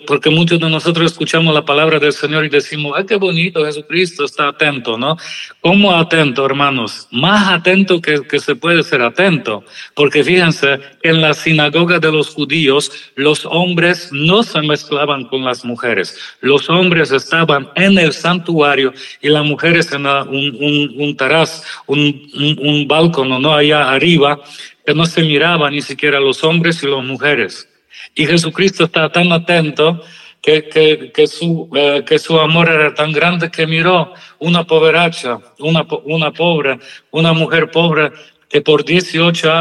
porque 0.08 0.30
muchos 0.30 0.60
de 0.60 0.70
nosotros 0.70 1.12
escuchamos 1.12 1.54
la 1.54 1.65
palabra 1.65 2.00
del 2.00 2.13
Señor 2.13 2.46
y 2.46 2.50
decimos, 2.50 2.94
ay, 2.96 3.06
qué 3.06 3.15
bonito, 3.15 3.65
Jesucristo 3.65 4.26
está 4.26 4.50
atento, 4.50 4.98
¿no? 4.98 5.18
¿Cómo 5.62 5.94
atento, 5.94 6.46
hermanos? 6.46 7.08
Más 7.12 7.52
atento 7.52 8.02
que, 8.02 8.22
que 8.28 8.39
se 8.39 8.56
puede 8.56 8.84
ser 8.84 9.02
atento, 9.02 9.63
porque 9.94 10.24
fíjense, 10.24 10.80
en 11.04 11.22
la 11.22 11.34
sinagoga 11.34 12.00
de 12.00 12.12
los 12.12 12.30
judíos, 12.30 12.91
los 13.15 13.46
hombres 13.46 14.10
no 14.12 14.44
se 14.44 14.62
mezclaban 14.62 15.26
con 15.26 15.44
las 15.44 15.63
mujeres, 15.65 16.18
los 16.41 16.70
hombres 16.70 17.12
estaban 17.12 17.70
en 17.76 17.98
el 17.98 18.13
santuario 18.13 18.94
y 19.22 19.30
las 19.30 19.46
mujeres 19.46 19.91
en 19.91 20.06
un, 20.06 20.56
un, 20.60 20.96
un 20.98 21.18
taraz, 21.18 21.63
un, 21.88 22.30
un, 22.34 22.60
un 22.60 22.88
balcón, 22.88 23.30
¿no? 23.41 23.54
Allá 23.54 23.89
arriba, 23.89 24.39
que 24.86 24.94
no 24.94 25.06
se 25.06 25.22
miraban 25.22 25.74
ni 25.74 25.82
siquiera 25.82 26.20
los 26.20 26.44
hombres 26.44 26.82
y 26.84 26.88
las 26.88 27.04
mujeres. 27.04 27.68
Y 28.16 28.26
Jesucristo 28.26 28.86
está 28.86 29.12
tan 29.12 29.32
atento 29.32 30.02
que, 30.42 31.12
que, 31.14 31.28
su, 31.28 31.70
eh, 31.76 32.04
que 32.06 32.20
su 32.20 32.40
amor 32.40 32.70
era 32.70 32.94
tan 32.94 33.12
grande 33.12 33.50
que 33.50 33.66
miró 33.66 34.14
una 34.40 34.64
pobracha, 34.64 35.40
una, 35.60 35.86
una 36.04 36.32
pobre, 36.32 36.80
una 37.12 37.34
mujer 37.34 37.72
pobre 37.72 38.12
que 38.48 38.62
por 38.62 38.86
18 38.86 39.52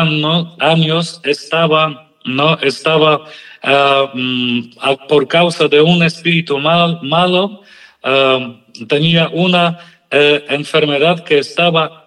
años, 0.61 1.21
estaba, 1.25 2.11
no, 2.25 2.59
estaba 2.59 3.25
uh, 3.65 5.07
por 5.09 5.27
causa 5.27 5.69
de 5.69 5.81
un 5.81 6.03
espíritu 6.03 6.59
mal, 6.59 7.01
malo, 7.03 7.63
uh, 8.05 8.87
tenía 8.87 9.31
una 9.33 9.79
uh, 10.13 10.53
enfermedad 10.53 11.25
que 11.25 11.39
estaba 11.39 12.07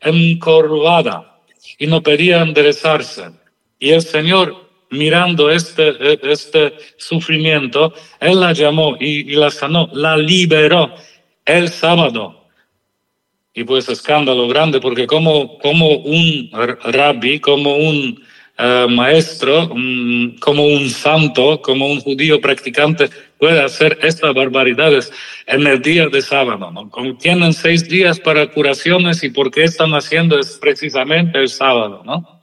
encorvada 0.00 1.40
y 1.78 1.86
no 1.86 2.02
podía 2.02 2.40
enderezarse. 2.40 3.45
Y 3.78 3.90
el 3.90 4.02
Señor, 4.02 4.70
mirando 4.90 5.50
este, 5.50 5.94
este 6.30 6.74
sufrimiento, 6.96 7.92
Él 8.20 8.40
la 8.40 8.52
llamó 8.52 8.96
y, 8.98 9.24
la 9.34 9.50
sanó, 9.50 9.88
la 9.92 10.16
liberó 10.16 10.94
el 11.44 11.68
sábado. 11.68 12.44
Y 13.54 13.64
pues 13.64 13.88
escándalo 13.88 14.48
grande, 14.48 14.80
porque 14.80 15.06
como, 15.06 15.58
como 15.58 15.88
un 15.88 16.50
rabbi, 16.84 17.40
como 17.40 17.76
un 17.76 18.22
eh, 18.58 18.86
maestro, 18.88 19.68
como 20.40 20.66
un 20.66 20.88
santo, 20.88 21.60
como 21.60 21.86
un 21.86 22.00
judío 22.00 22.40
practicante, 22.40 23.10
puede 23.38 23.62
hacer 23.62 23.98
estas 24.02 24.34
barbaridades 24.34 25.12
en 25.46 25.66
el 25.66 25.80
día 25.82 26.08
de 26.08 26.22
sábado. 26.22 26.70
¿no? 26.70 26.90
Tienen 27.18 27.52
seis 27.52 27.86
días 27.88 28.18
para 28.18 28.46
curaciones 28.46 29.22
y 29.22 29.30
por 29.30 29.50
qué 29.50 29.64
están 29.64 29.92
haciendo 29.92 30.38
es 30.38 30.58
precisamente 30.58 31.38
el 31.38 31.48
sábado, 31.48 32.02
¿no? 32.04 32.36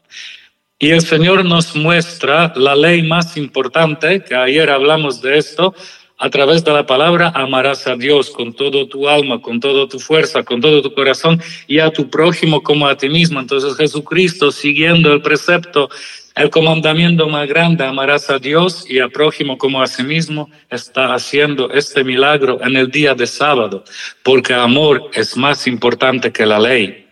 Y 0.79 0.89
el 0.89 1.01
Señor 1.01 1.45
nos 1.45 1.75
muestra 1.75 2.51
la 2.55 2.75
ley 2.75 3.03
más 3.03 3.37
importante, 3.37 4.23
que 4.23 4.35
ayer 4.35 4.69
hablamos 4.69 5.21
de 5.21 5.37
esto, 5.37 5.73
a 6.17 6.29
través 6.29 6.63
de 6.63 6.71
la 6.71 6.85
palabra 6.85 7.31
amarás 7.35 7.85
a 7.87 7.95
Dios 7.95 8.29
con 8.29 8.53
todo 8.53 8.87
tu 8.87 9.09
alma, 9.09 9.41
con 9.41 9.59
toda 9.59 9.87
tu 9.87 9.99
fuerza, 9.99 10.43
con 10.43 10.61
todo 10.61 10.81
tu 10.81 10.93
corazón 10.93 11.41
y 11.67 11.79
a 11.79 11.91
tu 11.91 12.09
prójimo 12.09 12.63
como 12.63 12.87
a 12.87 12.95
ti 12.95 13.09
mismo. 13.09 13.39
Entonces 13.39 13.75
Jesucristo, 13.75 14.51
siguiendo 14.51 15.11
el 15.11 15.21
precepto, 15.21 15.89
el 16.35 16.49
comandamiento 16.49 17.27
más 17.27 17.47
grande, 17.47 17.83
amarás 17.83 18.29
a 18.29 18.39
Dios 18.39 18.85
y 18.89 18.99
a 18.99 19.09
prójimo 19.09 19.57
como 19.57 19.81
a 19.81 19.87
sí 19.87 20.03
mismo, 20.03 20.49
está 20.69 21.13
haciendo 21.13 21.69
este 21.71 22.03
milagro 22.03 22.59
en 22.63 22.77
el 22.77 22.89
día 22.89 23.13
de 23.13 23.27
sábado, 23.27 23.83
porque 24.23 24.53
amor 24.53 25.11
es 25.13 25.35
más 25.35 25.67
importante 25.67 26.31
que 26.31 26.45
la 26.45 26.59
ley. 26.59 27.05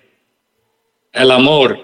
El 1.12 1.32
amor 1.32 1.80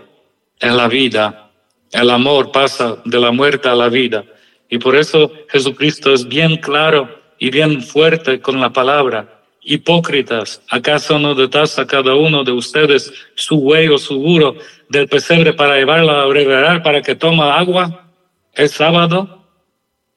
es 0.59 0.71
la 0.71 0.87
vida 0.87 1.46
el 1.91 2.09
amor 2.09 2.51
pasa 2.51 2.97
de 3.05 3.19
la 3.19 3.31
muerte 3.31 3.69
a 3.69 3.75
la 3.75 3.89
vida. 3.89 4.23
Y 4.69 4.77
por 4.77 4.95
eso 4.95 5.31
Jesucristo 5.49 6.13
es 6.13 6.27
bien 6.27 6.57
claro 6.57 7.09
y 7.39 7.49
bien 7.49 7.81
fuerte 7.81 8.39
con 8.39 8.59
la 8.59 8.71
palabra. 8.71 9.41
Hipócritas, 9.61 10.61
¿acaso 10.69 11.19
no 11.19 11.35
detas 11.35 11.77
a 11.77 11.85
cada 11.85 12.15
uno 12.15 12.43
de 12.43 12.53
ustedes 12.53 13.11
su 13.35 13.57
huevo 13.57 13.97
seguro 13.97 14.55
del 14.89 15.07
pesebre 15.07 15.53
para 15.53 15.75
llevarlo 15.75 16.11
a 16.11 16.25
breverar 16.25 16.83
para 16.83 17.01
que 17.01 17.15
toma 17.15 17.57
agua 17.57 18.09
el 18.53 18.69
sábado? 18.69 19.43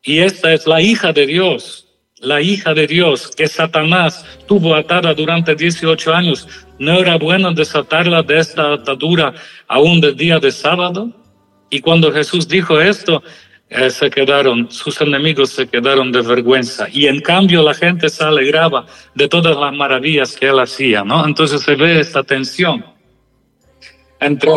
Y 0.02 0.20
esta 0.20 0.52
es 0.52 0.66
la 0.66 0.80
hija 0.80 1.12
de 1.12 1.26
Dios, 1.26 1.88
la 2.20 2.40
hija 2.40 2.74
de 2.74 2.87
Dios 2.87 3.28
que 3.37 3.48
Satanás 3.48 4.24
tuvo 4.46 4.74
atada 4.74 5.14
durante 5.14 5.54
18 5.54 6.14
años. 6.14 6.48
¿No 6.78 6.98
era 7.00 7.18
bueno 7.18 7.52
desatarla 7.52 8.22
de 8.22 8.38
esta 8.38 8.74
atadura 8.74 9.35
aún 9.66 10.00
del 10.00 10.16
día 10.16 10.38
de 10.38 10.52
sábado? 10.52 11.12
Y 11.70 11.80
cuando 11.80 12.12
Jesús 12.12 12.46
dijo 12.48 12.80
esto, 12.80 13.22
eh, 13.70 13.88
se 13.88 14.11
quedaron, 14.11 14.68
sus 14.68 15.00
enemigos 15.00 15.50
se 15.50 15.68
quedaron 15.68 16.11
de 16.11 16.22
vergüenza. 16.22 16.88
Y 16.92 17.06
en 17.06 17.20
cambio 17.20 17.62
la 17.62 17.72
gente 17.72 18.09
se 18.09 18.24
alegraba 18.24 18.85
de 19.14 19.28
todas 19.28 19.56
las 19.56 19.72
maravillas 19.72 20.37
que 20.37 20.48
él 20.48 20.59
hacía, 20.59 21.04
¿no? 21.04 21.24
Entonces 21.24 21.62
se 21.62 21.76
ve 21.76 22.00
esta 22.00 22.24
tensión 22.24 22.85
entre 24.18 24.50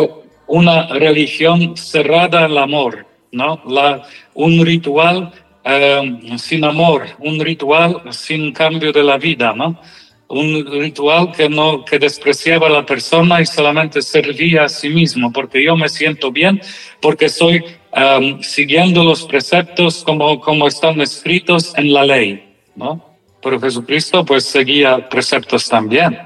una 0.48 0.88
religión 0.88 1.76
cerrada 1.76 2.44
al 2.44 2.58
amor, 2.58 3.06
¿no? 3.30 3.62
La, 3.68 4.02
un 4.34 4.66
ritual 4.66 5.32
eh, 5.64 6.18
sin 6.36 6.64
amor, 6.64 7.04
un 7.20 7.38
ritual 7.38 8.02
sin 8.10 8.52
cambio 8.52 8.92
de 8.92 9.04
la 9.04 9.16
vida, 9.16 9.54
¿no? 9.54 9.80
Un 10.28 10.66
ritual 10.66 11.32
que 11.32 11.48
no 11.48 11.84
que 11.84 11.98
despreciaba 11.98 12.66
a 12.66 12.70
la 12.70 12.86
persona 12.86 13.40
y 13.40 13.46
solamente 13.46 14.02
servía 14.02 14.64
a 14.64 14.68
sí 14.68 14.88
mismo, 14.88 15.32
porque 15.32 15.62
yo 15.62 15.76
me 15.76 15.88
siento 15.88 16.32
bien, 16.32 16.60
porque 17.00 17.26
um, 17.36 18.40
siguiendo 18.42 19.04
los 19.04 19.24
preceptos 19.24 20.02
como, 20.02 20.40
como 20.40 20.66
están 20.66 21.00
escritos 21.00 21.76
en 21.76 21.92
la 21.92 22.04
ley, 22.04 22.56
¿no? 22.74 23.14
Pero 23.42 23.60
Jesucristo 23.60 24.24
pues 24.24 24.44
seguía 24.44 25.08
preceptos 25.08 25.68
también. 25.68 26.18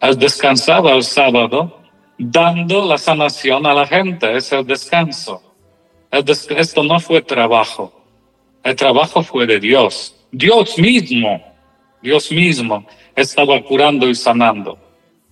Él 0.00 0.18
descansaba 0.18 0.92
el 0.92 1.02
sábado, 1.02 1.80
dando 2.18 2.86
la 2.86 2.96
sanación 2.96 3.66
a 3.66 3.74
la 3.74 3.86
gente, 3.86 4.36
es 4.36 4.50
el 4.52 4.66
descanso. 4.66 5.42
esto 6.10 6.82
no 6.82 6.98
fue 7.00 7.20
trabajo, 7.20 7.92
el 8.62 8.74
trabajo 8.74 9.22
fue 9.22 9.46
de 9.46 9.60
Dios, 9.60 10.14
Dios 10.32 10.78
mismo, 10.78 11.42
Dios 12.00 12.32
mismo 12.32 12.86
estaba 13.16 13.62
curando 13.62 14.08
y 14.08 14.14
sanando. 14.14 14.78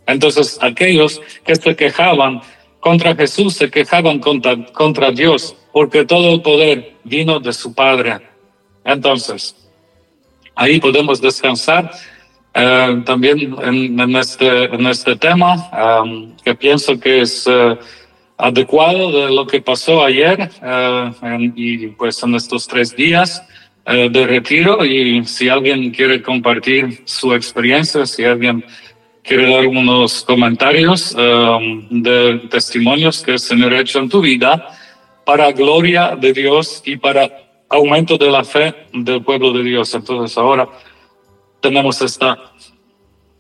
Entonces 0.07 0.59
aquellos 0.61 1.21
que 1.45 1.57
se 1.57 1.77
quejaban 1.77 2.43
contra 2.83 3.15
Jesús 3.15 3.55
se 3.55 3.71
quejaban 3.71 4.19
contra, 4.19 5.13
Dios, 5.13 5.57
porque 5.73 6.05
todo 6.05 6.35
el 6.35 6.43
poder 6.43 6.97
vino 7.05 7.39
de 7.39 7.53
su 7.53 7.73
Padre. 7.73 8.19
Entonces, 8.85 9.55
ahí 10.57 10.81
podemos 10.81 11.21
descansar 11.21 11.93
eh, 12.55 13.03
también 13.07 13.55
en, 13.63 14.17
este, 14.17 14.65
en 14.65 14.87
este 14.89 15.15
tema, 15.15 15.71
um, 16.03 16.35
que 16.45 16.57
pienso 16.57 16.99
que 16.99 17.21
es 17.21 17.47
uh, 17.47 17.79
adecuado 18.37 19.13
de 19.13 19.31
lo 19.33 19.47
que 19.47 19.63
pasó 19.63 20.05
ayer 20.05 20.51
uh, 20.61 21.39
y 21.55 21.87
pues 21.87 22.21
en 22.25 22.35
estos 22.35 22.67
tres 22.67 22.97
días. 22.97 23.43
Eh, 23.85 24.09
de 24.09 24.27
retiro 24.29 24.85
y 24.85 25.25
si 25.25 25.49
alguien 25.49 25.91
quiere 25.91 26.23
compartir 26.23 27.03
su 27.05 27.35
experiencia, 27.35 28.07
si 28.07 28.25
alguien 28.25 28.65
quiere 29.25 29.51
dar 29.51 29.67
unos 29.67 30.23
comentarios 30.23 31.13
um, 31.17 31.89
de 32.01 32.43
testimonios 32.49 33.23
que 33.23 33.33
el 33.33 33.41
Señor 33.41 33.75
ha 33.75 33.81
hecho 33.81 33.99
en 33.99 34.09
tu 34.09 34.21
vida 34.21 34.69
para 35.25 35.51
gloria 35.51 36.15
de 36.15 36.33
Dios 36.33 36.81
y 36.85 36.97
para 36.97 37.29
aumento 37.69 38.17
de 38.17 38.31
la 38.31 38.45
fe 38.45 38.73
del 38.93 39.21
pueblo 39.25 39.53
de 39.53 39.65
Dios. 39.65 39.93
Entonces 39.95 40.39
ahora 40.39 40.69
tenemos 41.61 42.01
esta 42.03 42.39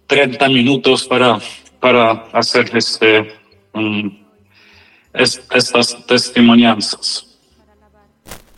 30 0.08 0.48
minutos 0.48 1.06
para, 1.06 1.38
para 1.78 2.26
hacer 2.32 2.68
este, 2.76 3.32
um, 3.74 4.10
estas 5.14 6.04
testimonianzas. 6.04 7.31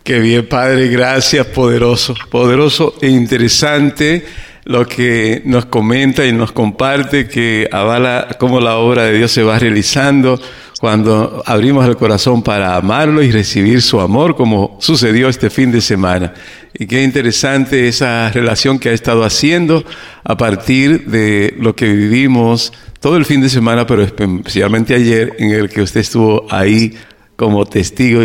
Qué 0.04 0.20
bien, 0.20 0.46
Padre, 0.46 0.88
gracias, 0.88 1.46
poderoso, 1.46 2.14
poderoso 2.28 2.94
e 3.00 3.08
interesante 3.08 4.22
lo 4.64 4.86
que 4.86 5.40
nos 5.46 5.64
comenta 5.64 6.26
y 6.26 6.32
nos 6.34 6.52
comparte 6.52 7.26
que 7.26 7.66
avala 7.72 8.28
cómo 8.38 8.60
la 8.60 8.76
obra 8.76 9.04
de 9.04 9.16
Dios 9.16 9.32
se 9.32 9.42
va 9.42 9.58
realizando 9.58 10.38
cuando 10.78 11.42
abrimos 11.46 11.88
el 11.88 11.96
corazón 11.96 12.42
para 12.42 12.76
amarlo 12.76 13.22
y 13.22 13.32
recibir 13.32 13.80
su 13.80 13.98
amor, 13.98 14.36
como 14.36 14.76
sucedió 14.78 15.30
este 15.30 15.48
fin 15.48 15.72
de 15.72 15.80
semana. 15.80 16.34
Y 16.74 16.84
qué 16.84 17.02
interesante 17.02 17.88
esa 17.88 18.30
relación 18.30 18.78
que 18.78 18.90
ha 18.90 18.92
estado 18.92 19.24
haciendo 19.24 19.86
a 20.22 20.36
partir 20.36 21.06
de 21.06 21.54
lo 21.58 21.74
que 21.74 21.90
vivimos 21.90 22.74
todo 23.00 23.16
el 23.16 23.24
fin 23.24 23.40
de 23.40 23.48
semana, 23.48 23.86
pero 23.86 24.02
especialmente 24.02 24.94
ayer, 24.94 25.34
en 25.38 25.52
el 25.52 25.70
que 25.70 25.80
usted 25.80 26.00
estuvo 26.00 26.46
ahí 26.50 26.92
como 27.36 27.64
testigo 27.64 28.20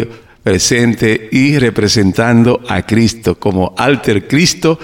presente 0.50 1.30
y 1.32 1.60
representando 1.60 2.64
a 2.68 2.84
Cristo 2.84 3.36
como 3.36 3.76
alter 3.78 4.28
Cristo, 4.28 4.80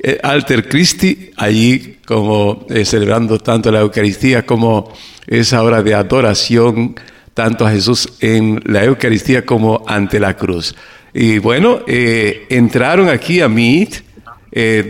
eh, 0.00 0.20
alter 0.22 0.68
Christi, 0.68 1.32
allí 1.36 1.96
como 2.06 2.64
eh, 2.70 2.84
celebrando 2.84 3.36
tanto 3.40 3.72
la 3.72 3.80
Eucaristía 3.80 4.46
como 4.46 4.92
esa 5.26 5.64
hora 5.64 5.82
de 5.82 5.94
adoración 5.94 6.94
tanto 7.34 7.66
a 7.66 7.72
Jesús 7.72 8.08
en 8.20 8.62
la 8.66 8.84
Eucaristía 8.84 9.44
como 9.44 9.82
ante 9.84 10.20
la 10.20 10.36
cruz. 10.36 10.76
Y 11.12 11.38
bueno, 11.38 11.80
eh, 11.88 12.46
entraron 12.48 13.08
aquí 13.08 13.40
a 13.40 13.48
Meet 13.48 14.04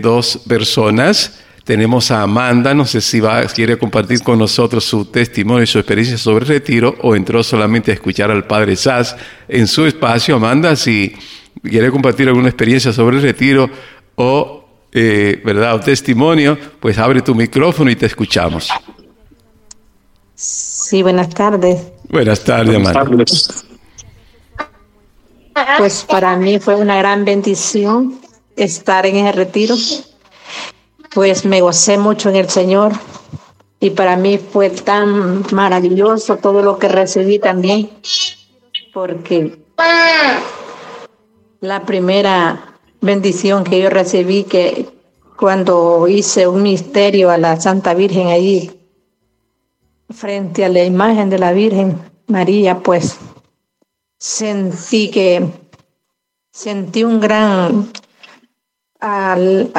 dos 0.03 0.43
personas. 0.47 1.41
Tenemos 1.71 2.11
a 2.11 2.23
Amanda, 2.23 2.75
no 2.75 2.85
sé 2.85 3.01
si 3.01 3.21
va, 3.21 3.45
quiere 3.45 3.79
compartir 3.79 4.25
con 4.25 4.41
nosotros 4.41 4.83
su 4.83 5.05
testimonio 5.05 5.63
y 5.63 5.69
su 5.69 5.79
experiencia 5.79 6.19
sobre 6.19 6.43
el 6.43 6.49
retiro 6.49 6.97
o 7.01 7.15
entró 7.15 7.45
solamente 7.45 7.93
a 7.93 7.95
escuchar 7.95 8.29
al 8.33 8.45
Padre 8.45 8.75
Sass 8.75 9.15
en 9.47 9.69
su 9.69 9.87
espacio. 9.87 10.35
Amanda, 10.35 10.75
si 10.75 11.15
quiere 11.63 11.93
compartir 11.93 12.27
alguna 12.27 12.49
experiencia 12.49 12.93
sobre 12.93 13.19
el 13.19 13.23
retiro 13.23 13.71
o, 14.17 14.65
eh, 14.91 15.41
¿verdad? 15.45 15.77
o 15.77 15.79
testimonio, 15.79 16.59
pues 16.81 16.99
abre 16.99 17.23
tu 17.23 17.37
micrófono 17.37 17.89
y 17.89 17.95
te 17.95 18.07
escuchamos. 18.07 18.69
Sí, 20.35 21.05
buenas 21.05 21.29
tardes. 21.29 21.87
Buenas 22.09 22.43
tardes, 22.43 22.75
Amanda. 22.75 23.07
Pues 25.79 26.03
para 26.03 26.37
mí 26.37 26.59
fue 26.59 26.75
una 26.75 26.97
gran 26.97 27.25
bendición 27.25 28.19
estar 28.57 29.07
en 29.07 29.19
ese 29.19 29.31
retiro. 29.31 29.77
Pues 31.15 31.45
me 31.45 31.61
gocé 31.61 31.99
mucho 31.99 32.29
en 32.29 32.37
el 32.37 32.49
Señor 32.49 32.93
y 33.81 33.91
para 33.91 34.17
mí 34.17 34.39
fue 34.39 34.71
tan 34.71 35.45
maravilloso 35.53 36.37
todo 36.37 36.63
lo 36.63 36.79
que 36.79 36.89
recibí 36.89 37.39
también, 37.39 37.91
porque 38.93 39.59
la 41.61 41.85
primera 41.85 42.77
bendición 43.01 43.65
que 43.65 43.81
yo 43.81 43.91
recibí 43.91 44.45
que 44.45 44.89
cuando 45.37 46.07
hice 46.07 46.47
un 46.47 46.63
misterio 46.63 47.31
a 47.31 47.39
la 47.39 47.59
Santa 47.59 47.95
Virgen 47.95 48.29
allí 48.29 48.71
frente 50.11 50.65
a 50.65 50.69
la 50.69 50.85
imagen 50.85 51.31
de 51.31 51.39
la 51.39 51.53
Virgen 51.53 51.99
María, 52.27 52.79
pues 52.81 53.17
sentí 54.19 55.11
que 55.11 55.49
sentí 56.53 57.05
un 57.05 57.21
gran 57.21 57.91
al, 59.01 59.73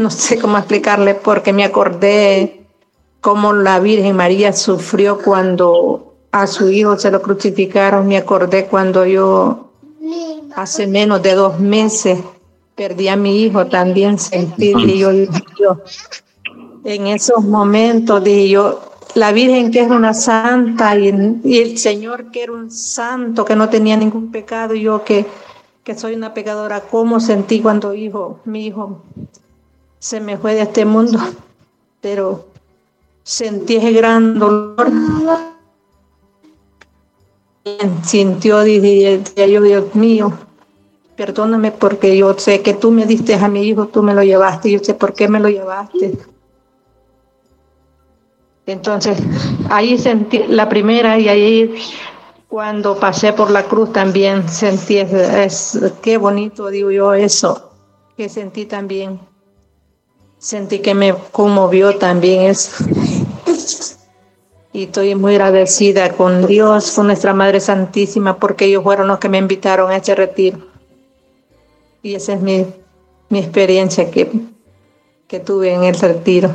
no 0.00 0.10
sé 0.10 0.38
cómo 0.38 0.58
explicarle 0.58 1.14
porque 1.14 1.52
me 1.52 1.64
acordé 1.64 2.66
cómo 3.20 3.52
la 3.52 3.78
Virgen 3.80 4.16
María 4.16 4.52
sufrió 4.52 5.18
cuando 5.18 6.14
a 6.32 6.46
su 6.46 6.70
hijo 6.70 6.98
se 6.98 7.10
lo 7.10 7.20
crucificaron, 7.20 8.06
me 8.08 8.16
acordé 8.16 8.66
cuando 8.66 9.04
yo 9.04 9.70
hace 10.54 10.86
menos 10.86 11.22
de 11.22 11.34
dos 11.34 11.60
meses 11.60 12.18
perdí 12.74 13.08
a 13.08 13.16
mi 13.16 13.42
hijo, 13.42 13.66
también 13.66 14.18
sentí 14.18 14.72
y 14.74 14.98
yo, 14.98 15.10
en 16.84 17.06
esos 17.08 17.44
momentos 17.44 18.24
dije 18.24 18.48
yo, 18.48 18.80
la 19.14 19.32
Virgen 19.32 19.70
que 19.70 19.80
es 19.80 19.90
una 19.90 20.14
santa 20.14 20.96
y, 20.96 21.08
el 21.08 21.76
Señor 21.78 22.30
que 22.30 22.44
era 22.44 22.52
un 22.52 22.70
santo, 22.70 23.44
que 23.44 23.56
no 23.56 23.68
tenía 23.68 23.96
ningún 23.96 24.30
pecado, 24.30 24.74
y 24.74 24.82
yo 24.82 25.04
que, 25.04 25.26
que 25.84 25.94
soy 25.94 26.14
una 26.14 26.32
pecadora, 26.32 26.80
¿cómo 26.80 27.20
sentí 27.20 27.60
cuando 27.60 27.92
hijo, 27.92 28.38
mi 28.46 28.66
hijo 28.66 29.02
se 30.00 30.18
me 30.18 30.36
fue 30.36 30.56
de 30.56 30.62
este 30.62 30.84
mundo? 30.84 31.20
Pero 32.00 32.48
sentí 33.22 33.76
ese 33.76 33.92
gran 33.92 34.36
dolor. 34.36 34.90
Sintió, 38.02 38.60
dije 38.62 39.22
yo, 39.36 39.62
Dios 39.62 39.94
mío, 39.94 40.32
perdóname 41.14 41.70
porque 41.70 42.16
yo 42.16 42.36
sé 42.36 42.62
que 42.62 42.74
tú 42.74 42.90
me 42.90 43.06
diste 43.06 43.34
a 43.34 43.46
mi 43.46 43.62
hijo, 43.62 43.86
tú 43.86 44.02
me 44.02 44.14
lo 44.14 44.24
llevaste, 44.24 44.72
yo 44.72 44.80
sé 44.80 44.94
por 44.94 45.14
qué 45.14 45.28
me 45.28 45.38
lo 45.38 45.48
llevaste 45.48 46.18
entonces, 48.70 49.18
ahí 49.68 49.98
sentí 49.98 50.44
la 50.48 50.68
primera 50.68 51.18
y 51.18 51.28
ahí 51.28 51.74
cuando 52.48 52.98
pasé 52.98 53.32
por 53.32 53.50
la 53.50 53.64
cruz 53.64 53.92
también 53.92 54.48
sentí, 54.48 54.98
es, 54.98 55.78
qué 56.02 56.16
bonito, 56.18 56.68
digo 56.68 56.90
yo, 56.90 57.14
eso, 57.14 57.72
que 58.16 58.28
sentí 58.28 58.66
también. 58.66 59.20
Sentí 60.40 60.78
que 60.78 60.94
me 60.94 61.14
conmovió 61.32 61.98
también 61.98 62.46
eso. 62.46 62.82
Y 64.72 64.84
estoy 64.84 65.14
muy 65.14 65.34
agradecida 65.34 66.12
con 66.12 66.46
Dios, 66.46 66.92
con 66.92 67.08
nuestra 67.08 67.34
Madre 67.34 67.60
Santísima, 67.60 68.38
porque 68.38 68.64
ellos 68.64 68.82
fueron 68.82 69.08
los 69.08 69.18
que 69.18 69.28
me 69.28 69.36
invitaron 69.36 69.90
a 69.90 69.98
ese 69.98 70.14
retiro. 70.14 70.58
Y 72.02 72.14
esa 72.14 72.32
es 72.32 72.40
mi, 72.40 72.64
mi 73.28 73.40
experiencia 73.40 74.10
que, 74.10 74.30
que 75.28 75.40
tuve 75.40 75.74
en 75.74 75.84
el 75.84 75.94
retiro. 75.94 76.54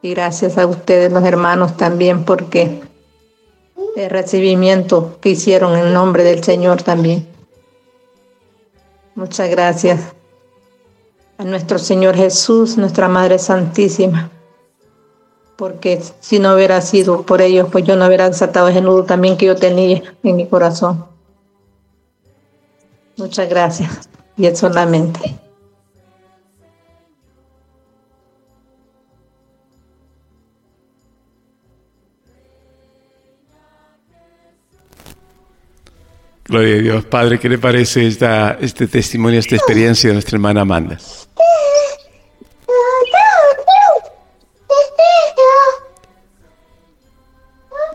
Y 0.00 0.14
gracias 0.14 0.56
a 0.56 0.66
ustedes, 0.66 1.12
los 1.12 1.24
hermanos, 1.24 1.76
también, 1.76 2.24
porque 2.24 2.80
el 3.96 4.08
recibimiento 4.08 5.18
que 5.20 5.28
hicieron 5.28 5.76
en 5.76 5.92
nombre 5.92 6.24
del 6.24 6.42
Señor 6.42 6.82
también. 6.82 7.28
Muchas 9.14 9.50
gracias 9.50 10.14
a 11.38 11.44
nuestro 11.44 11.78
Señor 11.78 12.14
Jesús, 12.16 12.76
nuestra 12.76 13.08
Madre 13.08 13.38
Santísima, 13.38 14.30
porque 15.56 16.02
si 16.20 16.38
no 16.38 16.54
hubiera 16.54 16.80
sido 16.80 17.22
por 17.22 17.40
ellos, 17.40 17.68
pues 17.70 17.84
yo 17.84 17.96
no 17.96 18.06
hubiera 18.06 18.28
desatado 18.28 18.68
ese 18.68 18.80
nudo 18.80 19.04
también 19.04 19.36
que 19.36 19.46
yo 19.46 19.56
tenía 19.56 20.02
en 20.22 20.36
mi 20.36 20.46
corazón. 20.46 21.06
Muchas 23.16 23.48
gracias. 23.48 24.08
Y 24.36 24.46
es 24.46 24.58
solamente. 24.58 25.38
Gloria 36.44 36.74
a 36.74 36.78
Dios. 36.80 37.04
Padre, 37.04 37.38
¿qué 37.38 37.48
le 37.48 37.58
parece 37.58 38.06
esta, 38.06 38.58
este 38.60 38.86
testimonio, 38.86 39.38
esta 39.38 39.56
experiencia 39.56 40.08
de 40.08 40.14
nuestra 40.14 40.36
hermana 40.36 40.62
Amanda? 40.62 40.98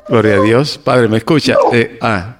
Gloria 0.08 0.36
a 0.36 0.42
Dios. 0.42 0.78
Padre, 0.78 1.08
¿me 1.08 1.18
escucha? 1.18 1.56
Eh, 1.74 1.98
ah, 2.02 2.38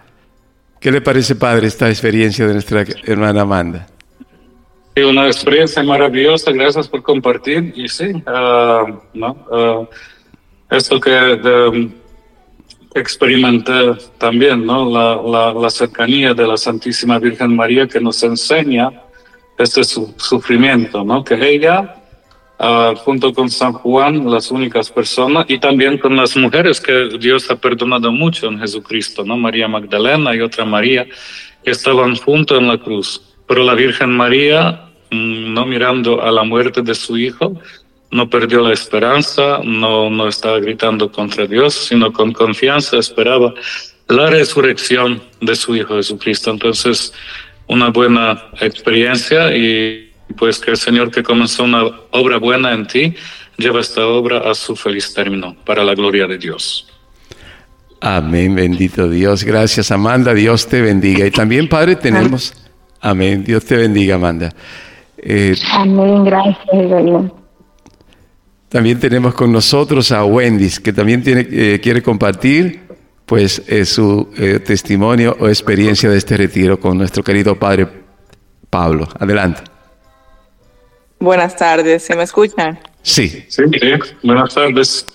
¿Qué 0.80 0.92
le 0.92 1.02
parece, 1.02 1.36
Padre, 1.36 1.68
esta 1.68 1.90
experiencia 1.90 2.48
de 2.48 2.54
nuestra 2.54 2.86
hermana 3.04 3.42
Amanda? 3.42 3.88
Una 4.96 5.28
experiencia 5.28 5.84
maravillosa, 5.84 6.52
gracias 6.52 6.88
por 6.88 7.04
compartir. 7.04 7.74
Y 7.76 7.88
sí, 7.88 8.06
uh, 8.06 9.00
¿no? 9.14 9.32
Uh, 9.52 9.88
esto 10.76 11.00
que 11.00 11.92
experimenté 12.96 13.96
también, 14.18 14.66
¿no? 14.66 14.90
La, 15.54 15.70
cercanía 15.70 16.34
de 16.34 16.48
la 16.48 16.58
Santísima 16.58 17.20
Virgen 17.20 17.56
María 17.56 17.88
que 17.88 18.00
nos 18.00 18.22
enseña 18.24 18.92
este 19.58 19.84
sufrimiento, 19.84 21.04
¿no? 21.04 21.24
Que 21.24 21.36
ella, 21.50 21.96
uh, 22.60 22.96
junto 22.96 23.34
con 23.34 23.50
San 23.50 23.74
Juan, 23.74 24.30
las 24.30 24.52
únicas 24.52 24.92
personas, 24.92 25.46
y 25.48 25.60
también 25.60 25.98
con 25.98 26.16
las 26.16 26.36
mujeres 26.38 26.80
que 26.80 27.18
Dios 27.20 27.50
ha 27.50 27.56
perdonado 27.56 28.12
mucho 28.12 28.48
en 28.48 28.60
Jesucristo, 28.60 29.24
¿no? 29.24 29.38
María 29.38 29.68
Magdalena 29.68 30.36
y 30.36 30.42
otra 30.42 30.66
María, 30.66 31.06
que 31.64 31.72
estaban 31.72 32.16
juntos 32.16 32.60
en 32.60 32.68
la 32.68 32.78
cruz. 32.78 33.22
Pero 33.48 33.64
la 33.64 33.74
Virgen 33.74 34.12
María, 34.12 34.90
mm, 35.10 35.54
no 35.54 35.66
mirando 35.66 36.22
a 36.22 36.32
la 36.32 36.44
muerte 36.44 36.82
de 36.82 36.94
su 36.94 37.18
hijo, 37.18 37.60
no 38.12 38.30
perdió 38.30 38.62
la 38.62 38.74
esperanza, 38.74 39.60
no, 39.64 40.10
no 40.10 40.28
estaba 40.28 40.60
gritando 40.60 41.12
contra 41.12 41.46
Dios, 41.46 41.74
sino 41.74 42.14
con 42.14 42.32
confianza 42.32 42.98
esperaba 42.98 43.54
la 44.08 44.30
resurrección 44.30 45.22
de 45.42 45.56
su 45.56 45.76
Hijo 45.76 45.96
Jesucristo. 45.96 46.52
Entonces, 46.52 47.14
una 47.68 47.90
buena 47.90 48.42
experiencia 48.60 49.56
y 49.56 50.12
pues 50.38 50.60
que 50.60 50.72
el 50.72 50.78
Señor 50.78 51.12
que 51.12 51.24
comenzó 51.24 51.64
una 51.64 51.84
obra 52.12 52.38
buena 52.38 52.74
en 52.74 52.88
ti, 52.88 53.14
lleva 53.58 53.80
esta 53.80 54.06
obra 54.06 54.50
a 54.50 54.54
su 54.54 54.76
feliz 54.76 55.14
término, 55.14 55.56
para 55.66 55.84
la 55.84 55.96
gloria 55.96 56.28
de 56.28 56.38
Dios. 56.38 56.88
Amén, 58.00 58.54
bendito 58.54 59.10
Dios. 59.10 59.44
Gracias, 59.44 59.92
Amanda. 59.92 60.34
Dios 60.34 60.68
te 60.68 60.82
bendiga. 60.82 61.26
Y 61.26 61.32
también, 61.32 61.68
Padre, 61.68 61.96
tenemos... 61.96 62.54
Amén. 63.00 63.44
Dios 63.44 63.64
te 63.66 63.78
bendiga, 63.78 64.16
Amanda. 64.16 64.54
Eh, 65.18 65.56
Amén, 65.72 66.24
gracias. 66.24 67.32
También 68.70 69.00
tenemos 69.00 69.34
con 69.34 69.52
nosotros 69.52 70.12
a 70.12 70.26
Wendy, 70.26 70.70
que 70.84 70.92
también 70.92 71.24
tiene, 71.24 71.48
eh, 71.50 71.80
quiere 71.82 72.02
compartir 72.02 72.87
pues 73.28 73.62
eh, 73.68 73.86
su 73.86 74.30
testimonio 74.66 75.36
o 75.40 75.48
experiencia 75.48 76.10
de 76.10 76.18
este 76.18 76.38
retiro 76.38 76.80
con 76.80 76.98
nuestro 76.98 77.24
querido 77.24 77.56
padre 77.56 77.88
Pablo. 78.72 79.08
Adelante. 79.20 79.62
Buenas 81.20 81.56
tardes, 81.56 82.04
¿se 82.04 82.16
me 82.16 82.24
escuchan? 82.24 82.80
Sí. 83.04 83.46
Sí, 83.50 83.64
buenas 84.24 84.56
tardes. 84.56 85.06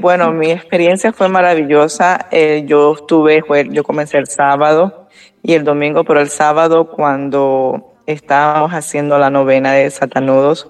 bueno, 0.00 0.32
mi 0.32 0.50
experiencia 0.50 1.12
fue 1.12 1.28
maravillosa. 1.28 2.28
yo 2.64 2.94
estuve, 2.94 3.44
yo 3.70 3.84
comencé 3.84 4.18
el 4.18 4.26
sábado 4.26 5.08
y 5.42 5.52
el 5.52 5.64
domingo, 5.64 6.04
pero 6.04 6.20
el 6.20 6.30
sábado 6.30 6.88
cuando 6.88 7.94
estábamos 8.06 8.72
haciendo 8.72 9.18
la 9.18 9.30
novena 9.30 9.72
de 9.72 9.90
Satanudos, 9.90 10.68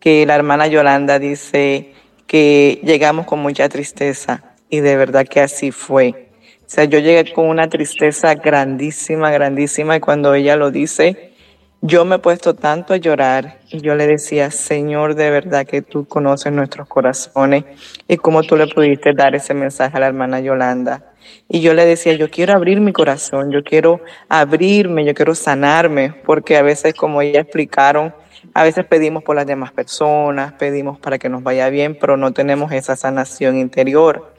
que 0.00 0.26
la 0.26 0.34
hermana 0.34 0.66
Yolanda 0.66 1.18
dice 1.18 1.94
que 2.26 2.80
llegamos 2.82 3.26
con 3.26 3.40
mucha 3.40 3.68
tristeza 3.68 4.51
y 4.72 4.80
de 4.80 4.96
verdad 4.96 5.26
que 5.28 5.40
así 5.40 5.70
fue. 5.70 6.30
O 6.60 6.64
sea, 6.66 6.84
yo 6.84 6.98
llegué 6.98 7.30
con 7.34 7.46
una 7.46 7.68
tristeza 7.68 8.34
grandísima, 8.34 9.30
grandísima 9.30 9.96
y 9.96 10.00
cuando 10.00 10.32
ella 10.32 10.56
lo 10.56 10.70
dice, 10.70 11.34
yo 11.82 12.06
me 12.06 12.16
he 12.16 12.18
puesto 12.18 12.54
tanto 12.54 12.94
a 12.94 12.96
llorar 12.96 13.58
y 13.68 13.82
yo 13.82 13.94
le 13.94 14.06
decía, 14.06 14.50
Señor, 14.50 15.14
de 15.14 15.28
verdad 15.28 15.66
que 15.66 15.82
tú 15.82 16.06
conoces 16.06 16.54
nuestros 16.54 16.88
corazones 16.88 17.64
y 18.08 18.16
cómo 18.16 18.44
tú 18.44 18.56
le 18.56 18.66
pudiste 18.66 19.12
dar 19.12 19.34
ese 19.34 19.52
mensaje 19.52 19.94
a 19.98 20.00
la 20.00 20.06
hermana 20.06 20.40
Yolanda. 20.40 21.04
Y 21.50 21.60
yo 21.60 21.74
le 21.74 21.84
decía, 21.84 22.14
yo 22.14 22.30
quiero 22.30 22.54
abrir 22.54 22.80
mi 22.80 22.94
corazón, 22.94 23.52
yo 23.52 23.62
quiero 23.62 24.00
abrirme, 24.30 25.04
yo 25.04 25.12
quiero 25.12 25.34
sanarme, 25.34 26.14
porque 26.24 26.56
a 26.56 26.62
veces, 26.62 26.94
como 26.94 27.20
ella 27.20 27.40
explicaron, 27.40 28.14
a 28.54 28.64
veces 28.64 28.86
pedimos 28.86 29.22
por 29.22 29.36
las 29.36 29.46
demás 29.46 29.70
personas, 29.72 30.54
pedimos 30.54 30.98
para 30.98 31.18
que 31.18 31.28
nos 31.28 31.42
vaya 31.42 31.68
bien, 31.68 31.96
pero 32.00 32.16
no 32.16 32.32
tenemos 32.32 32.72
esa 32.72 32.96
sanación 32.96 33.58
interior. 33.58 34.32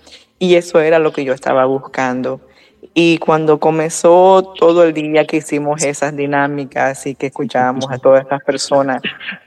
Y 0.43 0.55
eso 0.55 0.81
era 0.81 0.99
lo 0.99 1.13
que 1.13 1.23
yo 1.23 1.31
estaba 1.31 1.63
buscando. 1.63 2.41
Y 2.93 3.17
cuando 3.19 3.61
comenzó 3.61 4.53
todo 4.59 4.83
el 4.83 4.93
día 4.93 5.25
que 5.25 5.37
hicimos 5.37 5.81
esas 5.85 6.17
dinámicas 6.17 7.07
y 7.07 7.15
que 7.15 7.27
escuchábamos 7.27 7.89
a 7.89 7.97
todas 7.97 8.23
estas 8.23 8.43
personas, 8.43 9.01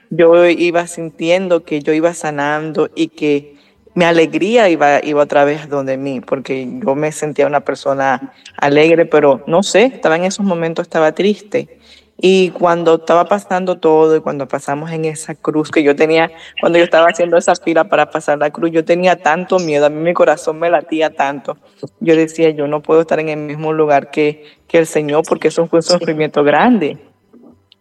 yo 0.09 0.47
iba 0.47 0.87
sintiendo 0.87 1.63
que 1.63 1.83
yo 1.83 1.93
iba 1.93 2.15
sanando 2.15 2.89
y 2.95 3.09
que 3.09 3.57
mi 3.93 4.05
alegría 4.05 4.69
iba, 4.69 4.99
iba 5.05 5.21
otra 5.21 5.45
vez 5.45 5.69
donde 5.69 5.97
mí, 5.97 6.19
porque 6.19 6.67
yo 6.83 6.95
me 6.95 7.11
sentía 7.11 7.45
una 7.45 7.59
persona 7.59 8.33
alegre, 8.59 9.05
pero 9.05 9.43
no 9.45 9.61
sé, 9.61 9.83
estaba 9.83 10.15
en 10.15 10.23
esos 10.23 10.47
momentos, 10.47 10.87
estaba 10.87 11.11
triste. 11.11 11.77
Y 12.19 12.49
cuando 12.49 12.95
estaba 12.95 13.25
pasando 13.25 13.77
todo 13.77 14.15
y 14.15 14.21
cuando 14.21 14.47
pasamos 14.47 14.91
en 14.91 15.05
esa 15.05 15.35
cruz 15.35 15.69
que 15.69 15.83
yo 15.83 15.95
tenía, 15.95 16.31
cuando 16.59 16.79
yo 16.79 16.83
estaba 16.83 17.07
haciendo 17.07 17.37
esa 17.37 17.55
fila 17.55 17.83
para 17.83 18.09
pasar 18.09 18.39
la 18.39 18.49
cruz, 18.49 18.71
yo 18.71 18.83
tenía 18.83 19.17
tanto 19.17 19.59
miedo, 19.59 19.85
a 19.85 19.89
mí 19.89 20.01
mi 20.01 20.13
corazón 20.13 20.57
me 20.57 20.69
latía 20.69 21.13
tanto. 21.13 21.57
Yo 21.99 22.15
decía, 22.15 22.49
yo 22.49 22.67
no 22.67 22.81
puedo 22.81 23.01
estar 23.01 23.19
en 23.19 23.29
el 23.29 23.37
mismo 23.37 23.71
lugar 23.71 24.09
que, 24.09 24.45
que 24.67 24.79
el 24.79 24.87
Señor 24.87 25.23
porque 25.27 25.49
eso 25.49 25.67
fue 25.67 25.77
un 25.77 25.83
sufrimiento 25.83 26.43
grande. 26.43 26.97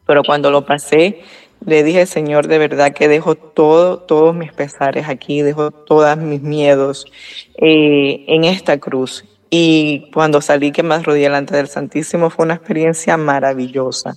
Pero 0.06 0.22
cuando 0.22 0.50
lo 0.50 0.66
pasé, 0.66 1.22
le 1.64 1.82
dije, 1.82 2.04
Señor, 2.06 2.46
de 2.46 2.58
verdad 2.58 2.92
que 2.92 3.08
dejo 3.08 3.34
todo, 3.34 3.98
todos 3.98 4.34
mis 4.34 4.52
pesares 4.52 5.08
aquí, 5.08 5.42
dejo 5.42 5.70
todos 5.70 6.16
mis 6.18 6.42
miedos 6.42 7.06
eh, 7.56 8.24
en 8.28 8.44
esta 8.44 8.78
cruz. 8.78 9.24
Y 9.58 10.10
cuando 10.12 10.42
salí 10.42 10.70
que 10.70 10.82
me 10.82 10.96
arrodillé 10.96 11.24
delante 11.24 11.56
del 11.56 11.68
Santísimo 11.68 12.28
fue 12.28 12.44
una 12.44 12.56
experiencia 12.56 13.16
maravillosa. 13.16 14.14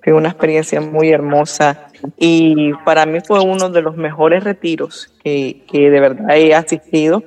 Fue 0.00 0.12
una 0.12 0.28
experiencia 0.28 0.80
muy 0.80 1.10
hermosa 1.10 1.88
y 2.16 2.72
para 2.84 3.04
mí 3.04 3.18
fue 3.26 3.40
uno 3.40 3.70
de 3.70 3.82
los 3.82 3.96
mejores 3.96 4.44
retiros 4.44 5.12
que, 5.24 5.64
que 5.68 5.90
de 5.90 5.98
verdad 5.98 6.30
he 6.36 6.54
asistido 6.54 7.24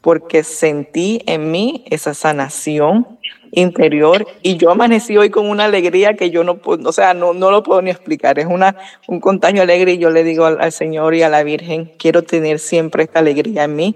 porque 0.00 0.44
sentí 0.44 1.20
en 1.26 1.50
mí 1.50 1.84
esa 1.90 2.14
sanación 2.14 3.18
interior 3.52 4.26
y 4.40 4.56
yo 4.56 4.70
amanecí 4.70 5.18
hoy 5.18 5.28
con 5.28 5.50
una 5.50 5.66
alegría 5.66 6.14
que 6.14 6.30
yo 6.30 6.42
no 6.42 6.56
puedo, 6.56 6.88
o 6.88 6.92
sea, 6.92 7.12
no, 7.12 7.34
no 7.34 7.50
lo 7.50 7.62
puedo 7.62 7.82
ni 7.82 7.90
explicar. 7.90 8.38
Es 8.38 8.46
una, 8.46 8.76
un 9.08 9.20
contagio 9.20 9.60
alegre 9.60 9.92
y 9.92 9.98
yo 9.98 10.08
le 10.08 10.24
digo 10.24 10.46
al, 10.46 10.72
Señor 10.72 11.14
y 11.14 11.22
a 11.22 11.28
la 11.28 11.42
Virgen, 11.42 11.92
quiero 11.98 12.22
tener 12.22 12.58
siempre 12.60 13.02
esta 13.02 13.18
alegría 13.18 13.64
en 13.64 13.76
mí, 13.76 13.94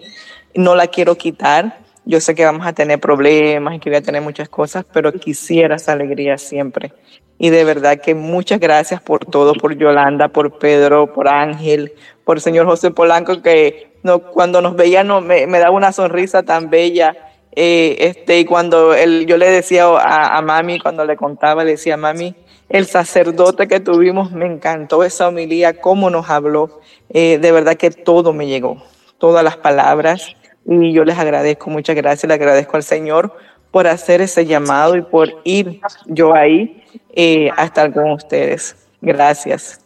no 0.54 0.76
la 0.76 0.88
quiero 0.88 1.16
quitar. 1.16 1.87
Yo 2.08 2.20
sé 2.20 2.34
que 2.34 2.44
vamos 2.44 2.66
a 2.66 2.72
tener 2.72 2.98
problemas 2.98 3.74
y 3.74 3.78
que 3.78 3.90
voy 3.90 3.98
a 3.98 4.02
tener 4.02 4.20
muchas 4.20 4.48
cosas, 4.48 4.84
pero 4.92 5.12
quisiera 5.12 5.76
esa 5.76 5.92
alegría 5.92 6.38
siempre. 6.38 6.92
Y 7.38 7.50
de 7.50 7.62
verdad 7.62 8.00
que 8.00 8.16
muchas 8.16 8.58
gracias 8.58 9.00
por 9.00 9.24
todo, 9.24 9.52
por 9.52 9.76
Yolanda, 9.76 10.26
por 10.26 10.58
Pedro, 10.58 11.12
por 11.12 11.28
Ángel, 11.28 11.92
por 12.24 12.38
el 12.38 12.42
señor 12.42 12.66
José 12.66 12.90
Polanco, 12.90 13.42
que 13.42 13.92
no, 14.02 14.18
cuando 14.18 14.60
nos 14.60 14.74
veía 14.74 15.04
no, 15.04 15.20
me, 15.20 15.46
me 15.46 15.60
daba 15.60 15.70
una 15.70 15.92
sonrisa 15.92 16.42
tan 16.42 16.68
bella 16.68 17.14
eh, 17.60 17.96
este, 18.06 18.38
y 18.38 18.44
cuando 18.44 18.94
él, 18.94 19.26
yo 19.26 19.36
le 19.36 19.50
decía 19.50 19.86
a, 19.86 20.40
mami, 20.42 20.78
cuando 20.78 21.04
le 21.04 21.16
contaba, 21.16 21.64
le 21.64 21.72
decía, 21.72 21.96
mami, 21.96 22.36
el 22.68 22.86
sacerdote 22.86 23.66
que 23.66 23.80
tuvimos, 23.80 24.30
me 24.30 24.46
encantó 24.46 25.02
esa 25.02 25.26
homilía, 25.26 25.80
cómo 25.80 26.08
nos 26.08 26.30
habló. 26.30 26.80
Eh, 27.10 27.38
de 27.38 27.50
verdad 27.50 27.74
que 27.74 27.90
todo 27.90 28.32
me 28.32 28.46
llegó, 28.46 28.80
todas 29.18 29.42
las 29.42 29.56
palabras. 29.56 30.36
Y 30.68 30.92
yo 30.92 31.04
les 31.04 31.18
agradezco, 31.18 31.70
muchas 31.70 31.96
gracias, 31.96 32.28
le 32.28 32.34
agradezco 32.34 32.76
al 32.76 32.82
Señor 32.82 33.34
por 33.70 33.86
hacer 33.86 34.20
ese 34.20 34.44
llamado 34.44 34.96
y 34.96 35.02
por 35.02 35.40
ir 35.44 35.80
yo 36.06 36.34
ahí 36.34 36.84
eh, 37.14 37.50
a 37.56 37.64
estar 37.64 37.92
con 37.92 38.10
ustedes. 38.12 38.76
Gracias. 39.00 39.80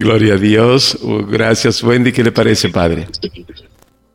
Gloria 0.00 0.34
a 0.34 0.36
Dios. 0.38 0.98
Uh, 1.02 1.26
gracias, 1.26 1.82
Wendy. 1.82 2.10
¿Qué 2.10 2.24
le 2.24 2.32
parece, 2.32 2.70
Padre? 2.70 3.06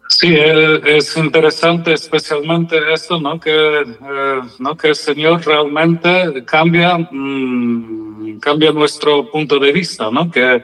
Sí, 0.10 0.34
eh, 0.34 0.82
es 0.84 1.16
interesante 1.18 1.94
especialmente 1.94 2.78
esto, 2.92 3.20
¿no? 3.20 3.40
Que, 3.40 3.82
eh, 3.82 4.42
¿no? 4.60 4.76
que 4.76 4.90
el 4.90 4.96
Señor 4.96 5.46
realmente 5.46 6.44
cambia, 6.46 6.98
mm, 6.98 8.15
cambia 8.40 8.72
nuestro 8.72 9.30
punto 9.30 9.60
de 9.60 9.72
vista, 9.72 10.10
¿no? 10.12 10.30
Que, 10.32 10.64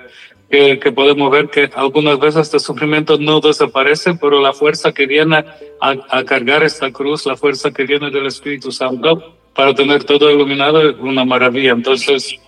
que, 0.49 0.91
podemos 0.91 1.32
ver 1.32 1.49
que 1.49 1.70
algunas 1.76 2.20
veces 2.20 2.41
este 2.41 2.59
sufrimiento 2.59 3.18
no 3.18 3.39
desaparece, 3.39 4.16
pero 4.16 4.41
la 4.41 4.53
fuerza 4.53 4.91
que 4.91 5.05
viene 5.05 5.45
a, 5.80 5.95
a 6.09 6.24
cargar 6.26 6.64
esta 6.64 6.91
cruz, 6.91 7.26
la 7.26 7.38
fuerza 7.38 7.72
que 7.72 7.86
viene 7.86 8.12
del 8.12 8.26
Espíritu 8.26 8.72
Santo 8.72 9.38
para 9.55 9.74
tener 9.74 10.03
todo 10.03 10.32
iluminado 10.32 10.89
es 10.89 10.95
una 10.99 11.26
maravilla. 11.26 11.72
Entonces, 11.72 12.39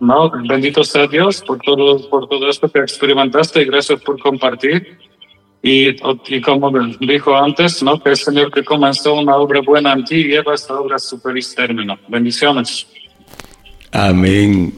no, 0.00 0.30
bendito 0.48 0.84
sea 0.84 1.06
Dios 1.06 1.42
por 1.46 1.58
todo, 1.58 2.08
por 2.08 2.28
todo 2.28 2.48
esto 2.48 2.68
que 2.68 2.80
experimentaste 2.80 3.62
y 3.62 3.64
gracias 3.64 4.00
por 4.00 4.18
compartir. 4.20 4.98
Y, 5.62 5.88
y 6.28 6.40
como 6.40 6.70
dijo 7.00 7.36
antes, 7.36 7.82
¿no? 7.82 8.00
que 8.00 8.10
el 8.10 8.16
Señor 8.16 8.52
que 8.52 8.64
comenzó 8.64 9.14
una 9.14 9.36
obra 9.36 9.60
buena 9.60 9.92
en 9.92 10.04
ti 10.04 10.24
lleva 10.24 10.54
esta 10.54 10.78
obra 10.78 10.96
a 10.96 10.98
su 10.98 11.18
feliz. 11.18 11.54
Bendiciones. 12.08 12.86
Amén. 13.92 14.72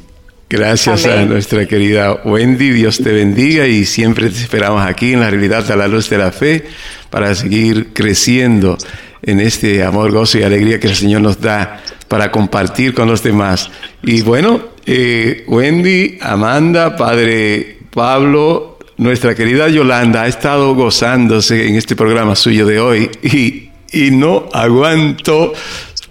Gracias 0.48 1.06
a 1.06 1.24
nuestra 1.26 1.66
querida 1.66 2.22
Wendy. 2.24 2.70
Dios 2.70 2.98
te 2.98 3.12
bendiga 3.12 3.66
y 3.66 3.84
siempre 3.84 4.28
te 4.30 4.36
esperamos 4.36 4.84
aquí 4.84 5.12
en 5.12 5.20
la 5.20 5.30
realidad 5.30 5.70
a 5.70 5.76
la 5.76 5.86
luz 5.86 6.10
de 6.10 6.18
la 6.18 6.32
fe 6.32 6.64
para 7.08 7.34
seguir 7.34 7.92
creciendo 7.92 8.76
en 9.22 9.40
este 9.40 9.84
amor, 9.84 10.10
gozo 10.10 10.38
y 10.38 10.42
alegría 10.42 10.80
que 10.80 10.88
el 10.88 10.96
Señor 10.96 11.20
nos 11.20 11.40
da 11.40 11.80
para 12.08 12.32
compartir 12.32 12.94
con 12.94 13.08
los 13.08 13.22
demás. 13.22 13.70
Y 14.02 14.22
bueno, 14.22 14.60
eh, 14.86 15.44
Wendy, 15.46 16.18
Amanda, 16.20 16.96
Padre 16.96 17.78
Pablo, 17.92 18.78
nuestra 18.96 19.34
querida 19.34 19.68
Yolanda 19.68 20.22
ha 20.22 20.26
estado 20.26 20.74
gozándose 20.74 21.68
en 21.68 21.76
este 21.76 21.94
programa 21.94 22.34
suyo 22.34 22.66
de 22.66 22.80
hoy 22.80 23.10
y, 23.22 23.70
y 23.92 24.10
no 24.10 24.48
aguanto 24.52 25.52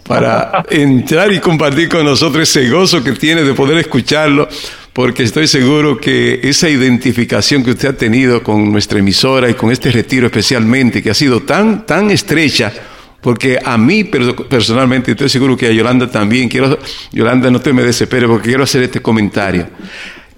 para 0.09 0.65
entrar 0.71 1.31
y 1.31 1.39
compartir 1.39 1.87
con 1.87 2.03
nosotros 2.03 2.49
ese 2.49 2.67
gozo 2.67 3.03
que 3.03 3.11
tiene 3.11 3.43
de 3.43 3.53
poder 3.53 3.77
escucharlo, 3.77 4.49
porque 4.91 5.21
estoy 5.21 5.45
seguro 5.45 5.99
que 5.99 6.39
esa 6.41 6.67
identificación 6.67 7.63
que 7.63 7.69
usted 7.69 7.89
ha 7.89 7.93
tenido 7.93 8.41
con 8.41 8.71
nuestra 8.71 8.97
emisora 8.97 9.47
y 9.51 9.53
con 9.53 9.71
este 9.71 9.91
retiro 9.91 10.25
especialmente, 10.25 11.03
que 11.03 11.11
ha 11.11 11.13
sido 11.13 11.43
tan, 11.43 11.85
tan 11.85 12.09
estrecha, 12.09 12.73
porque 13.21 13.59
a 13.63 13.77
mí 13.77 14.03
personalmente, 14.03 15.11
estoy 15.11 15.29
seguro 15.29 15.55
que 15.55 15.67
a 15.67 15.71
Yolanda 15.71 16.09
también, 16.09 16.49
quiero, 16.49 16.79
Yolanda 17.11 17.51
no 17.51 17.61
te 17.61 17.71
me 17.71 17.83
desespere 17.83 18.27
porque 18.27 18.47
quiero 18.47 18.63
hacer 18.63 18.81
este 18.81 19.03
comentario. 19.03 19.67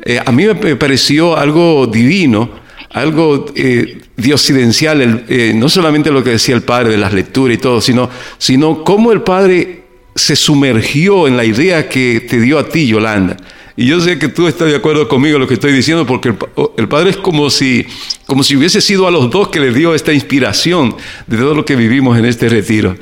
Eh, 0.04 0.20
a 0.20 0.34
mí 0.34 0.48
me 0.48 0.76
pareció 0.76 1.38
algo 1.38 1.88
divino, 1.88 2.50
algo 2.90 3.46
eh, 3.56 4.01
diosidencial, 4.18 5.26
eh, 5.28 5.54
no 5.56 5.70
solamente 5.70 6.12
lo 6.12 6.24
que 6.24 6.32
decía 6.32 6.56
el 6.56 6.62
padre 6.62 6.90
de 6.92 6.98
las 6.98 7.14
lecturas 7.14 7.58
y 7.58 7.60
todo, 7.60 7.82
sino, 7.82 8.10
sino 8.38 8.84
cómo 8.84 9.12
el 9.12 9.22
padre 9.22 9.84
se 10.16 10.36
sumergió 10.36 11.28
en 11.28 11.38
la 11.38 11.46
idea 11.46 11.88
que 11.88 12.26
te 12.30 12.40
dio 12.40 12.60
a 12.60 12.68
ti, 12.68 12.88
Yolanda. 12.88 13.38
Y 13.78 13.86
yo 13.88 14.00
sé 14.02 14.20
que 14.20 14.28
tú 14.28 14.48
estás 14.48 14.68
de 14.68 14.76
acuerdo 14.76 15.08
conmigo 15.08 15.38
en 15.38 15.42
lo 15.42 15.48
que 15.48 15.54
estoy 15.54 15.72
diciendo, 15.72 16.06
porque 16.06 16.34
el, 16.78 16.88
Padre 16.88 17.12
es 17.12 17.18
como 17.18 17.50
si, 17.50 17.86
como 18.28 18.44
si 18.44 18.56
hubiese 18.56 18.82
sido 18.82 19.08
a 19.08 19.12
los 19.12 19.30
dos 19.32 19.48
que 19.48 19.60
les 19.60 19.74
dio 19.74 19.96
esta 19.96 20.12
inspiración 20.14 20.96
de 21.26 21.38
todo 21.38 21.56
lo 21.56 21.66
que 21.66 21.76
vivimos 21.76 22.18
en 22.18 22.26
este 22.26 22.50
retiro. 22.50 22.98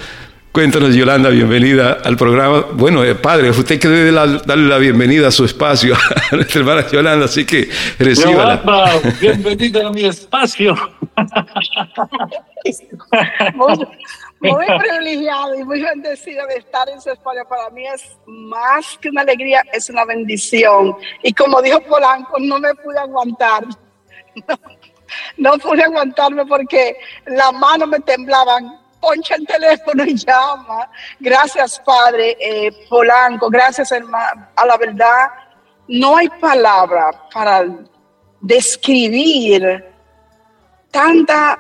Cuéntanos, 0.52 0.96
Yolanda, 0.96 1.30
bienvenida 1.30 2.00
al 2.04 2.18
programa. 2.18 2.66
Bueno, 2.74 3.04
eh, 3.04 3.14
padre, 3.14 3.52
usted 3.52 3.80
que 3.80 3.88
debe 3.88 4.12
darle 4.12 4.68
la 4.68 4.80
bienvenida 4.80 5.28
a 5.28 5.32
su 5.32 5.46
espacio 5.46 5.94
a 6.32 6.36
nuestra 6.36 6.62
hermana 6.62 6.88
Yolanda, 6.88 7.26
así 7.26 7.46
que 7.46 7.70
reciba. 8.00 8.32
Yolanda, 8.32 9.00
bienvenida 9.22 9.88
a 9.88 9.92
mi 9.92 10.06
espacio. 10.06 10.76
muy, 13.54 14.66
privilegiado 14.66 15.54
y 15.54 15.64
muy 15.64 15.84
bendecida 15.84 16.48
de 16.48 16.56
estar 16.56 16.90
en 16.90 17.00
su 17.00 17.12
espacio. 17.12 17.48
Para 17.48 17.70
mí 17.70 17.86
es 17.86 18.18
más 18.26 18.98
que 19.00 19.10
una 19.10 19.22
alegría, 19.22 19.62
es 19.72 19.88
una 19.92 20.04
bendición. 20.04 20.96
Y 21.22 21.32
como 21.32 21.62
dijo 21.62 21.80
Polanco, 21.82 22.38
no 22.40 22.60
me 22.60 22.74
pude 22.74 22.98
aguantar. 22.98 23.66
No, 25.38 25.54
no 25.54 25.58
pude 25.58 25.82
aguantarme 25.82 26.46
porque 26.46 26.96
las 27.26 27.52
manos 27.54 27.90
me 27.90 28.00
temblaban 28.00 28.79
poncha 29.00 29.36
el 29.36 29.46
teléfono 29.46 30.04
y 30.04 30.16
llama. 30.16 30.90
Gracias, 31.20 31.82
Padre 31.86 32.38
eh, 32.40 32.72
Polanco. 32.90 33.50
Gracias, 33.50 33.92
hermano. 33.92 34.48
A 34.56 34.66
la 34.66 34.78
verdad, 34.78 35.30
no 35.88 36.18
hay 36.18 36.30
palabra 36.30 37.12
para 37.34 37.66
describir 38.42 39.86
tanta, 40.92 41.58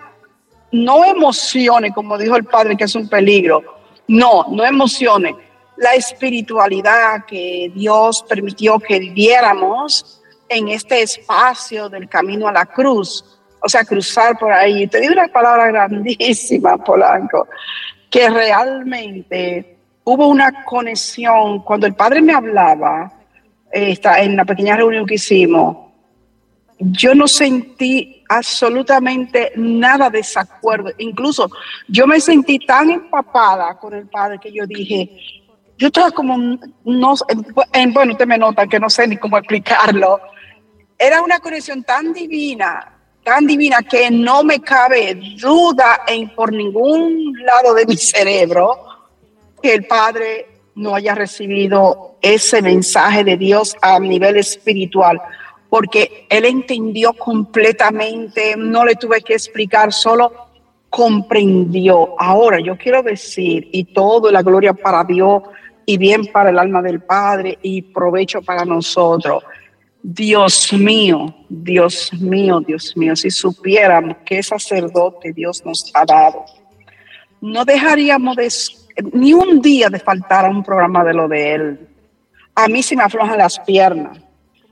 no 0.71 1.03
emociones, 1.03 1.93
como 1.93 2.17
dijo 2.17 2.35
el 2.35 2.45
Padre, 2.45 2.77
que 2.77 2.85
es 2.85 2.95
un 2.95 3.09
peligro. 3.09 3.63
No, 4.07 4.45
no 4.49 4.65
emociones. 4.65 5.35
La 5.77 5.93
espiritualidad 5.93 7.25
que 7.25 7.71
Dios 7.73 8.23
permitió 8.27 8.79
que 8.79 8.99
viéramos 8.99 10.21
en 10.49 10.67
este 10.69 11.01
espacio 11.01 11.89
del 11.89 12.09
camino 12.09 12.47
a 12.47 12.51
la 12.51 12.65
cruz 12.65 13.38
o 13.61 13.69
sea, 13.69 13.83
cruzar 13.83 14.37
por 14.37 14.51
ahí. 14.51 14.87
Te 14.87 14.99
digo 14.99 15.13
una 15.13 15.27
palabra 15.27 15.67
grandísima, 15.67 16.77
Polanco, 16.77 17.47
que 18.09 18.29
realmente 18.29 19.77
hubo 20.03 20.27
una 20.27 20.63
conexión. 20.63 21.59
Cuando 21.63 21.87
el 21.87 21.93
padre 21.93 22.21
me 22.21 22.33
hablaba, 22.33 23.11
esta, 23.71 24.21
en 24.21 24.35
la 24.35 24.45
pequeña 24.45 24.75
reunión 24.75 25.05
que 25.05 25.15
hicimos, 25.15 25.77
yo 26.79 27.13
no 27.13 27.27
sentí 27.27 28.23
absolutamente 28.29 29.51
nada 29.55 30.09
de 30.09 30.19
desacuerdo. 30.19 30.91
Incluso 30.97 31.49
yo 31.87 32.07
me 32.07 32.19
sentí 32.19 32.59
tan 32.59 32.89
empapada 32.89 33.77
con 33.77 33.93
el 33.93 34.07
padre 34.07 34.39
que 34.39 34.51
yo 34.51 34.65
dije, 34.65 35.09
yo 35.77 35.87
estaba 35.87 36.11
como, 36.11 36.37
no, 36.37 37.15
bueno, 37.93 38.11
usted 38.13 38.25
me 38.25 38.37
nota 38.37 38.67
que 38.67 38.79
no 38.79 38.89
sé 38.89 39.07
ni 39.07 39.17
cómo 39.17 39.37
explicarlo. 39.37 40.19
Era 40.97 41.21
una 41.21 41.39
conexión 41.39 41.83
tan 41.83 42.11
divina 42.13 42.98
tan 43.29 43.45
divina 43.45 43.83
que 43.83 44.09
no 44.09 44.43
me 44.43 44.59
cabe 44.59 45.13
duda 45.39 46.01
en 46.07 46.29
por 46.29 46.51
ningún 46.51 47.31
lado 47.45 47.75
de 47.75 47.85
mi 47.85 47.95
cerebro 47.95 48.75
que 49.61 49.75
el 49.75 49.85
Padre 49.85 50.47
no 50.73 50.95
haya 50.95 51.13
recibido 51.13 52.15
ese 52.23 52.59
mensaje 52.63 53.23
de 53.23 53.37
Dios 53.37 53.77
a 53.83 53.99
nivel 53.99 54.37
espiritual, 54.37 55.21
porque 55.69 56.25
él 56.27 56.43
entendió 56.45 57.13
completamente, 57.13 58.55
no 58.57 58.83
le 58.83 58.95
tuve 58.95 59.21
que 59.21 59.33
explicar, 59.33 59.93
solo 59.93 60.31
comprendió. 60.89 62.19
Ahora 62.19 62.59
yo 62.59 62.75
quiero 62.79 63.03
decir, 63.03 63.69
y 63.71 63.93
todo 63.93 64.31
la 64.31 64.41
gloria 64.41 64.73
para 64.73 65.03
Dios 65.03 65.43
y 65.85 65.99
bien 65.99 66.25
para 66.33 66.49
el 66.49 66.57
alma 66.57 66.81
del 66.81 67.01
Padre 67.01 67.59
y 67.61 67.83
provecho 67.83 68.41
para 68.41 68.65
nosotros. 68.65 69.43
Dios 70.01 70.71
mío, 70.71 71.35
Dios 71.49 72.13
mío, 72.13 72.61
Dios 72.61 72.95
mío, 72.95 73.15
si 73.15 73.29
supiéramos 73.29 74.17
qué 74.25 74.41
sacerdote 74.41 75.33
Dios 75.33 75.63
nos 75.65 75.91
ha 75.93 76.05
dado, 76.05 76.45
no 77.41 77.65
dejaríamos 77.65 78.35
de, 78.37 78.49
ni 79.11 79.33
un 79.33 79.61
día 79.61 79.89
de 79.89 79.99
faltar 79.99 80.45
a 80.45 80.49
un 80.49 80.63
programa 80.63 81.03
de 81.03 81.13
lo 81.13 81.27
de 81.27 81.53
Él. 81.53 81.89
A 82.55 82.67
mí 82.67 82.81
se 82.81 82.95
me 82.95 83.03
aflojan 83.03 83.37
las 83.37 83.59
piernas. 83.59 84.19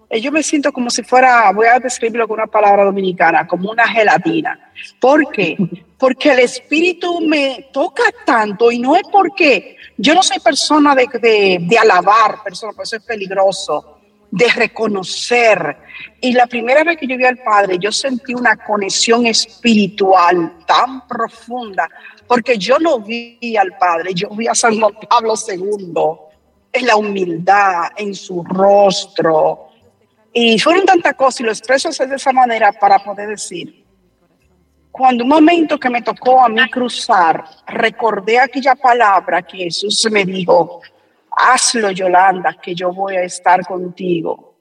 Eh, 0.10 0.22
yo 0.22 0.32
me 0.32 0.44
siento 0.44 0.72
como 0.72 0.90
si 0.90 1.04
fuera, 1.04 1.52
voy 1.52 1.68
a 1.68 1.80
describirlo 1.80 2.28
con 2.28 2.40
una 2.40 2.48
palabra 2.48 2.86
dominicana, 2.86 3.46
como 3.46 3.70
una 3.72 3.88
gelatina. 3.88 4.72
¿Por 5.00 5.30
qué? 5.32 5.58
Porque 5.98 6.32
el 6.32 6.40
espíritu 6.40 7.20
me 7.20 7.68
toca 7.74 8.04
tanto 8.26 8.72
y 8.72 8.80
no 8.80 8.96
es 8.96 9.04
porque 9.12 9.76
yo 9.98 10.14
no 10.14 10.24
soy 10.24 10.40
persona 10.40 10.96
de, 10.96 11.60
de, 11.60 11.78
alabar, 11.78 12.44
persona, 12.44 12.72
pues 12.74 12.90
eso 12.90 12.98
es 12.98 13.04
peligroso 13.04 13.97
de 14.32 14.48
reconocer. 14.50 15.78
Y 16.22 16.34
la 16.34 16.48
primera 16.48 16.84
vez 16.84 16.98
que 16.98 17.08
yo 17.08 17.18
vi 17.18 17.26
al 17.26 17.38
Padre, 17.38 17.78
yo 17.80 17.92
sentí 17.92 18.34
una 18.34 18.56
conexión 18.58 19.26
espiritual 19.26 20.54
tan 20.66 21.08
profunda, 21.08 21.90
porque 22.28 22.58
yo 22.58 22.78
no 22.80 23.00
vi 23.00 23.56
al 23.58 23.78
Padre, 23.78 24.14
yo 24.14 24.30
vi 24.30 24.48
a 24.48 24.56
San 24.56 24.80
Juan 24.80 24.94
Pablo 25.10 25.34
II 25.48 25.94
en 26.74 26.86
la 26.86 26.96
humildad, 26.96 27.90
en 27.96 28.14
su 28.14 28.44
rostro. 28.44 29.70
Y 30.34 30.60
fueron 30.60 30.86
tantas 30.86 31.16
cosas 31.16 31.42
y 31.42 31.44
lo 31.44 31.52
expreso 31.52 31.90
de 32.06 32.16
esa 32.16 32.32
manera 32.32 32.72
para 32.72 33.00
poder 33.00 33.30
decir, 33.30 33.86
cuando 34.92 35.24
un 35.24 35.30
momento 35.30 35.80
que 35.80 35.90
me 35.90 36.02
tocó 36.02 36.44
a 36.44 36.50
mí 36.50 36.60
cruzar, 36.70 37.44
recordé 37.68 38.40
aquella 38.40 38.76
palabra 38.76 39.44
que 39.44 39.58
Jesús 39.58 40.08
me 40.12 40.26
dijo, 40.26 40.82
hazlo 41.38 41.92
Yolanda, 41.92 42.58
que 42.62 42.74
yo 42.74 42.92
voy 42.92 43.16
a 43.16 43.24
estar 43.24 43.66
contigo. 43.66 44.56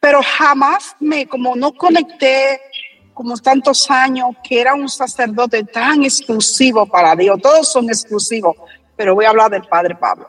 Pero 0.00 0.20
jamás 0.22 0.94
me, 1.00 1.26
como 1.26 1.56
no 1.56 1.72
conecté 1.72 2.60
como 3.14 3.36
tantos 3.36 3.90
años, 3.90 4.28
que 4.44 4.60
era 4.60 4.74
un 4.74 4.88
sacerdote 4.88 5.64
tan 5.64 6.04
exclusivo 6.04 6.86
para 6.86 7.16
Dios, 7.16 7.40
todos 7.42 7.72
son 7.72 7.88
exclusivos, 7.88 8.54
pero 8.96 9.16
voy 9.16 9.24
a 9.24 9.30
hablar 9.30 9.50
del 9.50 9.64
Padre 9.64 9.96
Pablo, 9.96 10.28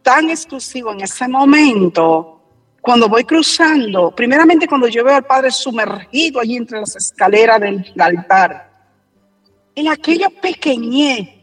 tan 0.00 0.30
exclusivo 0.30 0.90
en 0.92 1.02
ese 1.02 1.28
momento, 1.28 2.40
cuando 2.80 3.10
voy 3.10 3.24
cruzando, 3.24 4.10
primeramente 4.14 4.66
cuando 4.66 4.88
yo 4.88 5.04
veo 5.04 5.16
al 5.16 5.26
Padre 5.26 5.50
sumergido 5.50 6.40
allí 6.40 6.56
entre 6.56 6.80
las 6.80 6.96
escaleras 6.96 7.60
del 7.60 7.92
altar, 7.98 8.70
en 9.74 9.88
aquella 9.88 10.30
pequeñez 10.30 11.39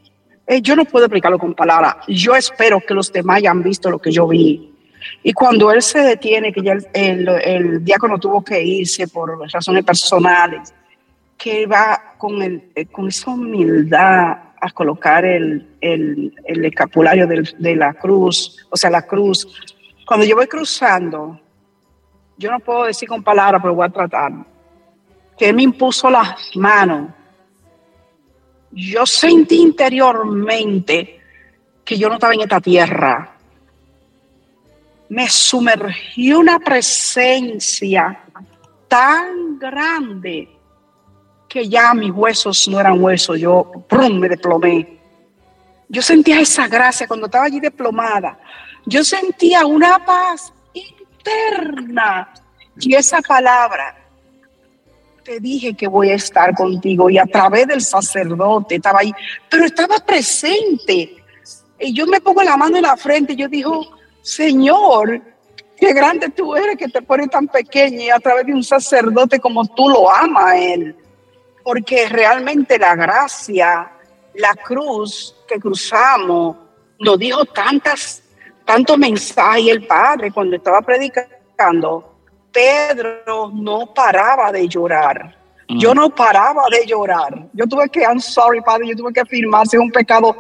eh, 0.48 0.62
yo 0.62 0.78
no 0.78 0.86
puedo 0.86 1.06
explicarlo 1.06 1.38
con 1.38 1.54
palabras. 1.54 1.98
Yo 2.08 2.34
espero 2.34 2.80
que 2.80 2.94
los 2.94 3.12
demás 3.12 3.38
hayan 3.38 3.62
visto 3.62 3.92
lo 3.92 4.00
que 4.00 4.12
yo 4.12 4.28
vi. 4.28 4.74
Y 5.22 5.34
cuando 5.34 5.72
él 5.72 5.82
se 5.82 6.00
detiene, 6.00 6.54
que 6.54 6.62
ya 6.62 6.78
el, 6.94 7.28
el, 7.28 7.84
diácono 7.84 8.18
tuvo 8.18 8.44
que 8.44 8.64
irse 8.64 9.08
por 9.10 9.38
razones 9.52 9.84
personales, 9.84 10.74
que 11.38 11.66
va 11.66 12.16
con, 12.18 12.42
el, 12.42 12.72
eh, 12.76 12.86
con 12.86 13.10
esa 13.10 13.32
humildad 13.32 14.38
a 14.60 14.72
colocar 14.74 15.26
el, 15.26 15.76
el, 15.82 16.34
el 16.46 16.66
escapulario 16.66 17.28
de 17.28 17.76
la 17.76 17.94
cruz, 17.94 18.66
o 18.70 18.78
sea, 18.78 18.90
la 18.90 19.02
cruz. 19.04 19.48
Cuando 20.06 20.26
yo 20.26 20.36
voy 20.36 20.48
cruzando, 20.48 21.40
yo 22.38 22.52
no 22.52 22.60
puedo 22.60 22.86
decir 22.86 23.08
con 23.08 23.22
palabras, 23.22 23.62
pero 23.62 23.76
voy 23.76 23.86
a 23.86 23.90
tratar, 23.90 24.32
que 25.38 25.50
él 25.50 25.56
me 25.56 25.64
impuso 25.64 26.10
las 26.10 26.56
manos 26.56 27.12
yo 28.72 29.06
sentí 29.06 29.62
interiormente 29.62 31.22
que 31.84 31.98
yo 31.98 32.10
no 32.10 32.16
estaba 32.16 32.34
en 32.34 32.42
esta 32.42 32.60
tierra. 32.60 33.34
Me 35.10 35.30
sumergió 35.30 36.40
una 36.40 36.60
presencia 36.60 38.24
tan 38.88 39.58
grande 39.58 40.50
que 41.48 41.70
ya 41.70 41.94
mis 41.94 42.12
huesos 42.12 42.68
no 42.68 42.80
eran 42.80 43.02
huesos, 43.02 43.40
yo 43.40 43.72
me 44.12 44.28
desplomé. 44.28 45.00
Yo 45.88 46.02
sentía 46.02 46.42
esa 46.42 46.68
gracia 46.68 47.08
cuando 47.08 47.28
estaba 47.28 47.46
allí 47.46 47.62
desplomada. 47.62 48.38
Yo 48.86 49.04
sentía 49.04 49.66
una 49.66 50.04
paz 50.06 50.52
interna 50.74 52.34
y 52.78 52.96
esa 52.96 53.22
palabra 53.22 54.07
te 55.28 55.42
dije 55.42 55.74
que 55.74 55.90
voy 55.90 56.10
a 56.10 56.16
estar 56.16 56.56
contigo 56.56 57.10
y 57.10 57.18
a 57.18 57.26
través 57.26 57.68
del 57.68 57.82
sacerdote 57.82 58.76
estaba 58.76 59.00
ahí, 59.00 59.12
pero 59.50 59.66
estaba 59.66 59.98
presente. 59.98 61.18
Y 61.78 61.94
yo 61.94 62.08
me 62.08 62.22
pongo 62.22 62.42
la 62.44 62.56
mano 62.56 62.78
en 62.78 62.84
la 62.84 62.96
frente 62.96 63.34
y 63.34 63.36
yo 63.36 63.50
digo, 63.50 63.86
Señor, 64.22 65.22
qué 65.76 65.92
grande 65.92 66.30
tú 66.30 66.56
eres 66.56 66.78
que 66.78 66.88
te 66.88 67.02
pones 67.02 67.30
tan 67.30 67.50
pequeña 67.50 68.04
y 68.04 68.10
a 68.10 68.20
través 68.20 68.46
de 68.46 68.54
un 68.54 68.64
sacerdote 68.64 69.42
como 69.42 69.66
tú 69.66 69.90
lo 69.90 70.10
amas 70.10 70.46
a 70.46 70.58
él. 70.58 70.96
Porque 71.62 72.08
realmente 72.08 72.80
la 72.80 72.96
gracia, 72.96 73.92
la 74.34 74.56
cruz 74.56 75.36
que 75.46 75.60
cruzamos, 75.60 76.56
nos 77.02 77.20
dijo 77.20 77.44
tantas, 77.44 78.24
tantos 78.64 78.98
mensajes 78.98 79.68
el 79.68 79.86
Padre 79.86 80.32
cuando 80.32 80.56
estaba 80.56 80.82
predicando 80.82 82.07
Pedro 82.58 83.52
no 83.54 83.94
paraba 83.94 84.52
de 84.52 84.68
llorar. 84.68 85.38
Mm. 85.70 85.78
Yo 85.78 85.94
no 85.94 86.10
paraba 86.10 86.64
de 86.72 86.88
llorar. 86.88 87.48
Yo 87.54 87.68
tuve 87.68 87.88
que, 87.90 88.02
I'm 88.02 88.20
sorry, 88.20 88.62
Padre, 88.62 88.88
yo 88.88 88.96
tuve 88.96 89.14
que 89.14 89.20
afirmar, 89.20 89.68
si 89.68 89.76
es 89.76 89.82
un 89.82 89.92
pecado, 89.92 90.36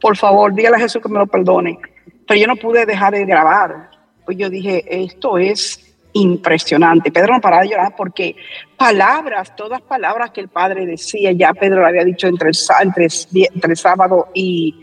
por 0.00 0.16
favor, 0.16 0.52
dígale 0.52 0.74
a 0.74 0.80
Jesús 0.80 1.00
que 1.00 1.08
me 1.08 1.20
lo 1.20 1.26
perdone. 1.28 1.78
Pero 2.26 2.40
yo 2.40 2.48
no 2.48 2.56
pude 2.56 2.84
dejar 2.84 3.12
de 3.12 3.24
grabar. 3.24 3.90
Pues 4.24 4.36
yo 4.36 4.50
dije, 4.50 4.84
esto 4.88 5.38
es 5.38 5.94
impresionante. 6.14 7.12
Pedro 7.12 7.34
no 7.34 7.40
paraba 7.40 7.62
de 7.62 7.68
llorar 7.68 7.94
porque 7.96 8.34
palabras, 8.76 9.54
todas 9.54 9.82
palabras 9.82 10.32
que 10.32 10.40
el 10.40 10.48
Padre 10.48 10.84
decía, 10.84 11.30
ya 11.30 11.54
Pedro 11.54 11.80
lo 11.80 11.86
había 11.86 12.02
dicho 12.02 12.26
entre, 12.26 12.50
entre, 12.80 13.06
entre 13.54 13.76
sábado 13.76 14.30
y 14.34 14.82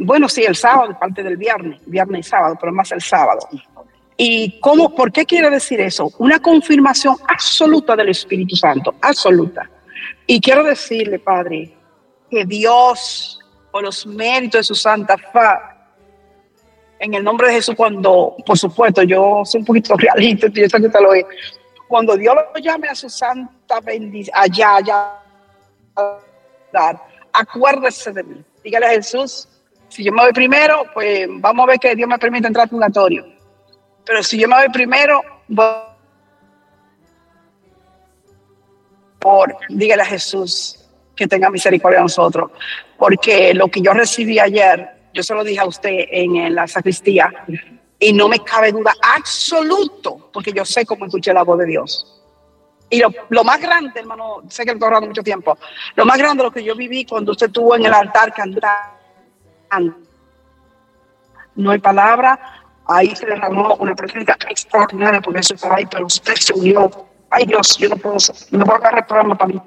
bueno, 0.00 0.28
sí, 0.28 0.44
el 0.44 0.56
sábado, 0.56 0.96
parte 0.98 1.22
del 1.22 1.36
viernes, 1.36 1.80
viernes 1.86 2.26
y 2.26 2.30
sábado, 2.30 2.56
pero 2.60 2.72
más 2.72 2.92
el 2.92 3.00
sábado. 3.00 3.40
¿Y 4.22 4.60
cómo, 4.60 4.94
por 4.94 5.10
qué 5.10 5.24
quiere 5.24 5.48
decir 5.48 5.80
eso? 5.80 6.12
Una 6.18 6.38
confirmación 6.40 7.16
absoluta 7.26 7.96
del 7.96 8.10
Espíritu 8.10 8.54
Santo, 8.54 8.94
absoluta. 9.00 9.70
Y 10.26 10.42
quiero 10.42 10.62
decirle, 10.62 11.18
Padre, 11.18 11.74
que 12.30 12.44
Dios, 12.44 13.40
por 13.72 13.82
los 13.82 14.04
méritos 14.04 14.58
de 14.58 14.64
su 14.64 14.74
santa 14.74 15.16
fe, 15.16 16.58
en 16.98 17.14
el 17.14 17.24
nombre 17.24 17.48
de 17.48 17.54
Jesús, 17.54 17.74
cuando, 17.74 18.36
por 18.44 18.58
supuesto, 18.58 19.02
yo 19.04 19.40
soy 19.46 19.60
un 19.60 19.64
poquito 19.64 19.94
realista, 19.96 20.48
yo 20.48 20.68
sé 20.68 20.78
que 20.78 20.86
usted 20.88 21.00
lo 21.00 21.14
es, 21.14 21.24
cuando 21.88 22.14
Dios 22.14 22.34
lo 22.34 22.60
llame 22.60 22.88
a 22.88 22.94
su 22.94 23.08
santa 23.08 23.80
bendición, 23.80 24.36
allá, 24.38 24.76
allá, 26.74 27.02
acuérdese 27.32 28.12
de 28.12 28.22
mí. 28.22 28.44
Dígale 28.62 28.84
a 28.84 28.90
Jesús, 28.90 29.48
si 29.88 30.04
yo 30.04 30.12
me 30.12 30.24
voy 30.24 30.32
primero, 30.34 30.84
pues 30.92 31.26
vamos 31.26 31.64
a 31.64 31.68
ver 31.68 31.78
que 31.78 31.96
Dios 31.96 32.06
me 32.06 32.18
permite 32.18 32.48
entrar 32.48 32.64
al 32.64 32.68
purgatorio. 32.68 33.39
Pero 34.10 34.24
si 34.24 34.40
yo 34.40 34.48
me 34.48 34.56
voy 34.56 34.68
primero, 34.70 35.22
por, 39.20 39.56
dígale 39.68 40.02
a 40.02 40.04
Jesús 40.04 40.84
que 41.14 41.28
tenga 41.28 41.48
misericordia 41.48 41.98
de 41.98 42.02
nosotros, 42.02 42.50
porque 42.98 43.54
lo 43.54 43.68
que 43.68 43.80
yo 43.80 43.92
recibí 43.92 44.40
ayer, 44.40 44.84
yo 45.14 45.22
se 45.22 45.32
lo 45.32 45.44
dije 45.44 45.60
a 45.60 45.66
usted 45.66 46.06
en, 46.10 46.52
la 46.52 46.66
sacristía, 46.66 47.32
y 48.00 48.12
no 48.12 48.26
me 48.26 48.40
cabe 48.40 48.72
duda 48.72 48.92
absoluto, 49.14 50.28
porque 50.32 50.52
yo 50.52 50.64
sé 50.64 50.84
cómo 50.84 51.06
escuché 51.06 51.32
la 51.32 51.44
voz 51.44 51.60
de 51.60 51.66
Dios. 51.66 52.20
Y 52.88 53.00
lo, 53.28 53.44
más 53.44 53.60
grande, 53.60 54.00
hermano, 54.00 54.42
sé 54.48 54.64
que 54.64 54.72
estoy 54.72 54.86
hablando 54.86 55.06
mucho 55.06 55.22
tiempo, 55.22 55.56
lo 55.94 56.04
más 56.04 56.18
grande 56.18 56.42
lo 56.42 56.50
que 56.50 56.64
yo 56.64 56.74
viví 56.74 57.04
cuando 57.04 57.30
usted 57.30 57.46
estuvo 57.46 57.76
en 57.76 57.86
el 57.86 57.94
altar 57.94 58.34
cantando. 58.34 59.94
No 61.54 61.70
hay 61.72 61.78
palabra, 61.78 62.59
ahí 62.90 63.14
se 63.14 63.26
derramó 63.26 63.74
una 63.76 63.94
presencia 63.94 64.36
extraordinaria, 64.48 65.20
porque 65.20 65.40
eso 65.40 65.54
estaba 65.54 65.76
ahí, 65.76 65.86
pero 65.90 66.06
usted 66.06 66.34
se 66.34 66.52
unió. 66.54 66.90
Ay 67.30 67.46
Dios, 67.46 67.76
yo 67.78 67.88
no 67.88 67.96
puedo, 67.96 68.16
no 68.50 68.64
puedo 68.64 68.78
agarrar 68.78 69.00
el 69.00 69.06
programa 69.06 69.34
para 69.36 69.52
mí 69.54 69.60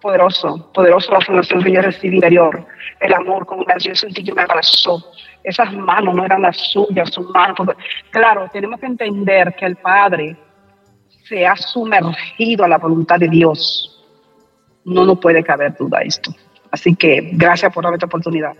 poderoso, 0.00 0.70
poderoso 0.72 1.12
la 1.12 1.20
sanación 1.20 1.62
que 1.62 1.72
yo 1.72 1.82
recibí 1.82 2.16
interior, 2.16 2.66
el 3.00 3.12
amor 3.12 3.46
con 3.46 3.60
una 3.60 3.76
yo 3.78 3.94
sentí 3.94 4.24
que 4.24 4.32
me 4.32 4.42
abrazó. 4.42 5.04
Esas 5.42 5.72
manos 5.72 6.14
no 6.14 6.24
eran 6.24 6.42
las 6.42 6.56
suyas, 6.56 7.10
sus 7.12 7.28
manos. 7.30 7.56
Claro, 8.10 8.48
tenemos 8.52 8.80
que 8.80 8.86
entender 8.86 9.54
que 9.54 9.66
el 9.66 9.76
Padre 9.76 10.36
se 11.24 11.46
ha 11.46 11.56
sumergido 11.56 12.64
a 12.64 12.68
la 12.68 12.78
voluntad 12.78 13.18
de 13.18 13.28
Dios. 13.28 13.94
No 14.84 15.04
nos 15.04 15.18
puede 15.18 15.42
caber 15.42 15.76
duda 15.76 16.00
esto. 16.00 16.32
Así 16.70 16.94
que 16.94 17.30
gracias 17.32 17.72
por 17.72 17.92
esta 17.92 18.06
oportunidad. 18.06 18.54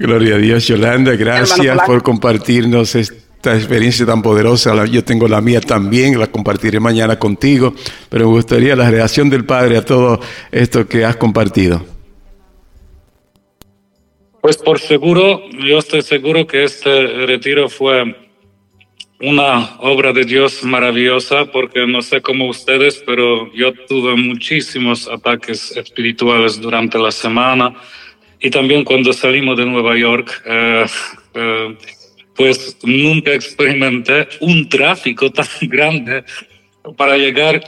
Gloria 0.00 0.36
a 0.36 0.38
Dios, 0.38 0.66
Yolanda. 0.66 1.14
Gracias 1.14 1.78
por 1.84 2.02
compartirnos 2.02 2.94
esta 2.94 3.54
experiencia 3.54 4.06
tan 4.06 4.22
poderosa, 4.22 4.86
yo 4.86 5.04
tengo 5.04 5.28
la 5.28 5.42
mía 5.42 5.60
también, 5.60 6.18
la 6.18 6.26
compartiré 6.26 6.80
mañana 6.80 7.18
contigo, 7.18 7.74
pero 8.08 8.24
me 8.24 8.32
gustaría 8.32 8.74
la 8.74 8.90
reacción 8.90 9.28
del 9.28 9.44
Padre 9.44 9.76
a 9.76 9.84
todo 9.84 10.18
esto 10.50 10.88
que 10.88 11.04
has 11.04 11.16
compartido. 11.16 11.84
Pues 14.40 14.56
por 14.56 14.78
seguro, 14.78 15.42
yo 15.50 15.78
estoy 15.78 16.00
seguro 16.00 16.46
que 16.46 16.64
este 16.64 17.26
retiro 17.26 17.68
fue 17.68 18.16
una 19.20 19.76
obra 19.80 20.14
de 20.14 20.24
Dios 20.24 20.64
maravillosa, 20.64 21.44
porque 21.52 21.86
no 21.86 22.00
sé 22.00 22.22
cómo 22.22 22.48
ustedes, 22.48 23.02
pero 23.04 23.52
yo 23.52 23.74
tuve 23.86 24.16
muchísimos 24.16 25.06
ataques 25.06 25.76
espirituales 25.76 26.58
durante 26.58 26.98
la 26.98 27.10
semana 27.10 27.74
y 28.40 28.50
también 28.50 28.84
cuando 28.84 29.12
salimos 29.12 29.56
de 29.56 29.66
Nueva 29.66 29.96
York. 29.96 30.42
Eh, 30.46 30.86
eh, 31.34 31.76
pues 32.40 32.78
nunca 32.84 33.34
experimenté 33.34 34.26
un 34.40 34.66
tráfico 34.66 35.30
tan 35.32 35.46
grande 35.62 36.24
para 36.96 37.18
llegar 37.18 37.62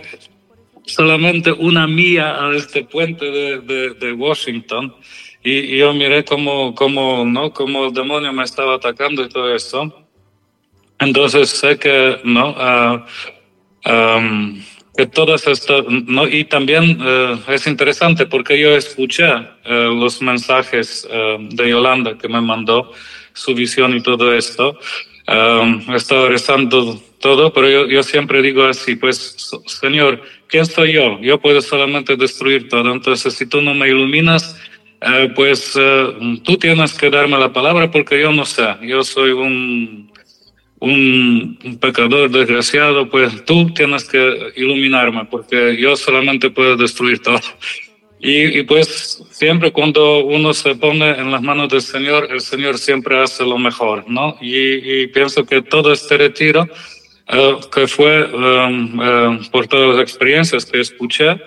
solamente 0.86 1.52
una 1.52 1.86
milla 1.86 2.42
a 2.42 2.56
este 2.56 2.82
puente 2.84 3.26
de, 3.26 3.94
de, 3.94 4.12
Washington. 4.12 4.94
Y, 5.44 5.76
yo 5.76 5.92
miré 5.92 6.24
cómo, 6.24 6.74
cómo, 6.74 7.24
¿no? 7.26 7.52
cómo 7.52 7.86
el 7.86 7.92
demonio 7.92 8.32
me 8.32 8.44
estaba 8.44 8.76
atacando 8.76 9.22
y 9.22 9.28
todo 9.28 9.54
eso. 9.54 10.06
Entonces 10.98 11.50
sé 11.50 11.78
que, 11.78 12.20
¿no? 12.24 13.04
Uh, 13.84 14.58
que 14.96 15.06
todas 15.06 15.46
estas, 15.46 15.84
¿no? 15.88 16.28
y 16.28 16.44
también 16.44 17.00
uh, 17.00 17.50
es 17.50 17.66
interesante 17.66 18.26
porque 18.26 18.58
yo 18.58 18.76
escuché 18.76 19.26
uh, 19.26 19.94
los 19.94 20.20
mensajes 20.20 21.08
de 21.50 21.68
Yolanda 21.68 22.18
que 22.18 22.28
me 22.28 22.40
mandó 22.40 22.92
su 23.32 23.54
visión 23.54 23.96
y 23.96 24.02
todo 24.02 24.34
esto. 24.34 24.78
Um, 25.28 25.80
he 25.88 25.96
estado 25.96 26.28
rezando 26.28 27.00
todo, 27.20 27.52
pero 27.52 27.68
yo, 27.68 27.86
yo, 27.86 28.02
siempre 28.02 28.42
digo 28.42 28.64
así, 28.64 28.96
pues, 28.96 29.36
Señor, 29.66 30.20
¿quién 30.48 30.66
soy 30.66 30.94
yo? 30.94 31.20
Yo 31.20 31.40
puedo 31.40 31.62
solamente 31.62 32.16
destruir 32.16 32.68
todo. 32.68 32.92
Entonces, 32.92 33.32
si 33.32 33.46
tú 33.46 33.62
no 33.62 33.72
me 33.72 33.88
iluminas, 33.88 34.60
eh, 35.00 35.32
pues 35.34 35.76
eh, 35.76 36.40
tú 36.44 36.56
tienes 36.58 36.94
que 36.94 37.10
darme 37.10 37.38
la 37.38 37.52
palabra 37.52 37.90
porque 37.90 38.20
yo 38.20 38.32
no 38.32 38.44
sé. 38.44 38.66
Yo 38.82 39.02
soy 39.02 39.30
un, 39.30 40.11
un, 40.82 41.78
pecador 41.80 42.28
desgraciado, 42.30 43.08
pues 43.08 43.44
tú 43.44 43.72
tienes 43.72 44.04
que 44.04 44.52
iluminarme 44.56 45.24
porque 45.26 45.76
yo 45.76 45.94
solamente 45.96 46.50
puedo 46.50 46.76
destruir 46.76 47.20
todo. 47.20 47.40
Y, 48.24 48.62
pues 48.64 49.22
siempre 49.30 49.72
cuando 49.72 50.24
uno 50.24 50.52
se 50.54 50.74
pone 50.76 51.10
en 51.10 51.32
las 51.32 51.42
manos 51.42 51.68
del 51.70 51.82
Señor, 51.82 52.28
el 52.30 52.40
Señor 52.40 52.78
siempre 52.78 53.18
hace 53.18 53.44
lo 53.44 53.58
mejor, 53.58 54.04
¿no? 54.08 54.36
Y, 54.40 55.06
pienso 55.08 55.44
que 55.44 55.62
todo 55.62 55.92
este 55.92 56.16
retiro, 56.16 56.68
eh, 57.28 57.56
que 57.72 57.86
fue 57.86 58.24
um, 58.32 59.00
eh, 59.02 59.38
por 59.50 59.66
todas 59.66 59.96
las 59.96 60.02
experiencias 60.02 60.64
que 60.64 60.80
escuché, 60.80 61.40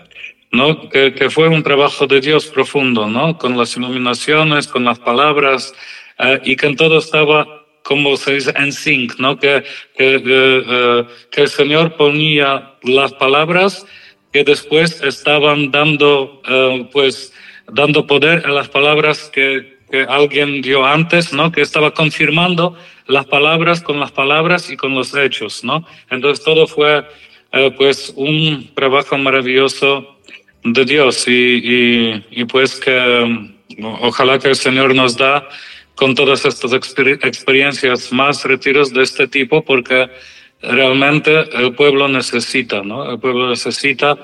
¿no? 0.52 0.90
Que, 0.90 1.14
que, 1.14 1.30
fue 1.30 1.48
un 1.48 1.64
trabajo 1.64 2.08
de 2.08 2.20
Dios 2.22 2.46
profundo, 2.48 3.08
¿no? 3.08 3.38
Con 3.38 3.58
las 3.58 3.76
iluminaciones, 3.78 4.68
con 4.68 4.84
las 4.84 5.00
palabras, 5.00 5.74
eh, 6.20 6.42
y 6.44 6.56
que 6.56 6.68
en 6.68 6.76
todo 6.76 6.98
estaba 7.00 7.65
como 7.86 8.18
se 8.18 8.34
dice, 8.34 8.52
en 8.58 8.74
sync, 8.74 9.20
¿no? 9.20 9.38
Que, 9.38 9.64
que, 9.96 11.06
que 11.32 11.42
el 11.42 11.48
Señor 11.48 11.96
ponía 11.96 12.74
las 12.82 13.14
palabras 13.14 13.86
que 14.34 14.44
después 14.44 15.02
estaban 15.04 15.70
dando, 15.70 16.42
eh, 16.48 16.90
pues, 16.92 17.32
dando 17.72 18.08
poder 18.08 18.44
a 18.48 18.50
las 18.50 18.70
palabras 18.70 19.30
que, 19.32 19.78
que, 19.92 20.02
alguien 20.02 20.64
dio 20.64 20.84
antes, 20.84 21.32
¿no? 21.32 21.52
Que 21.52 21.62
estaba 21.62 21.92
confirmando 21.94 22.76
las 23.06 23.28
palabras 23.28 23.82
con 23.82 24.00
las 24.00 24.12
palabras 24.12 24.72
y 24.72 24.78
con 24.78 24.96
los 24.96 25.16
hechos, 25.16 25.64
¿no? 25.64 25.86
Entonces 26.10 26.44
todo 26.44 26.66
fue, 26.66 27.06
eh, 27.52 27.72
pues, 27.78 28.12
un 28.16 28.68
trabajo 28.74 29.16
maravilloso 29.20 30.18
de 30.64 30.86
Dios 30.86 31.28
y, 31.28 31.32
y, 31.32 32.26
y 32.32 32.46
pues 32.46 32.80
que 32.80 33.54
ojalá 34.02 34.40
que 34.40 34.50
el 34.50 34.56
Señor 34.56 34.96
nos 34.96 35.16
da 35.16 35.48
con 35.96 36.14
todas 36.14 36.46
estas 36.46 36.74
experiencias 36.74 38.12
más 38.12 38.44
retiros 38.44 38.94
de 38.94 39.04
este 39.04 39.28
tipo 39.28 39.64
porque 39.64 40.10
realmente 40.62 41.32
el 41.58 41.74
pueblo 41.74 42.08
necesita, 42.08 42.82
¿no? 42.82 43.10
El 43.10 43.20
pueblo 43.20 43.50
necesita 43.50 44.18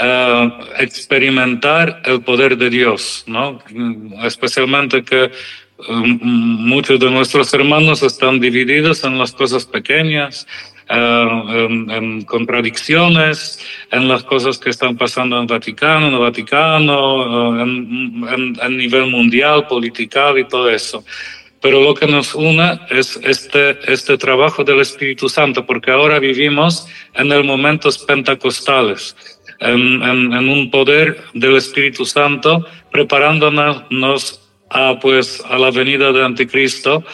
eh, 0.00 0.50
experimentar 0.78 2.02
el 2.04 2.22
poder 2.22 2.56
de 2.56 2.70
Dios, 2.70 3.24
¿no? 3.26 3.60
Especialmente 4.24 5.04
que 5.04 5.30
um, 5.88 6.18
muchos 6.22 6.98
de 6.98 7.10
nuestros 7.10 7.52
hermanos 7.52 8.02
están 8.02 8.40
divididos 8.40 9.04
en 9.04 9.18
las 9.18 9.32
cosas 9.32 9.66
pequeñas, 9.66 10.46
eh, 10.46 10.71
contradicciones, 12.26 13.58
en 13.90 14.08
las 14.08 14.24
cosas 14.24 14.58
que 14.58 14.70
están 14.70 14.96
pasando 14.96 15.38
en 15.40 15.46
Vaticano, 15.46 16.08
en 16.08 16.14
el 16.14 16.20
Vaticano, 16.20 17.58
eh, 17.58 17.62
en, 17.62 18.58
en 18.60 18.76
nivel 18.76 19.10
mundial, 19.10 19.66
political 19.66 20.38
y 20.38 20.44
todo 20.44 20.68
eso. 20.68 21.04
Pero 21.62 21.80
lo 21.80 21.94
que 21.94 22.06
nos 22.06 22.34
une 22.34 22.80
es 22.90 23.18
este, 23.22 23.78
este 23.90 24.18
trabajo 24.18 24.64
del 24.64 24.80
Espíritu 24.80 25.28
Santo, 25.28 25.64
porque 25.64 25.92
ahora 25.92 26.18
vivimos 26.18 26.86
en 27.14 27.30
el 27.30 27.44
momentos 27.44 27.98
pentecostales, 27.98 29.16
en, 29.60 30.02
en, 30.02 30.48
un 30.48 30.70
poder 30.72 31.22
del 31.34 31.56
Espíritu 31.56 32.04
Santo, 32.04 32.66
preparándonos 32.90 34.40
a, 34.70 34.98
pues, 34.98 35.40
a 35.48 35.56
la 35.56 35.70
venida 35.70 36.10
de 36.10 36.24
Anticristo, 36.24 37.04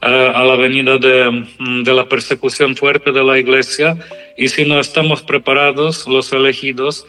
a, 0.00 0.44
la 0.44 0.56
venida 0.56 0.98
de, 0.98 1.46
de, 1.58 1.94
la 1.94 2.08
persecución 2.08 2.76
fuerte 2.76 3.12
de 3.12 3.24
la 3.24 3.38
iglesia, 3.38 3.96
y 4.36 4.48
si 4.48 4.64
no 4.64 4.78
estamos 4.78 5.22
preparados, 5.22 6.06
los 6.06 6.32
elegidos, 6.32 7.06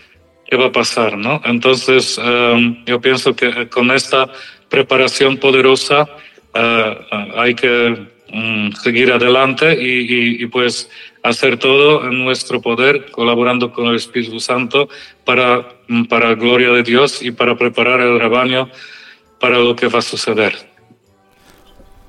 ¿qué 0.50 0.56
va 0.56 0.68
a 0.68 0.72
pasar? 0.72 1.18
¿no? 1.18 1.42
Entonces, 1.46 2.18
um, 2.18 2.84
yo 2.86 3.00
pienso 3.00 3.36
que 3.36 3.70
con 3.70 3.92
esta 3.92 4.30
preparación 4.70 5.38
poderosa, 5.38 6.10
Uh, 6.54 7.38
hay 7.38 7.54
que 7.54 8.08
mm, 8.34 8.72
seguir 8.72 9.12
adelante 9.12 9.78
y, 9.80 10.42
y, 10.42 10.48
pues 10.48 10.90
hacer 11.22 11.58
todo 11.58 12.08
en 12.08 12.24
nuestro 12.24 12.60
poder, 12.60 13.12
colaborando 13.12 13.72
con 13.72 13.86
el 13.86 13.96
Espíritu 13.96 14.40
Santo 14.40 14.90
para, 15.26 15.68
mm, 15.88 16.06
para 16.06 16.30
la 16.30 16.36
gloria 16.36 16.72
de 16.72 16.82
Dios 16.82 17.22
y 17.22 17.30
para 17.32 17.56
preparar 17.56 18.02
el 18.02 18.20
rebaño 18.20 18.68
para 19.40 19.60
lo 19.60 19.76
que 19.76 19.88
va 19.88 20.00
a 20.00 20.02
suceder. 20.02 20.68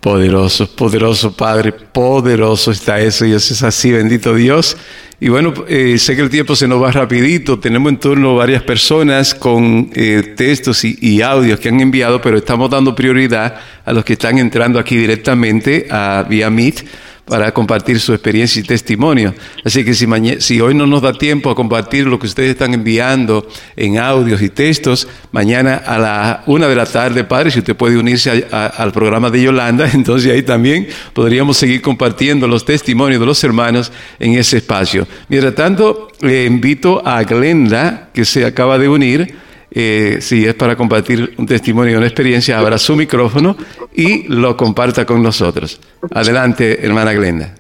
Poderoso, 0.00 0.74
poderoso 0.74 1.32
Padre, 1.32 1.72
poderoso 1.72 2.70
está 2.70 3.00
eso 3.00 3.26
y 3.26 3.32
es 3.32 3.62
así, 3.62 3.92
bendito 3.92 4.34
Dios. 4.34 4.76
Y 5.22 5.28
bueno, 5.28 5.52
eh, 5.68 5.98
sé 5.98 6.16
que 6.16 6.22
el 6.22 6.30
tiempo 6.30 6.56
se 6.56 6.66
nos 6.66 6.82
va 6.82 6.90
rapidito, 6.90 7.58
tenemos 7.58 7.92
en 7.92 7.98
torno 7.98 8.34
varias 8.34 8.62
personas 8.62 9.34
con 9.34 9.90
eh, 9.94 10.32
textos 10.34 10.82
y, 10.84 10.96
y, 10.98 11.20
audios 11.20 11.60
que 11.60 11.68
han 11.68 11.78
enviado, 11.80 12.22
pero 12.22 12.38
estamos 12.38 12.70
dando 12.70 12.94
prioridad 12.94 13.60
a 13.84 13.92
los 13.92 14.02
que 14.02 14.14
están 14.14 14.38
entrando 14.38 14.78
aquí 14.78 14.96
directamente 14.96 15.86
a 15.90 16.24
vía 16.26 16.48
Meet 16.48 16.86
para 17.30 17.54
compartir 17.54 18.00
su 18.00 18.12
experiencia 18.12 18.58
y 18.58 18.64
testimonio. 18.64 19.32
Así 19.64 19.84
que 19.84 19.94
si, 19.94 20.04
si 20.40 20.60
hoy 20.60 20.74
no 20.74 20.84
nos 20.84 21.00
da 21.00 21.12
tiempo 21.12 21.48
a 21.48 21.54
compartir 21.54 22.04
lo 22.08 22.18
que 22.18 22.26
ustedes 22.26 22.50
están 22.50 22.74
enviando 22.74 23.46
en 23.76 23.98
audios 23.98 24.42
y 24.42 24.48
textos, 24.48 25.06
mañana 25.30 25.76
a 25.76 25.96
la 25.96 26.42
una 26.46 26.66
de 26.66 26.74
la 26.74 26.86
tarde, 26.86 27.22
Padre, 27.22 27.52
si 27.52 27.60
usted 27.60 27.76
puede 27.76 27.96
unirse 27.96 28.48
al 28.50 28.90
programa 28.90 29.30
de 29.30 29.42
Yolanda, 29.42 29.88
entonces 29.94 30.32
ahí 30.32 30.42
también 30.42 30.88
podríamos 31.12 31.56
seguir 31.56 31.80
compartiendo 31.82 32.48
los 32.48 32.64
testimonios 32.64 33.20
de 33.20 33.26
los 33.26 33.44
hermanos 33.44 33.92
en 34.18 34.34
ese 34.34 34.56
espacio. 34.56 35.06
Mientras 35.28 35.54
tanto, 35.54 36.08
le 36.22 36.46
invito 36.46 37.00
a 37.06 37.22
Glenda, 37.22 38.10
que 38.12 38.24
se 38.24 38.44
acaba 38.44 38.76
de 38.76 38.88
unir, 38.88 39.36
eh, 39.70 40.18
si 40.20 40.46
es 40.46 40.54
para 40.54 40.76
compartir 40.76 41.34
un 41.38 41.46
testimonio, 41.46 41.98
una 41.98 42.06
experiencia, 42.06 42.58
abra 42.58 42.76
su 42.78 42.96
micrófono 42.96 43.56
y 43.92 44.24
lo 44.28 44.56
comparta 44.56 45.06
con 45.06 45.22
nosotros. 45.22 45.80
Adelante, 46.12 46.84
hermana 46.84 47.12
Glenda. 47.12 47.54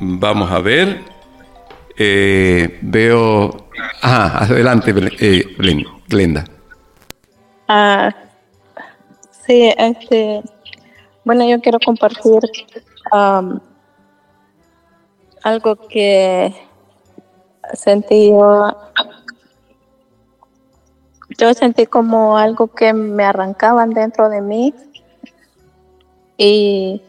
Vamos 0.00 0.50
a 0.50 0.58
ver. 0.60 1.00
Eh, 1.96 2.78
veo. 2.82 3.68
Ah, 4.02 4.44
adelante, 4.44 4.94
eh, 5.20 5.44
Glenda. 6.08 6.44
Ah, 7.68 8.14
sí, 9.46 9.72
este. 9.76 10.42
Bueno, 11.24 11.48
yo 11.48 11.60
quiero 11.60 11.78
compartir 11.78 12.40
um, 13.12 13.60
algo 15.42 15.76
que 15.88 16.52
sentí 17.74 18.30
yo 18.30 18.76
yo 21.38 21.54
sentí 21.54 21.86
como 21.86 22.36
algo 22.36 22.68
que 22.68 22.92
me 22.92 23.24
arrancaban 23.24 23.90
dentro 23.90 24.28
de 24.28 24.40
mí 24.40 24.74
y 26.36 27.02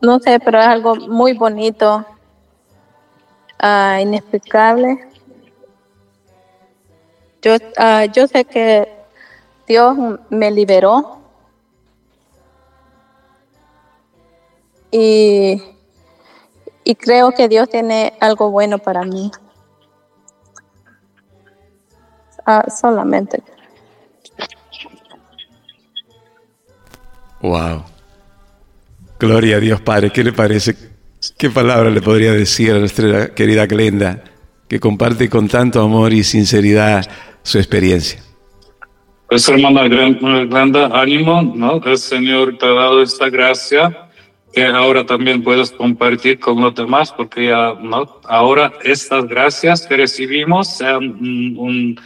no 0.00 0.18
sé, 0.18 0.40
pero 0.40 0.58
es 0.60 0.66
algo 0.66 0.96
muy 0.96 1.34
bonito, 1.34 2.04
uh, 3.62 4.00
inexplicable. 4.00 4.98
Yo, 7.42 7.54
uh, 7.54 8.10
yo 8.12 8.26
sé 8.26 8.44
que 8.44 8.88
Dios 9.66 9.96
me 10.30 10.50
liberó 10.50 11.20
y, 14.90 15.62
y 16.84 16.94
creo 16.94 17.32
que 17.32 17.48
Dios 17.48 17.68
tiene 17.68 18.14
algo 18.20 18.50
bueno 18.50 18.78
para 18.78 19.04
mí. 19.04 19.30
Ah, 22.52 22.64
solamente. 22.68 23.40
Wow. 27.42 27.84
Gloria 29.20 29.58
a 29.58 29.60
Dios 29.60 29.80
Padre. 29.82 30.10
¿Qué 30.10 30.24
le 30.24 30.32
parece? 30.32 30.74
¿Qué 31.38 31.48
palabra 31.50 31.90
le 31.90 32.02
podría 32.02 32.32
decir 32.32 32.72
a 32.72 32.80
nuestra 32.80 33.32
querida 33.34 33.66
Glenda, 33.66 34.24
que 34.68 34.80
comparte 34.80 35.28
con 35.28 35.46
tanto 35.46 35.80
amor 35.80 36.12
y 36.12 36.24
sinceridad 36.24 37.08
su 37.44 37.58
experiencia? 37.58 38.20
Pues 39.28 39.48
hermana 39.48 39.84
Glenda, 39.84 40.86
ánimo, 40.86 41.42
¿no? 41.54 41.80
El 41.84 41.98
Señor 41.98 42.58
te 42.58 42.66
ha 42.66 42.72
dado 42.72 43.00
esta 43.00 43.30
gracia 43.30 44.08
que 44.52 44.66
ahora 44.66 45.06
también 45.06 45.44
puedes 45.44 45.70
compartir 45.70 46.40
con 46.40 46.60
los 46.60 46.74
demás, 46.74 47.12
porque 47.12 47.46
ya, 47.46 47.74
¿no? 47.80 48.20
ahora 48.24 48.72
estas 48.82 49.28
gracias 49.28 49.86
que 49.86 49.96
recibimos 49.96 50.66
sean 50.76 51.04
un 51.04 51.56
un 51.56 52.00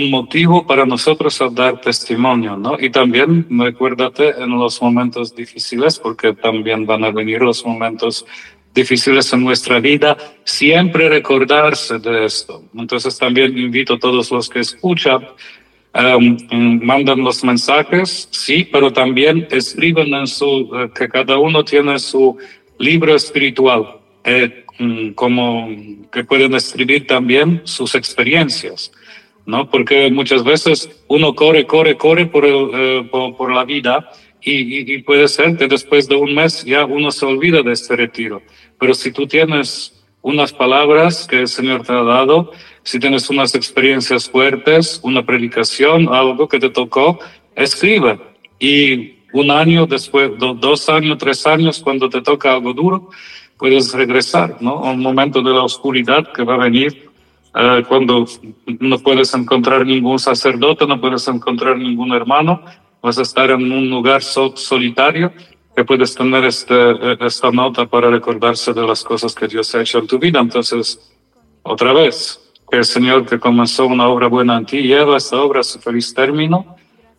motivo 0.00 0.66
para 0.66 0.84
nosotros 0.86 1.40
a 1.40 1.48
dar 1.48 1.80
testimonio, 1.80 2.56
¿no? 2.56 2.76
Y 2.78 2.90
también 2.90 3.46
recuérdate 3.50 4.30
en 4.42 4.50
los 4.50 4.80
momentos 4.80 5.34
difíciles, 5.34 5.98
porque 5.98 6.32
también 6.32 6.86
van 6.86 7.04
a 7.04 7.10
venir 7.10 7.40
los 7.42 7.64
momentos 7.64 8.26
difíciles 8.74 9.32
en 9.32 9.44
nuestra 9.44 9.78
vida, 9.78 10.16
siempre 10.42 11.08
recordarse 11.08 11.98
de 11.98 12.24
esto. 12.24 12.64
Entonces 12.74 13.16
también 13.16 13.56
invito 13.56 13.94
a 13.94 13.98
todos 13.98 14.30
los 14.32 14.48
que 14.50 14.60
escuchan, 14.60 15.24
um, 15.94 16.36
mandan 16.82 17.22
los 17.22 17.44
mensajes, 17.44 18.28
sí, 18.32 18.68
pero 18.70 18.92
también 18.92 19.46
escriben 19.50 20.12
en 20.12 20.26
su, 20.26 20.70
eh, 20.74 20.90
que 20.92 21.08
cada 21.08 21.38
uno 21.38 21.64
tiene 21.64 21.98
su 22.00 22.36
libro 22.78 23.14
espiritual, 23.14 24.00
eh, 24.24 24.64
mm, 24.78 25.10
como 25.10 25.68
que 26.12 26.24
pueden 26.24 26.54
escribir 26.54 27.06
también 27.06 27.62
sus 27.64 27.94
experiencias. 27.94 28.90
¿No? 29.46 29.68
Porque 29.70 30.10
muchas 30.10 30.44
veces 30.44 31.04
uno 31.08 31.34
corre, 31.34 31.66
corre, 31.66 31.96
corre 31.96 32.26
por, 32.26 32.44
el, 32.44 32.70
eh, 32.72 33.08
por, 33.10 33.52
la 33.52 33.64
vida 33.64 34.10
y, 34.40 34.98
puede 35.02 35.28
ser 35.28 35.56
que 35.56 35.66
después 35.66 36.08
de 36.08 36.16
un 36.16 36.34
mes 36.34 36.64
ya 36.64 36.84
uno 36.84 37.10
se 37.10 37.24
olvida 37.24 37.62
de 37.62 37.72
este 37.72 37.96
retiro. 37.96 38.42
Pero 38.78 38.94
si 38.94 39.10
tú 39.12 39.26
tienes 39.26 40.04
unas 40.22 40.52
palabras 40.52 41.26
que 41.26 41.40
el 41.40 41.48
Señor 41.48 41.82
te 41.86 41.92
ha 41.92 42.02
dado, 42.02 42.52
si 42.82 42.98
tienes 42.98 43.30
unas 43.30 43.54
experiencias 43.54 44.28
fuertes, 44.28 45.00
una 45.02 45.24
predicación, 45.24 46.08
algo 46.12 46.48
que 46.48 46.58
te 46.58 46.70
tocó, 46.70 47.18
escribe. 47.54 48.18
Y 48.58 49.16
un 49.32 49.50
año 49.50 49.86
después, 49.86 50.30
dos 50.38 50.88
años, 50.88 51.18
tres 51.18 51.46
años, 51.46 51.80
cuando 51.82 52.08
te 52.08 52.20
toca 52.22 52.52
algo 52.52 52.72
duro, 52.72 53.10
puedes 53.56 53.92
regresar, 53.92 54.58
¿no? 54.60 54.84
A 54.84 54.90
un 54.92 55.00
momento 55.00 55.42
de 55.42 55.52
la 55.52 55.62
oscuridad 55.62 56.32
que 56.32 56.44
va 56.44 56.54
a 56.54 56.58
venir 56.58 57.03
eh, 57.54 57.84
cuando 57.88 58.24
no 58.80 58.98
puedes 58.98 59.32
encontrar 59.34 59.86
ningún 59.86 60.18
sacerdote, 60.18 60.86
no 60.86 61.00
puedes 61.00 61.26
encontrar 61.28 61.76
ningún 61.76 62.12
hermano, 62.12 62.62
vas 63.02 63.18
a 63.18 63.22
estar 63.22 63.50
en 63.50 63.70
un 63.70 63.88
lugar 63.90 64.22
solitario 64.22 65.32
que 65.74 65.84
puedes 65.84 66.14
tener 66.14 66.44
este, 66.44 67.24
esta 67.24 67.50
nota 67.50 67.86
para 67.86 68.10
recordarse 68.10 68.72
de 68.72 68.86
las 68.86 69.02
cosas 69.02 69.34
que 69.34 69.48
Dios 69.48 69.74
ha 69.74 69.82
hecho 69.82 69.98
en 69.98 70.06
tu 70.06 70.18
vida. 70.18 70.40
Entonces, 70.40 71.12
otra 71.62 71.92
vez, 71.92 72.40
que 72.70 72.78
el 72.78 72.84
Señor 72.84 73.26
que 73.26 73.38
comenzó 73.38 73.86
una 73.86 74.08
obra 74.08 74.28
buena 74.28 74.56
en 74.56 74.66
ti 74.66 74.82
lleva 74.82 75.16
esta 75.16 75.40
obra 75.40 75.60
a 75.60 75.64
su 75.64 75.78
feliz 75.80 76.14
término. 76.14 76.76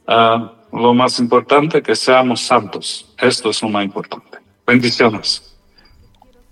Uh, 0.08 0.78
lo 0.78 0.94
más 0.94 1.20
importante, 1.20 1.82
que 1.82 1.96
seamos 1.96 2.42
santos. 2.42 3.14
Esto 3.18 3.50
es 3.50 3.62
lo 3.62 3.70
más 3.70 3.86
importante. 3.86 4.40
Bendiciones. 4.66 5.55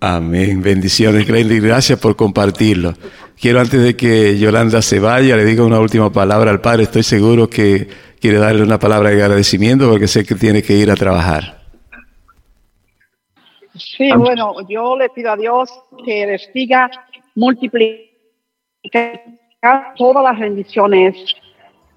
Amén. 0.06 0.62
Bendiciones, 0.62 1.26
y 1.30 1.60
Gracias 1.62 1.98
por 1.98 2.18
compartirlo. 2.18 2.94
Quiero 3.40 3.62
antes 3.62 3.82
de 3.82 3.96
que 3.96 4.38
Yolanda 4.38 4.82
se 4.82 5.00
vaya, 5.00 5.38
le 5.38 5.46
diga 5.46 5.64
una 5.64 5.80
última 5.80 6.12
palabra 6.12 6.52
al 6.52 6.60
Padre. 6.60 6.84
Estoy 6.84 7.04
seguro 7.04 7.50
que 7.50 7.88
quiere 8.20 8.38
darle 8.38 8.64
una 8.64 8.78
palabra 8.78 9.12
de 9.12 9.24
agradecimiento 9.24 9.90
porque 9.90 10.10
sé 10.10 10.26
que 10.26 10.36
tiene 10.36 10.62
que 10.62 10.74
ir 10.74 10.92
a 10.92 10.98
trabajar. 10.98 11.62
Sí, 13.78 14.12
bueno, 14.12 14.56
yo 14.68 14.98
le 14.98 15.08
pido 15.08 15.32
a 15.32 15.38
Dios 15.38 15.70
que 16.04 16.26
les 16.26 16.50
siga 16.52 16.92
multiplicar 17.36 18.10
todas 19.96 20.22
las 20.22 20.38
bendiciones 20.38 21.16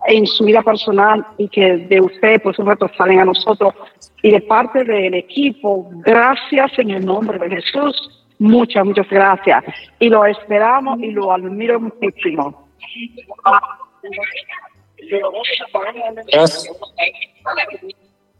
en 0.06 0.26
su 0.26 0.44
vida 0.44 0.62
personal 0.62 1.26
y 1.38 1.48
que 1.48 1.76
de 1.76 2.00
usted, 2.00 2.40
por 2.42 2.54
supuesto, 2.54 2.90
salen 2.96 3.20
a 3.20 3.24
nosotros 3.24 3.74
y 4.22 4.30
de 4.30 4.40
parte 4.40 4.84
del 4.84 5.14
equipo, 5.14 5.88
gracias 6.04 6.78
en 6.78 6.90
el 6.90 7.04
nombre 7.04 7.38
de 7.38 7.56
Jesús. 7.56 8.24
Muchas, 8.38 8.84
muchas 8.84 9.08
gracias. 9.08 9.64
Y 9.98 10.08
lo 10.08 10.24
esperamos 10.26 11.00
y 11.00 11.10
lo 11.10 11.32
admiro 11.32 11.80
muchísimo. 11.80 12.68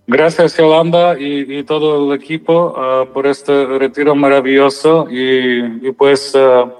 Gracias. 0.08 0.56
Yolanda 0.56 1.16
y, 1.18 1.62
todo 1.64 2.12
el 2.12 2.20
equipo 2.20 2.74
uh, 2.76 3.12
por 3.12 3.26
este 3.26 3.66
retiro 3.78 4.14
maravilloso 4.14 5.06
y, 5.10 5.90
pues 5.92 6.34
uh, 6.34 6.70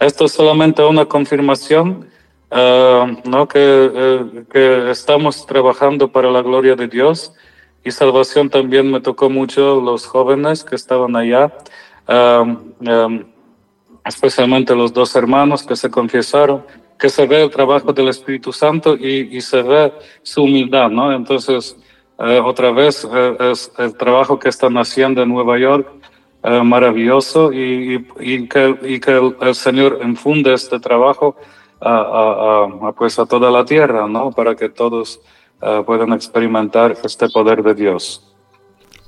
esto 0.00 0.24
es 0.24 0.32
solamente 0.32 0.82
una 0.82 1.04
confirmación 1.04 2.11
uh, 2.52 3.28
¿no? 3.28 3.48
que, 3.48 4.44
que 4.52 4.90
estamos 4.90 5.44
trabajando 5.46 6.12
para 6.12 6.30
la 6.30 6.42
gloria 6.42 6.76
de 6.76 6.86
Dios 6.86 7.32
y 7.84 7.90
salvación 7.90 8.48
también 8.48 8.90
me 8.90 9.00
tocó 9.00 9.28
mucho 9.28 9.80
los 9.80 10.06
jóvenes 10.06 10.62
que 10.62 10.76
estaban 10.76 11.16
allá, 11.16 11.52
especialmente 14.04 14.74
los 14.74 14.92
dos 14.92 15.16
hermanos 15.16 15.64
que 15.64 15.74
se 15.74 15.90
confesaron, 15.90 16.64
que 16.98 17.08
se 17.08 17.26
ve 17.26 17.42
el 17.42 17.50
trabajo 17.50 17.92
del 17.92 18.08
Espíritu 18.08 18.52
Santo 18.52 18.96
y, 18.96 19.36
y 19.36 19.40
se 19.40 19.62
ve 19.62 19.92
su 20.22 20.44
humildad, 20.44 20.90
¿no? 20.90 21.12
Entonces, 21.12 21.76
eh, 22.20 22.40
otra 22.44 22.70
vez 22.70 23.04
eh, 23.12 23.36
es 23.50 23.72
el 23.78 23.96
trabajo 23.96 24.38
que 24.38 24.48
están 24.48 24.76
haciendo 24.78 25.22
en 25.22 25.28
Nueva 25.30 25.58
York 25.58 25.88
maravilloso 26.64 27.52
y, 27.52 28.04
y, 28.18 28.48
que, 28.48 28.76
y 28.82 28.98
que 28.98 29.32
el, 29.40 29.54
Señor 29.54 30.00
infunde 30.02 30.52
este 30.52 30.80
trabajo 30.80 31.36
a, 31.82 32.88
a, 32.88 32.92
pues 32.92 33.18
a 33.18 33.26
toda 33.26 33.50
la 33.50 33.64
tierra, 33.64 34.06
¿no? 34.06 34.30
Para 34.30 34.54
que 34.54 34.68
todos 34.68 35.20
puedan 35.86 36.12
experimentar 36.12 36.96
este 37.04 37.28
poder 37.28 37.62
de 37.62 37.74
Dios. 37.74 38.32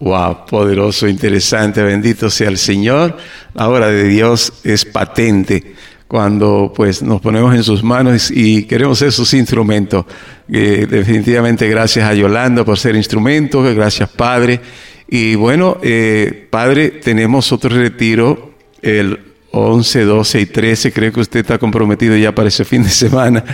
Wow, 0.01 0.47
poderoso, 0.47 1.09
interesante, 1.09 1.83
bendito 1.83 2.29
sea 2.31 2.49
el 2.49 2.59
Señor. 2.59 3.16
La 3.55 3.68
obra 3.68 3.89
de 3.89 4.05
Dios 4.05 4.53
es 4.64 4.85
patente 4.85 5.75
cuando 6.09 6.72
pues 6.75 7.03
nos 7.03 7.20
ponemos 7.20 7.55
en 7.55 7.64
sus 7.64 7.83
manos 7.83 8.31
y 8.31 8.64
queremos 8.64 8.99
ser 8.99 9.12
sus 9.12 9.33
instrumentos. 9.35 10.05
Eh, 10.49 10.87
definitivamente 10.89 11.68
gracias 11.68 12.09
a 12.09 12.14
Yolanda 12.14 12.64
por 12.64 12.79
ser 12.79 12.97
instrumento, 12.97 13.62
gracias 13.62 14.09
Padre. 14.11 14.61
Y 15.09 15.37
bueno, 15.37 15.79
eh, 15.83 16.47
Padre, 16.51 16.91
tenemos 16.91 17.51
otro 17.53 17.70
retiro 17.70 18.51
el 18.83 19.34
11, 19.55 20.03
12 20.05 20.41
y 20.41 20.47
13. 20.47 20.93
Creo 20.93 21.13
que 21.13 21.21
usted 21.21 21.41
está 21.41 21.59
comprometido 21.59 22.17
ya 22.17 22.35
para 22.35 22.49
ese 22.49 22.65
fin 22.65 22.83
de 22.83 22.91
semana. 22.91 23.45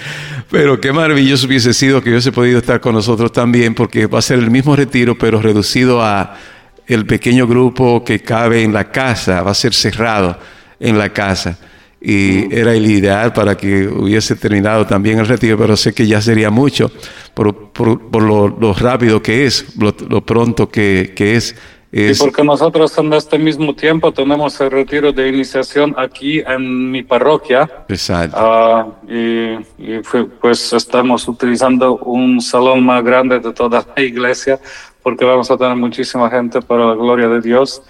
Pero 0.50 0.80
qué 0.80 0.92
maravilloso 0.92 1.46
hubiese 1.46 1.74
sido 1.74 2.02
que 2.02 2.10
hubiese 2.10 2.32
podido 2.32 2.58
estar 2.58 2.80
con 2.80 2.94
nosotros 2.94 3.32
también, 3.32 3.74
porque 3.74 4.06
va 4.06 4.18
a 4.18 4.22
ser 4.22 4.38
el 4.38 4.50
mismo 4.50 4.74
retiro, 4.74 5.16
pero 5.18 5.40
reducido 5.42 6.02
a 6.02 6.34
el 6.86 7.06
pequeño 7.06 7.46
grupo 7.46 8.02
que 8.02 8.20
cabe 8.20 8.64
en 8.64 8.72
la 8.72 8.90
casa, 8.90 9.42
va 9.42 9.52
a 9.52 9.54
ser 9.54 9.74
cerrado 9.74 10.38
en 10.80 10.98
la 10.98 11.10
casa. 11.10 11.58
Y 12.00 12.52
era 12.54 12.72
el 12.72 12.86
ideal 12.86 13.34
para 13.34 13.56
que 13.58 13.86
hubiese 13.86 14.34
terminado 14.34 14.86
también 14.86 15.18
el 15.18 15.26
retiro, 15.26 15.58
pero 15.58 15.76
sé 15.76 15.92
que 15.92 16.06
ya 16.06 16.22
sería 16.22 16.50
mucho 16.50 16.90
por, 17.34 17.72
por, 17.72 18.22
lo, 18.22 18.72
rápido 18.72 19.22
que 19.22 19.44
es, 19.44 19.66
lo, 19.76 20.24
pronto 20.24 20.70
que, 20.70 21.12
que 21.14 21.36
es 21.36 21.54
y 21.92 22.14
porque 22.14 22.44
nosotros 22.44 22.96
en 22.98 23.12
este 23.14 23.36
mismo 23.36 23.74
tiempo 23.74 24.12
tenemos 24.12 24.60
el 24.60 24.70
retiro 24.70 25.12
de 25.12 25.28
iniciación 25.28 25.92
aquí 25.98 26.38
en 26.38 26.90
mi 26.90 27.02
parroquia. 27.02 27.68
Exacto. 27.88 28.36
Ah, 28.38 28.86
y, 29.08 29.56
pues 30.40 30.72
estamos 30.72 31.26
utilizando 31.26 31.96
un 31.96 32.40
salón 32.40 32.84
más 32.84 33.02
grande 33.02 33.40
de 33.40 33.52
toda 33.52 33.84
la 33.96 34.02
iglesia 34.02 34.60
porque 35.02 35.24
vamos 35.24 35.50
a 35.50 35.56
tener 35.56 35.74
muchísima 35.76 36.30
gente 36.30 36.62
para 36.62 36.86
la 36.86 36.94
gloria 36.94 37.28
de 37.28 37.40
Dios. 37.40 37.82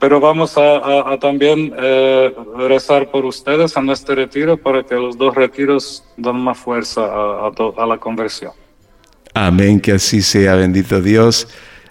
Pero 0.00 0.20
vamos 0.20 0.56
a, 0.56 1.16
también 1.20 1.72
eh, 1.76 2.34
rezar 2.56 3.10
por 3.10 3.24
ustedes 3.24 3.76
en 3.76 3.90
este 3.90 4.14
retiro 4.14 4.56
para 4.56 4.82
que 4.82 4.94
los 4.94 5.16
dos 5.16 5.34
retiros 5.34 6.04
den 6.16 6.36
más 6.36 6.58
fuerza 6.58 7.02
a, 7.04 7.50
a 7.76 7.86
la 7.86 7.98
conversión. 7.98 8.52
Amén, 9.34 9.80
que 9.80 9.92
así 9.92 10.22
sea, 10.22 10.56
bendito 10.56 11.00
Dios. 11.00 11.48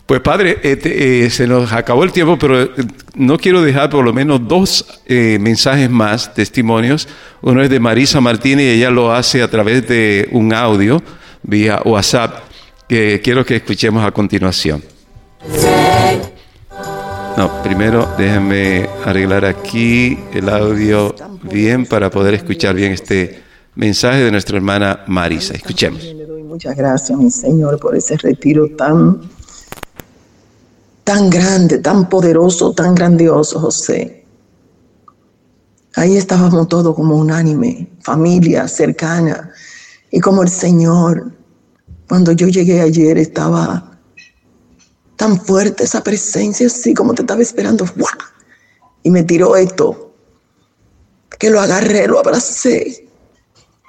Pues 0.08 0.22
padre, 0.22 0.60
eh, 0.64 0.80
eh, 0.86 1.30
se 1.30 1.45
nos 1.47 1.74
acabó 1.74 2.05
el 2.05 2.14
tiempo, 2.14 2.39
pero 2.39 2.62
eh, 2.62 2.70
no 3.16 3.38
quiero 3.38 3.62
dejar 3.62 3.89
por 3.89 4.05
lo 4.05 4.14
menos 4.14 4.47
dos 4.47 5.01
mensajes 5.05 5.89
más, 5.89 6.34
testimonios. 6.34 7.10
Uno 7.41 7.62
es 7.62 7.70
de 7.70 7.82
Marisa 7.82 8.22
Martínez 8.22 8.68
y 8.68 8.78
ella 8.78 8.89
lo 8.89 9.14
hace 9.14 9.43
a 9.43 9.49
través 9.49 9.86
de 9.86 10.30
un 10.32 10.53
audio 10.53 11.03
vía 11.43 11.82
WhatsApp 11.84 12.36
que 12.88 13.20
quiero 13.22 13.45
que 13.45 13.58
escuchemos 13.58 14.05
a 14.05 14.12
continuación. 14.12 14.82
No, 17.36 17.62
primero 17.62 18.08
déjenme 18.18 18.88
arreglar 19.03 19.43
aquí 19.43 20.18
el 20.34 20.47
audio 20.47 21.16
bien 21.43 21.86
para 21.86 22.10
poder 22.10 22.34
escuchar 22.34 22.76
bien 22.76 22.93
este 22.93 23.43
mensaje 23.76 24.24
de 24.24 24.32
nuestra 24.32 24.55
hermana 24.55 25.01
Marisa. 25.08 25.53
Escuchemos. 25.53 26.01
muchas 26.45 26.78
gracias, 26.78 27.20
mi 27.20 27.30
Señor, 27.30 27.78
por 27.78 27.93
ese 27.93 28.16
retiro 28.16 28.70
tan 28.70 29.36
tan 31.08 31.30
grande, 31.30 31.78
tan 31.78 32.10
poderoso, 32.10 32.74
tan 32.74 32.93
grandioso, 32.93 33.62
José. 33.62 34.26
Ahí 35.95 36.18
estábamos 36.18 36.68
todos 36.68 36.93
como 36.95 37.16
unánime, 37.16 37.89
familia 38.01 38.68
cercana. 38.68 39.49
Y 40.12 40.20
como 40.20 40.43
el 40.43 40.49
Señor, 40.49 41.32
cuando 42.10 42.34
yo 42.34 42.49
llegué 42.49 42.82
ayer, 42.82 43.18
estaba 43.18 43.97
tan 45.16 45.39
fuerte 45.39 45.86
esa 45.86 46.03
presencia, 46.03 46.68
así 46.68 46.93
como 46.93 47.14
te 47.14 47.22
estaba 47.22 47.41
esperando. 47.41 47.86
Y 49.01 49.10
me 49.10 49.24
tiró 49.24 49.55
esto, 49.55 50.14
que 51.39 51.49
lo 51.49 51.62
agarré, 51.62 52.05
lo 52.05 52.20
abracé. 52.20 53.08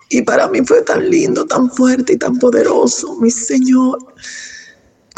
Y 0.09 0.23
para 0.23 0.47
mí 0.47 0.61
fue 0.65 0.83
tan 0.83 1.11
lindo, 1.11 1.45
tan 1.47 1.69
fuerte 1.69 2.13
y 2.13 2.17
tan 2.17 2.39
poderoso, 2.39 3.17
mi 3.17 3.33
Señor 3.33 3.99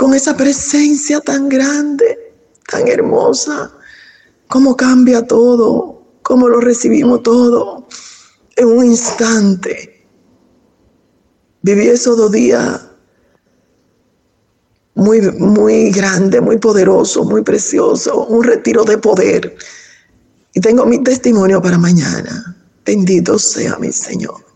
con 0.00 0.14
esa 0.14 0.34
presencia 0.34 1.20
tan 1.20 1.50
grande, 1.50 2.32
tan 2.66 2.88
hermosa, 2.88 3.70
cómo 4.48 4.74
cambia 4.74 5.26
todo, 5.26 6.02
cómo 6.22 6.48
lo 6.48 6.58
recibimos 6.58 7.22
todo 7.22 7.86
en 8.56 8.66
un 8.66 8.86
instante. 8.86 10.06
Viví 11.60 11.88
esos 11.88 12.16
dos 12.16 12.32
días 12.32 12.80
muy, 14.94 15.20
muy 15.32 15.90
grande, 15.90 16.40
muy 16.40 16.56
poderoso, 16.56 17.22
muy 17.24 17.42
precioso, 17.42 18.24
un 18.24 18.42
retiro 18.42 18.84
de 18.84 18.96
poder. 18.96 19.54
Y 20.54 20.62
tengo 20.62 20.86
mi 20.86 21.02
testimonio 21.02 21.60
para 21.60 21.76
mañana. 21.76 22.56
Bendito 22.86 23.38
sea 23.38 23.76
mi 23.76 23.92
Señor. 23.92 24.46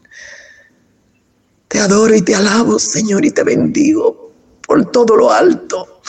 Te 1.68 1.80
adoro 1.80 2.14
y 2.14 2.22
te 2.22 2.34
alabo, 2.34 2.78
Señor, 2.78 3.26
y 3.26 3.30
te 3.30 3.42
bendigo 3.42 4.23
por 4.66 4.90
todo 4.90 5.16
lo 5.16 5.32
alto, 5.32 6.00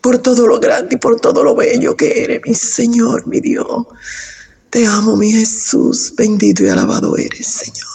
por 0.00 0.18
todo 0.18 0.46
lo 0.46 0.60
grande 0.60 0.96
y 0.96 0.98
por 0.98 1.20
todo 1.20 1.42
lo 1.42 1.54
bello 1.54 1.96
que 1.96 2.22
eres, 2.22 2.40
mi 2.44 2.54
Señor, 2.54 3.26
mi 3.26 3.40
Dios. 3.40 3.86
Te 4.70 4.86
amo, 4.86 5.16
mi 5.16 5.32
Jesús, 5.32 6.12
bendito 6.16 6.64
y 6.64 6.68
alabado 6.68 7.16
eres, 7.16 7.46
Señor. 7.46 7.86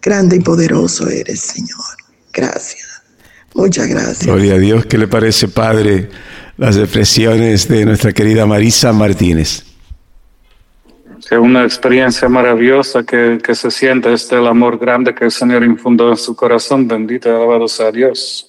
Grande 0.00 0.36
y 0.36 0.40
poderoso 0.40 1.08
eres, 1.08 1.40
Señor. 1.40 1.84
Gracias. 2.32 3.02
Muchas 3.54 3.88
gracias. 3.88 4.26
Gloria 4.26 4.54
a 4.54 4.58
Dios. 4.58 4.86
¿Qué 4.86 4.98
le 4.98 5.08
parece, 5.08 5.48
Padre, 5.48 6.08
las 6.56 6.76
expresiones 6.76 7.66
de 7.68 7.84
nuestra 7.84 8.12
querida 8.12 8.46
Marisa 8.46 8.92
Martínez? 8.92 9.64
Es 11.30 11.38
una 11.38 11.64
experiencia 11.64 12.28
maravillosa 12.28 13.02
que, 13.02 13.38
que 13.42 13.54
se 13.54 13.70
siente 13.70 14.12
este 14.12 14.36
el 14.36 14.46
amor 14.46 14.78
grande 14.78 15.14
que 15.14 15.26
el 15.26 15.30
Señor 15.30 15.64
infundó 15.64 16.10
en 16.10 16.16
su 16.16 16.34
corazón. 16.36 16.86
Bendito 16.86 17.28
y 17.28 17.32
alabado 17.32 17.68
sea 17.68 17.90
Dios. 17.90 18.47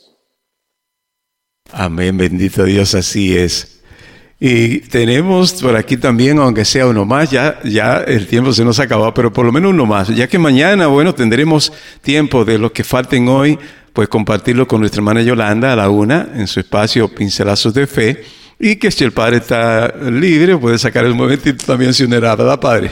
Amén, 1.72 2.18
bendito 2.18 2.64
Dios, 2.64 2.96
así 2.96 3.38
es. 3.38 3.80
Y 4.40 4.80
tenemos 4.80 5.54
por 5.54 5.76
aquí 5.76 5.98
también, 5.98 6.40
aunque 6.40 6.64
sea 6.64 6.88
uno 6.88 7.04
más, 7.04 7.30
ya, 7.30 7.60
ya 7.66 7.98
el 7.98 8.26
tiempo 8.26 8.54
se 8.54 8.64
nos 8.64 8.80
acabó, 8.80 9.14
pero 9.14 9.34
por 9.34 9.46
lo 9.46 9.52
menos 9.52 9.72
uno 9.72 9.86
más, 9.86 10.08
ya 10.08 10.28
que 10.28 10.40
mañana, 10.40 10.88
bueno, 10.88 11.14
tendremos 11.14 11.74
tiempo 12.02 12.46
de 12.46 12.58
los 12.58 12.72
que 12.72 12.86
falten 12.86 13.28
hoy, 13.28 13.60
pues 13.92 14.08
compartirlo 14.08 14.66
con 14.66 14.80
nuestra 14.80 15.00
hermana 15.00 15.22
Yolanda 15.22 15.74
a 15.74 15.76
la 15.76 15.90
una 15.90 16.30
en 16.34 16.48
su 16.48 16.62
espacio 16.62 17.14
Pincelazos 17.14 17.74
de 17.74 17.86
Fe. 17.86 18.24
Y 18.58 18.78
que 18.78 18.92
si 18.92 19.04
el 19.04 19.12
Padre 19.12 19.38
está 19.38 19.94
libre, 20.10 20.58
puede 20.58 20.78
sacar 20.78 21.06
el 21.06 21.16
momentito 21.16 21.66
también 21.66 21.94
si 21.94 22.04
unirá, 22.04 22.36
¿verdad, 22.36 22.60
Padre? 22.60 22.92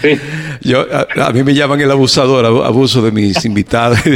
Sí. 0.00 0.18
Yo, 0.62 0.86
a, 0.90 1.30
mí 1.32 1.42
me 1.42 1.54
llaman 1.54 1.80
el 1.80 1.90
abusador, 1.90 2.44
abuso 2.44 3.00
de 3.02 3.12
mis 3.12 3.44
invitados. 3.44 3.98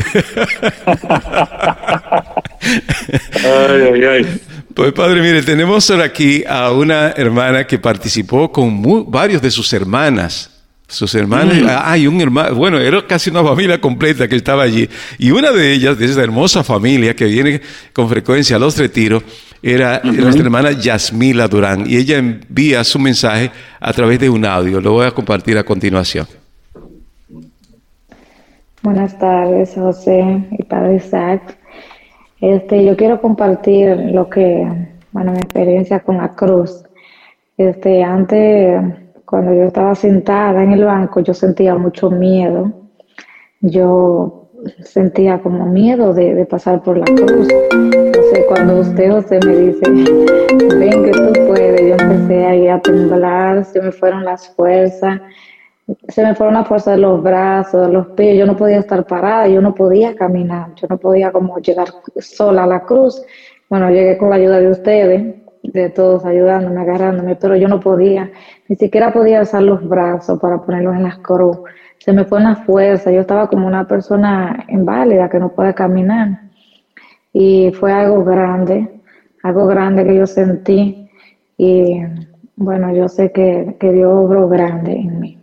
ay, 2.61 3.83
ay, 3.93 4.05
ay. 4.05 4.41
Pues 4.75 4.93
padre, 4.93 5.21
mire, 5.21 5.43
tenemos 5.43 5.91
ahora 5.91 6.05
aquí 6.05 6.45
a 6.49 6.71
una 6.71 7.11
hermana 7.11 7.67
que 7.67 7.79
participó 7.79 8.53
con 8.53 8.81
varios 9.11 9.43
de 9.43 9.51
sus 9.51 9.73
hermanas. 9.73 10.55
Sus 10.87 11.15
hermanas, 11.15 11.61
mm. 11.61 11.67
hay 11.69 12.07
un 12.07 12.19
hermano, 12.21 12.55
bueno, 12.55 12.79
era 12.79 13.07
casi 13.07 13.29
una 13.29 13.45
familia 13.45 13.79
completa 13.79 14.27
que 14.27 14.37
estaba 14.37 14.63
allí. 14.63 14.89
Y 15.19 15.33
una 15.33 15.51
de 15.51 15.73
ellas, 15.73 15.99
de 15.99 16.07
esa 16.07 16.23
hermosa 16.23 16.65
familia 16.65 17.15
que 17.15 17.27
viene 17.27 17.61
con 17.93 18.09
frecuencia 18.09 18.57
a 18.57 18.59
los 18.59 18.79
retiros, 18.79 19.23
era 19.63 20.01
nuestra 20.03 20.45
hermana 20.45 20.73
Yasmila 20.73 21.47
Durán. 21.47 21.85
Y 21.87 21.97
ella 21.97 22.17
envía 22.17 22.85
su 22.85 22.99
mensaje 22.99 23.51
a 23.81 23.93
través 23.93 24.19
de 24.21 24.31
un 24.31 24.47
audio. 24.47 24.81
Lo 24.81 24.93
voy 24.93 25.07
a 25.07 25.11
compartir 25.11 25.59
a 25.59 25.65
continuación. 25.65 26.27
Buenas 28.81 29.19
tardes, 29.19 29.75
José 29.75 30.47
y 30.59 30.63
Padre 30.63 30.97
Isaac. 30.97 31.58
Este, 32.41 32.85
yo 32.85 32.97
quiero 32.97 33.21
compartir 33.21 33.97
lo 34.13 34.31
que, 34.31 34.67
bueno, 35.13 35.33
mi 35.33 35.39
experiencia 35.39 36.01
con 36.01 36.19
la 36.19 36.35
cruz. 36.35 36.85
Este, 37.57 38.03
antes, 38.05 38.81
cuando 39.25 39.53
yo 39.53 39.65
estaba 39.65 39.95
sentada 39.95 40.63
en 40.63 40.73
el 40.73 40.85
banco, 40.85 41.21
yo 41.21 41.35
sentía 41.35 41.75
mucho 41.75 42.11
miedo. 42.11 42.73
Yo 43.61 44.51
sentía 44.83 45.41
como 45.41 45.67
miedo 45.67 46.15
de, 46.15 46.45
pasar 46.47 46.83
por 46.83 46.99
la 46.99 47.05
cruz. 47.05 47.49
Entonces, 47.73 48.45
cuando 48.49 48.81
usted, 48.81 49.11
José, 49.11 49.41
me 49.45 49.57
dice, 49.57 49.91
ven 50.79 51.05
que 51.05 51.11
tú 51.11 51.33
puedes, 51.49 51.81
yo 51.81 52.05
empecé 52.05 52.45
ahí 52.45 52.69
a 52.69 52.81
temblar, 52.81 53.65
se 53.65 53.81
me 53.81 53.93
fueron 53.93 54.25
las 54.25 54.49
fuerzas. 54.55 55.21
Se 56.09 56.23
me 56.23 56.35
fueron 56.35 56.57
a 56.57 56.65
fuerza 56.65 56.93
de 56.93 56.99
los 56.99 57.23
brazos, 57.23 57.87
de 57.87 57.93
los 57.93 58.09
pies, 58.09 58.39
yo 58.39 58.47
no 58.47 58.57
podía 58.57 58.79
estar 58.79 59.07
parada, 59.07 59.49
yo 59.49 59.61
no 59.61 59.75
podía 59.75 60.15
caminar, 60.15 60.75
yo 60.75 60.87
no 60.89 60.99
podía 60.99 61.33
como 61.33 61.59
llegar 61.59 61.89
sola 62.19 62.65
a 62.65 62.67
la 62.67 62.81
cruz. 62.81 63.23
Bueno, 63.71 63.91
llegué 63.91 64.19
con 64.19 64.31
la 64.31 64.37
ayuda 64.37 64.61
de 64.61 64.71
ustedes, 64.71 65.35
de 65.63 65.91
todos 65.91 66.25
ayudándome, 66.25 66.81
agarrándome, 66.81 67.37
pero 67.37 67.57
yo 67.57 67.69
no 67.69 67.81
podía, 67.81 68.31
ni 68.69 68.77
siquiera 68.77 69.13
podía 69.13 69.43
usar 69.43 69.63
los 69.63 69.87
brazos 69.89 70.39
para 70.41 70.61
ponerlos 70.61 70.95
en 70.95 71.05
las 71.05 71.19
cruz. 71.19 71.59
Se 71.99 72.13
me 72.13 72.25
fue 72.25 72.39
una 72.39 72.57
fuerza, 72.57 73.11
yo 73.11 73.21
estaba 73.23 73.49
como 73.49 73.67
una 73.67 73.87
persona 73.87 74.65
inválida 74.69 75.29
que 75.29 75.39
no 75.39 75.51
puede 75.51 75.75
caminar. 75.75 76.43
Y 77.33 77.73
fue 77.73 77.93
algo 77.93 78.25
grande, 78.25 79.01
algo 79.43 79.67
grande 79.67 80.05
que 80.05 80.17
yo 80.17 80.27
sentí. 80.27 81.11
Y 81.57 82.03
bueno, 82.57 82.95
yo 82.95 83.09
sé 83.09 83.33
que, 83.33 83.77
que 83.81 83.93
Dios 83.93 84.13
obró 84.13 84.49
grande 84.49 84.93
en 84.93 85.21
mí. 85.21 85.38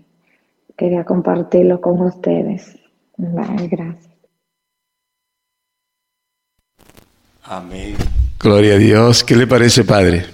Quería 0.78 1.06
compartirlo 1.06 1.80
con 1.80 2.02
ustedes. 2.02 2.78
gracias. 3.18 4.16
Amén. 7.44 7.96
Gloria 8.40 8.74
a 8.74 8.78
Dios. 8.78 9.24
¿Qué 9.24 9.36
le 9.36 9.48
parece, 9.48 9.84
Padre? 9.84 10.26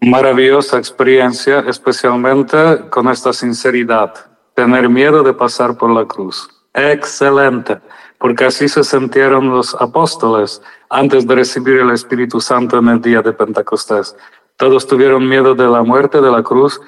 Maravillosa 0.00 0.78
experiencia, 0.78 1.60
especialmente 1.60 2.56
con 2.90 3.08
esta 3.08 3.32
sinceridad. 3.32 4.14
Tener 4.54 4.88
miedo 4.88 5.22
de 5.22 5.32
pasar 5.32 5.76
por 5.76 5.90
la 5.90 6.04
cruz. 6.06 6.48
Excelente, 6.74 7.78
porque 8.18 8.44
así 8.44 8.68
se 8.68 8.82
sintieron 8.82 9.50
los 9.50 9.74
apóstoles 9.74 10.62
antes 10.90 11.26
de 11.26 11.34
recibir 11.34 11.80
el 11.80 11.90
Espíritu 11.90 12.40
Santo 12.40 12.78
en 12.78 12.88
el 12.88 13.00
día 13.00 13.20
de 13.20 13.32
Pentecostés. 13.32 14.16
Todos 14.56 14.86
tuvieron 14.86 15.28
miedo 15.28 15.54
de 15.54 15.68
la 15.68 15.82
muerte, 15.82 16.20
de 16.20 16.30
la 16.30 16.42
cruz 16.42 16.80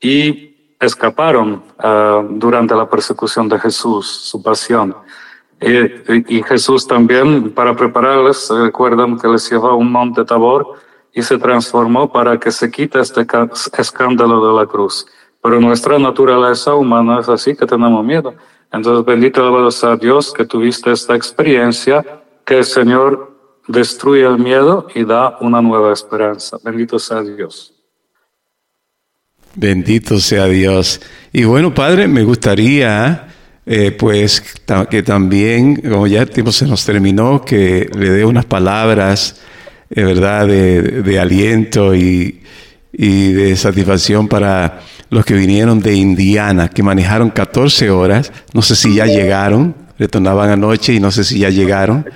y 0.00 0.47
escaparon 0.80 1.62
uh, 1.82 2.22
durante 2.30 2.74
la 2.74 2.88
persecución 2.88 3.48
de 3.48 3.58
Jesús, 3.58 4.06
su 4.06 4.42
pasión. 4.42 4.94
Y, 5.60 6.36
y, 6.36 6.42
Jesús 6.44 6.86
también, 6.86 7.50
para 7.50 7.74
prepararles, 7.74 8.48
recuerdan 8.48 9.18
que 9.18 9.26
les 9.26 9.50
llevó 9.50 9.70
a 9.70 9.74
un 9.74 9.90
monte 9.90 10.24
Tabor 10.24 10.74
y 11.12 11.22
se 11.22 11.36
transformó 11.36 12.12
para 12.12 12.38
que 12.38 12.52
se 12.52 12.70
quite 12.70 13.00
este 13.00 13.26
escándalo 13.76 14.46
de 14.46 14.60
la 14.60 14.66
cruz. 14.66 15.06
Pero 15.42 15.60
nuestra 15.60 15.98
naturaleza 15.98 16.74
humana 16.74 17.20
es 17.20 17.28
así 17.28 17.56
que 17.56 17.66
tenemos 17.66 18.04
miedo. 18.04 18.34
Entonces, 18.72 19.04
bendito 19.04 19.40
alabado 19.40 19.70
sea 19.72 19.96
Dios 19.96 20.32
que 20.32 20.44
tuviste 20.44 20.92
esta 20.92 21.16
experiencia, 21.16 22.04
que 22.44 22.58
el 22.58 22.64
Señor 22.64 23.32
destruye 23.66 24.24
el 24.24 24.38
miedo 24.38 24.86
y 24.94 25.04
da 25.04 25.38
una 25.40 25.60
nueva 25.60 25.92
esperanza. 25.92 26.58
Bendito 26.62 26.98
sea 26.98 27.22
Dios. 27.22 27.77
Bendito 29.60 30.20
sea 30.20 30.46
Dios. 30.46 31.00
Y 31.32 31.42
bueno, 31.42 31.74
Padre, 31.74 32.06
me 32.06 32.22
gustaría 32.22 33.26
eh, 33.66 33.90
pues 33.90 34.40
que 34.88 35.02
también, 35.02 35.74
como 35.74 36.06
ya 36.06 36.22
el 36.22 36.30
tiempo 36.30 36.52
se 36.52 36.64
nos 36.64 36.84
terminó, 36.84 37.44
que 37.44 37.90
le 37.92 38.10
dé 38.10 38.24
unas 38.24 38.44
palabras, 38.44 39.40
eh, 39.90 40.04
¿verdad?, 40.04 40.46
de, 40.46 41.18
aliento 41.18 41.92
y, 41.92 42.40
y, 42.92 43.32
de 43.32 43.56
satisfacción 43.56 44.28
para 44.28 44.78
los 45.10 45.24
que 45.24 45.34
vinieron 45.34 45.80
de 45.80 45.96
Indiana, 45.96 46.68
que 46.68 46.84
manejaron 46.84 47.30
14 47.30 47.90
horas, 47.90 48.30
no 48.54 48.62
sé 48.62 48.76
si 48.76 48.94
ya 48.94 49.06
llegaron, 49.06 49.74
retornaban 49.98 50.50
anoche 50.50 50.94
y 50.94 51.00
no 51.00 51.10
sé 51.10 51.24
si 51.24 51.40
ya 51.40 51.50
llegaron, 51.50 52.06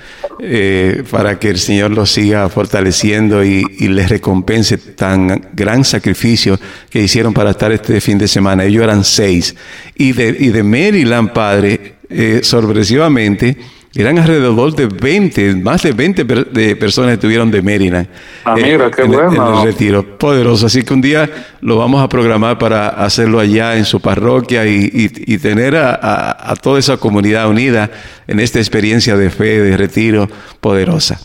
eh, 0.40 1.02
para 1.10 1.38
que 1.38 1.50
el 1.50 1.58
Señor 1.58 1.90
los 1.90 2.10
siga 2.10 2.48
fortaleciendo 2.48 3.44
y, 3.44 3.62
les 3.88 4.08
recompense 4.08 4.78
tan 4.78 5.50
gran 5.52 5.84
sacrificio 5.84 6.58
que 6.88 7.02
hicieron 7.02 7.34
para 7.34 7.50
estar 7.50 7.72
este 7.72 8.00
fin 8.00 8.16
de 8.16 8.28
semana. 8.28 8.64
Ellos 8.64 8.84
eran 8.84 9.04
seis. 9.04 9.54
Y 9.96 10.12
de, 10.12 10.36
y 10.38 10.48
de 10.48 10.62
Maryland, 10.62 11.32
Padre, 11.32 11.96
eh, 12.08 12.40
sorpresivamente, 12.42 13.56
eran 13.94 14.18
alrededor 14.18 14.74
de 14.74 14.86
20, 14.86 15.56
más 15.56 15.82
de 15.82 15.92
20 15.92 16.24
de 16.24 16.76
personas 16.76 17.10
que 17.10 17.14
estuvieron 17.14 17.50
de 17.50 17.60
Mérida. 17.60 18.06
Ah, 18.44 18.54
mira, 18.56 18.90
qué 18.90 19.02
en, 19.02 19.12
bueno. 19.12 19.60
el 19.60 19.66
retiro. 19.66 20.16
Poderoso. 20.16 20.66
Así 20.66 20.82
que 20.82 20.94
un 20.94 21.02
día 21.02 21.28
lo 21.60 21.76
vamos 21.76 22.02
a 22.02 22.08
programar 22.08 22.58
para 22.58 22.88
hacerlo 22.88 23.38
allá 23.38 23.76
en 23.76 23.84
su 23.84 24.00
parroquia 24.00 24.66
y, 24.66 24.90
y, 24.92 25.38
tener 25.38 25.76
a, 25.76 25.94
a, 25.94 26.52
a, 26.52 26.56
toda 26.56 26.78
esa 26.78 26.96
comunidad 26.96 27.48
unida 27.48 27.90
en 28.26 28.40
esta 28.40 28.58
experiencia 28.58 29.16
de 29.16 29.28
fe, 29.28 29.60
de 29.60 29.76
retiro 29.76 30.26
poderosa. 30.60 31.20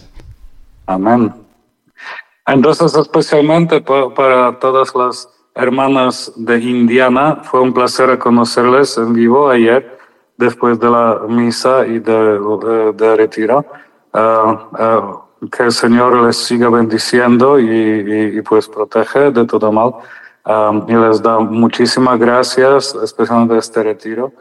Amén. 0.86 1.34
Entonces, 2.45 2.93
especialmente 2.95 3.80
para, 3.80 4.09
para 4.13 4.59
todas 4.59 4.93
las 4.93 5.30
hermanas 5.55 6.34
de 6.36 6.59
Indiana, 6.59 7.41
fue 7.43 7.61
un 7.61 7.74
placer 7.74 8.18
conocerles 8.20 8.97
en 8.97 9.13
vivo 9.13 9.49
ayer 9.49 9.96
después 10.38 10.79
de 10.79 10.89
la 10.89 11.21
misa 11.27 11.85
y 11.85 11.99
de, 11.99 12.39
de, 12.95 13.15
retiro. 13.15 13.65
Uh, 14.13 14.19
uh, 14.19 15.49
que 15.51 15.63
el 15.63 15.71
Señor 15.71 16.25
les 16.25 16.38
siga 16.38 16.69
bendiciendo 16.69 17.59
y, 17.59 17.65
y, 17.69 18.38
y 18.38 18.41
pues 18.41 18.67
protege 18.67 19.31
de 19.31 19.45
todo 19.45 19.71
mal. 19.71 19.93
Um, 20.45 20.85
y 20.88 20.95
les 20.95 21.21
da 21.21 21.39
muchísimas 21.39 22.17
gracias, 22.17 22.95
especialmente 23.03 23.57
este 23.57 23.83
retiro. 23.83 24.31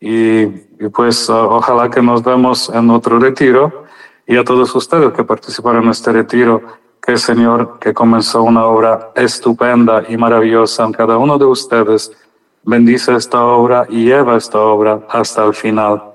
Y, 0.00 0.42
y 0.42 0.88
pues 0.92 1.28
uh, 1.28 1.34
ojalá 1.34 1.90
que 1.90 2.00
nos 2.00 2.22
vemos 2.22 2.70
en 2.70 2.88
otro 2.90 3.18
retiro. 3.18 3.84
Y 4.26 4.36
a 4.36 4.44
todos 4.44 4.74
ustedes 4.74 5.12
que 5.12 5.24
participaron 5.24 5.84
en 5.84 5.90
este 5.90 6.12
retiro, 6.12 6.62
que 7.02 7.12
el 7.12 7.18
Señor, 7.18 7.78
que 7.78 7.92
comenzó 7.92 8.42
una 8.42 8.64
obra 8.64 9.10
estupenda 9.14 10.04
y 10.08 10.16
maravillosa 10.16 10.84
en 10.84 10.92
cada 10.92 11.18
uno 11.18 11.36
de 11.36 11.44
ustedes, 11.44 12.12
bendice 12.62 13.14
esta 13.14 13.44
obra 13.44 13.86
y 13.88 14.04
lleva 14.04 14.36
esta 14.36 14.58
obra 14.58 15.06
hasta 15.08 15.44
el 15.44 15.54
final. 15.54 16.12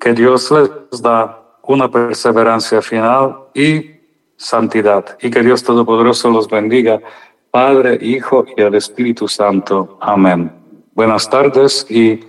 Que 0.00 0.12
Dios 0.12 0.50
les 0.50 1.02
da 1.02 1.42
una 1.62 1.90
perseverancia 1.90 2.80
final 2.80 3.48
y 3.54 3.98
santidad. 4.36 5.18
Y 5.20 5.30
que 5.30 5.42
Dios 5.42 5.62
Todopoderoso 5.62 6.30
los 6.30 6.48
bendiga, 6.48 7.00
Padre, 7.50 7.98
Hijo 8.00 8.44
y 8.56 8.60
el 8.60 8.74
Espíritu 8.74 9.28
Santo. 9.28 9.98
Amén. 10.00 10.52
Buenas 10.94 11.28
tardes 11.28 11.86
y 11.90 12.20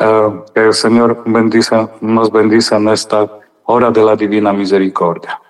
uh, 0.00 0.44
que 0.54 0.66
el 0.66 0.74
Señor 0.74 1.22
bendice, 1.26 1.88
nos 2.00 2.30
bendice 2.30 2.74
en 2.74 2.88
esta 2.88 3.30
hora 3.64 3.90
de 3.90 4.02
la 4.02 4.16
divina 4.16 4.52
misericordia. 4.52 5.40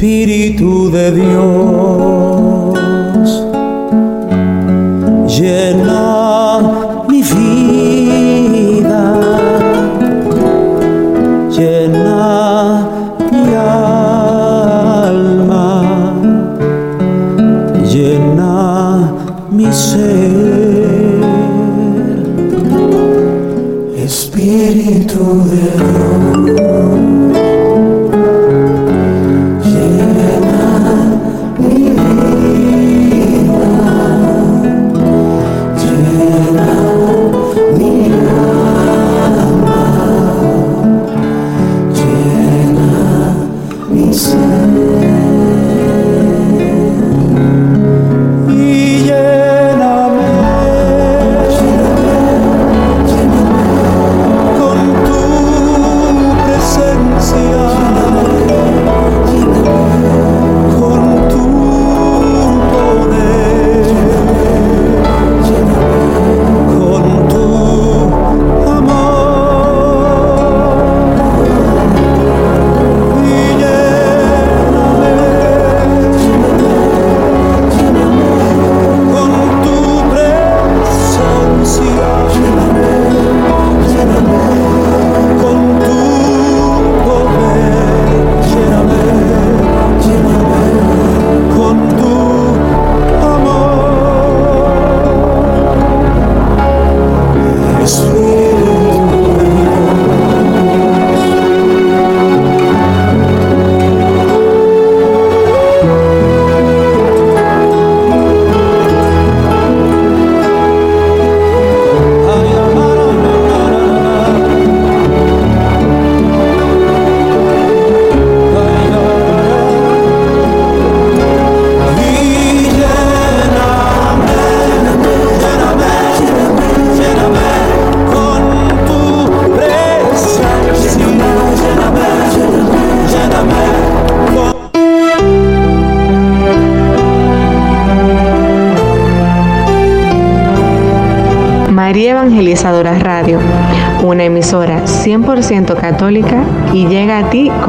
Espíritu 0.00 0.88
de 0.88 1.12
Dios, 1.12 1.99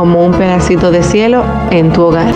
como 0.02 0.26
un 0.26 0.32
pedacito 0.32 0.90
de 0.90 1.04
cielo 1.04 1.46
en 1.70 1.94
tu 1.94 2.02
hogar. 2.02 2.34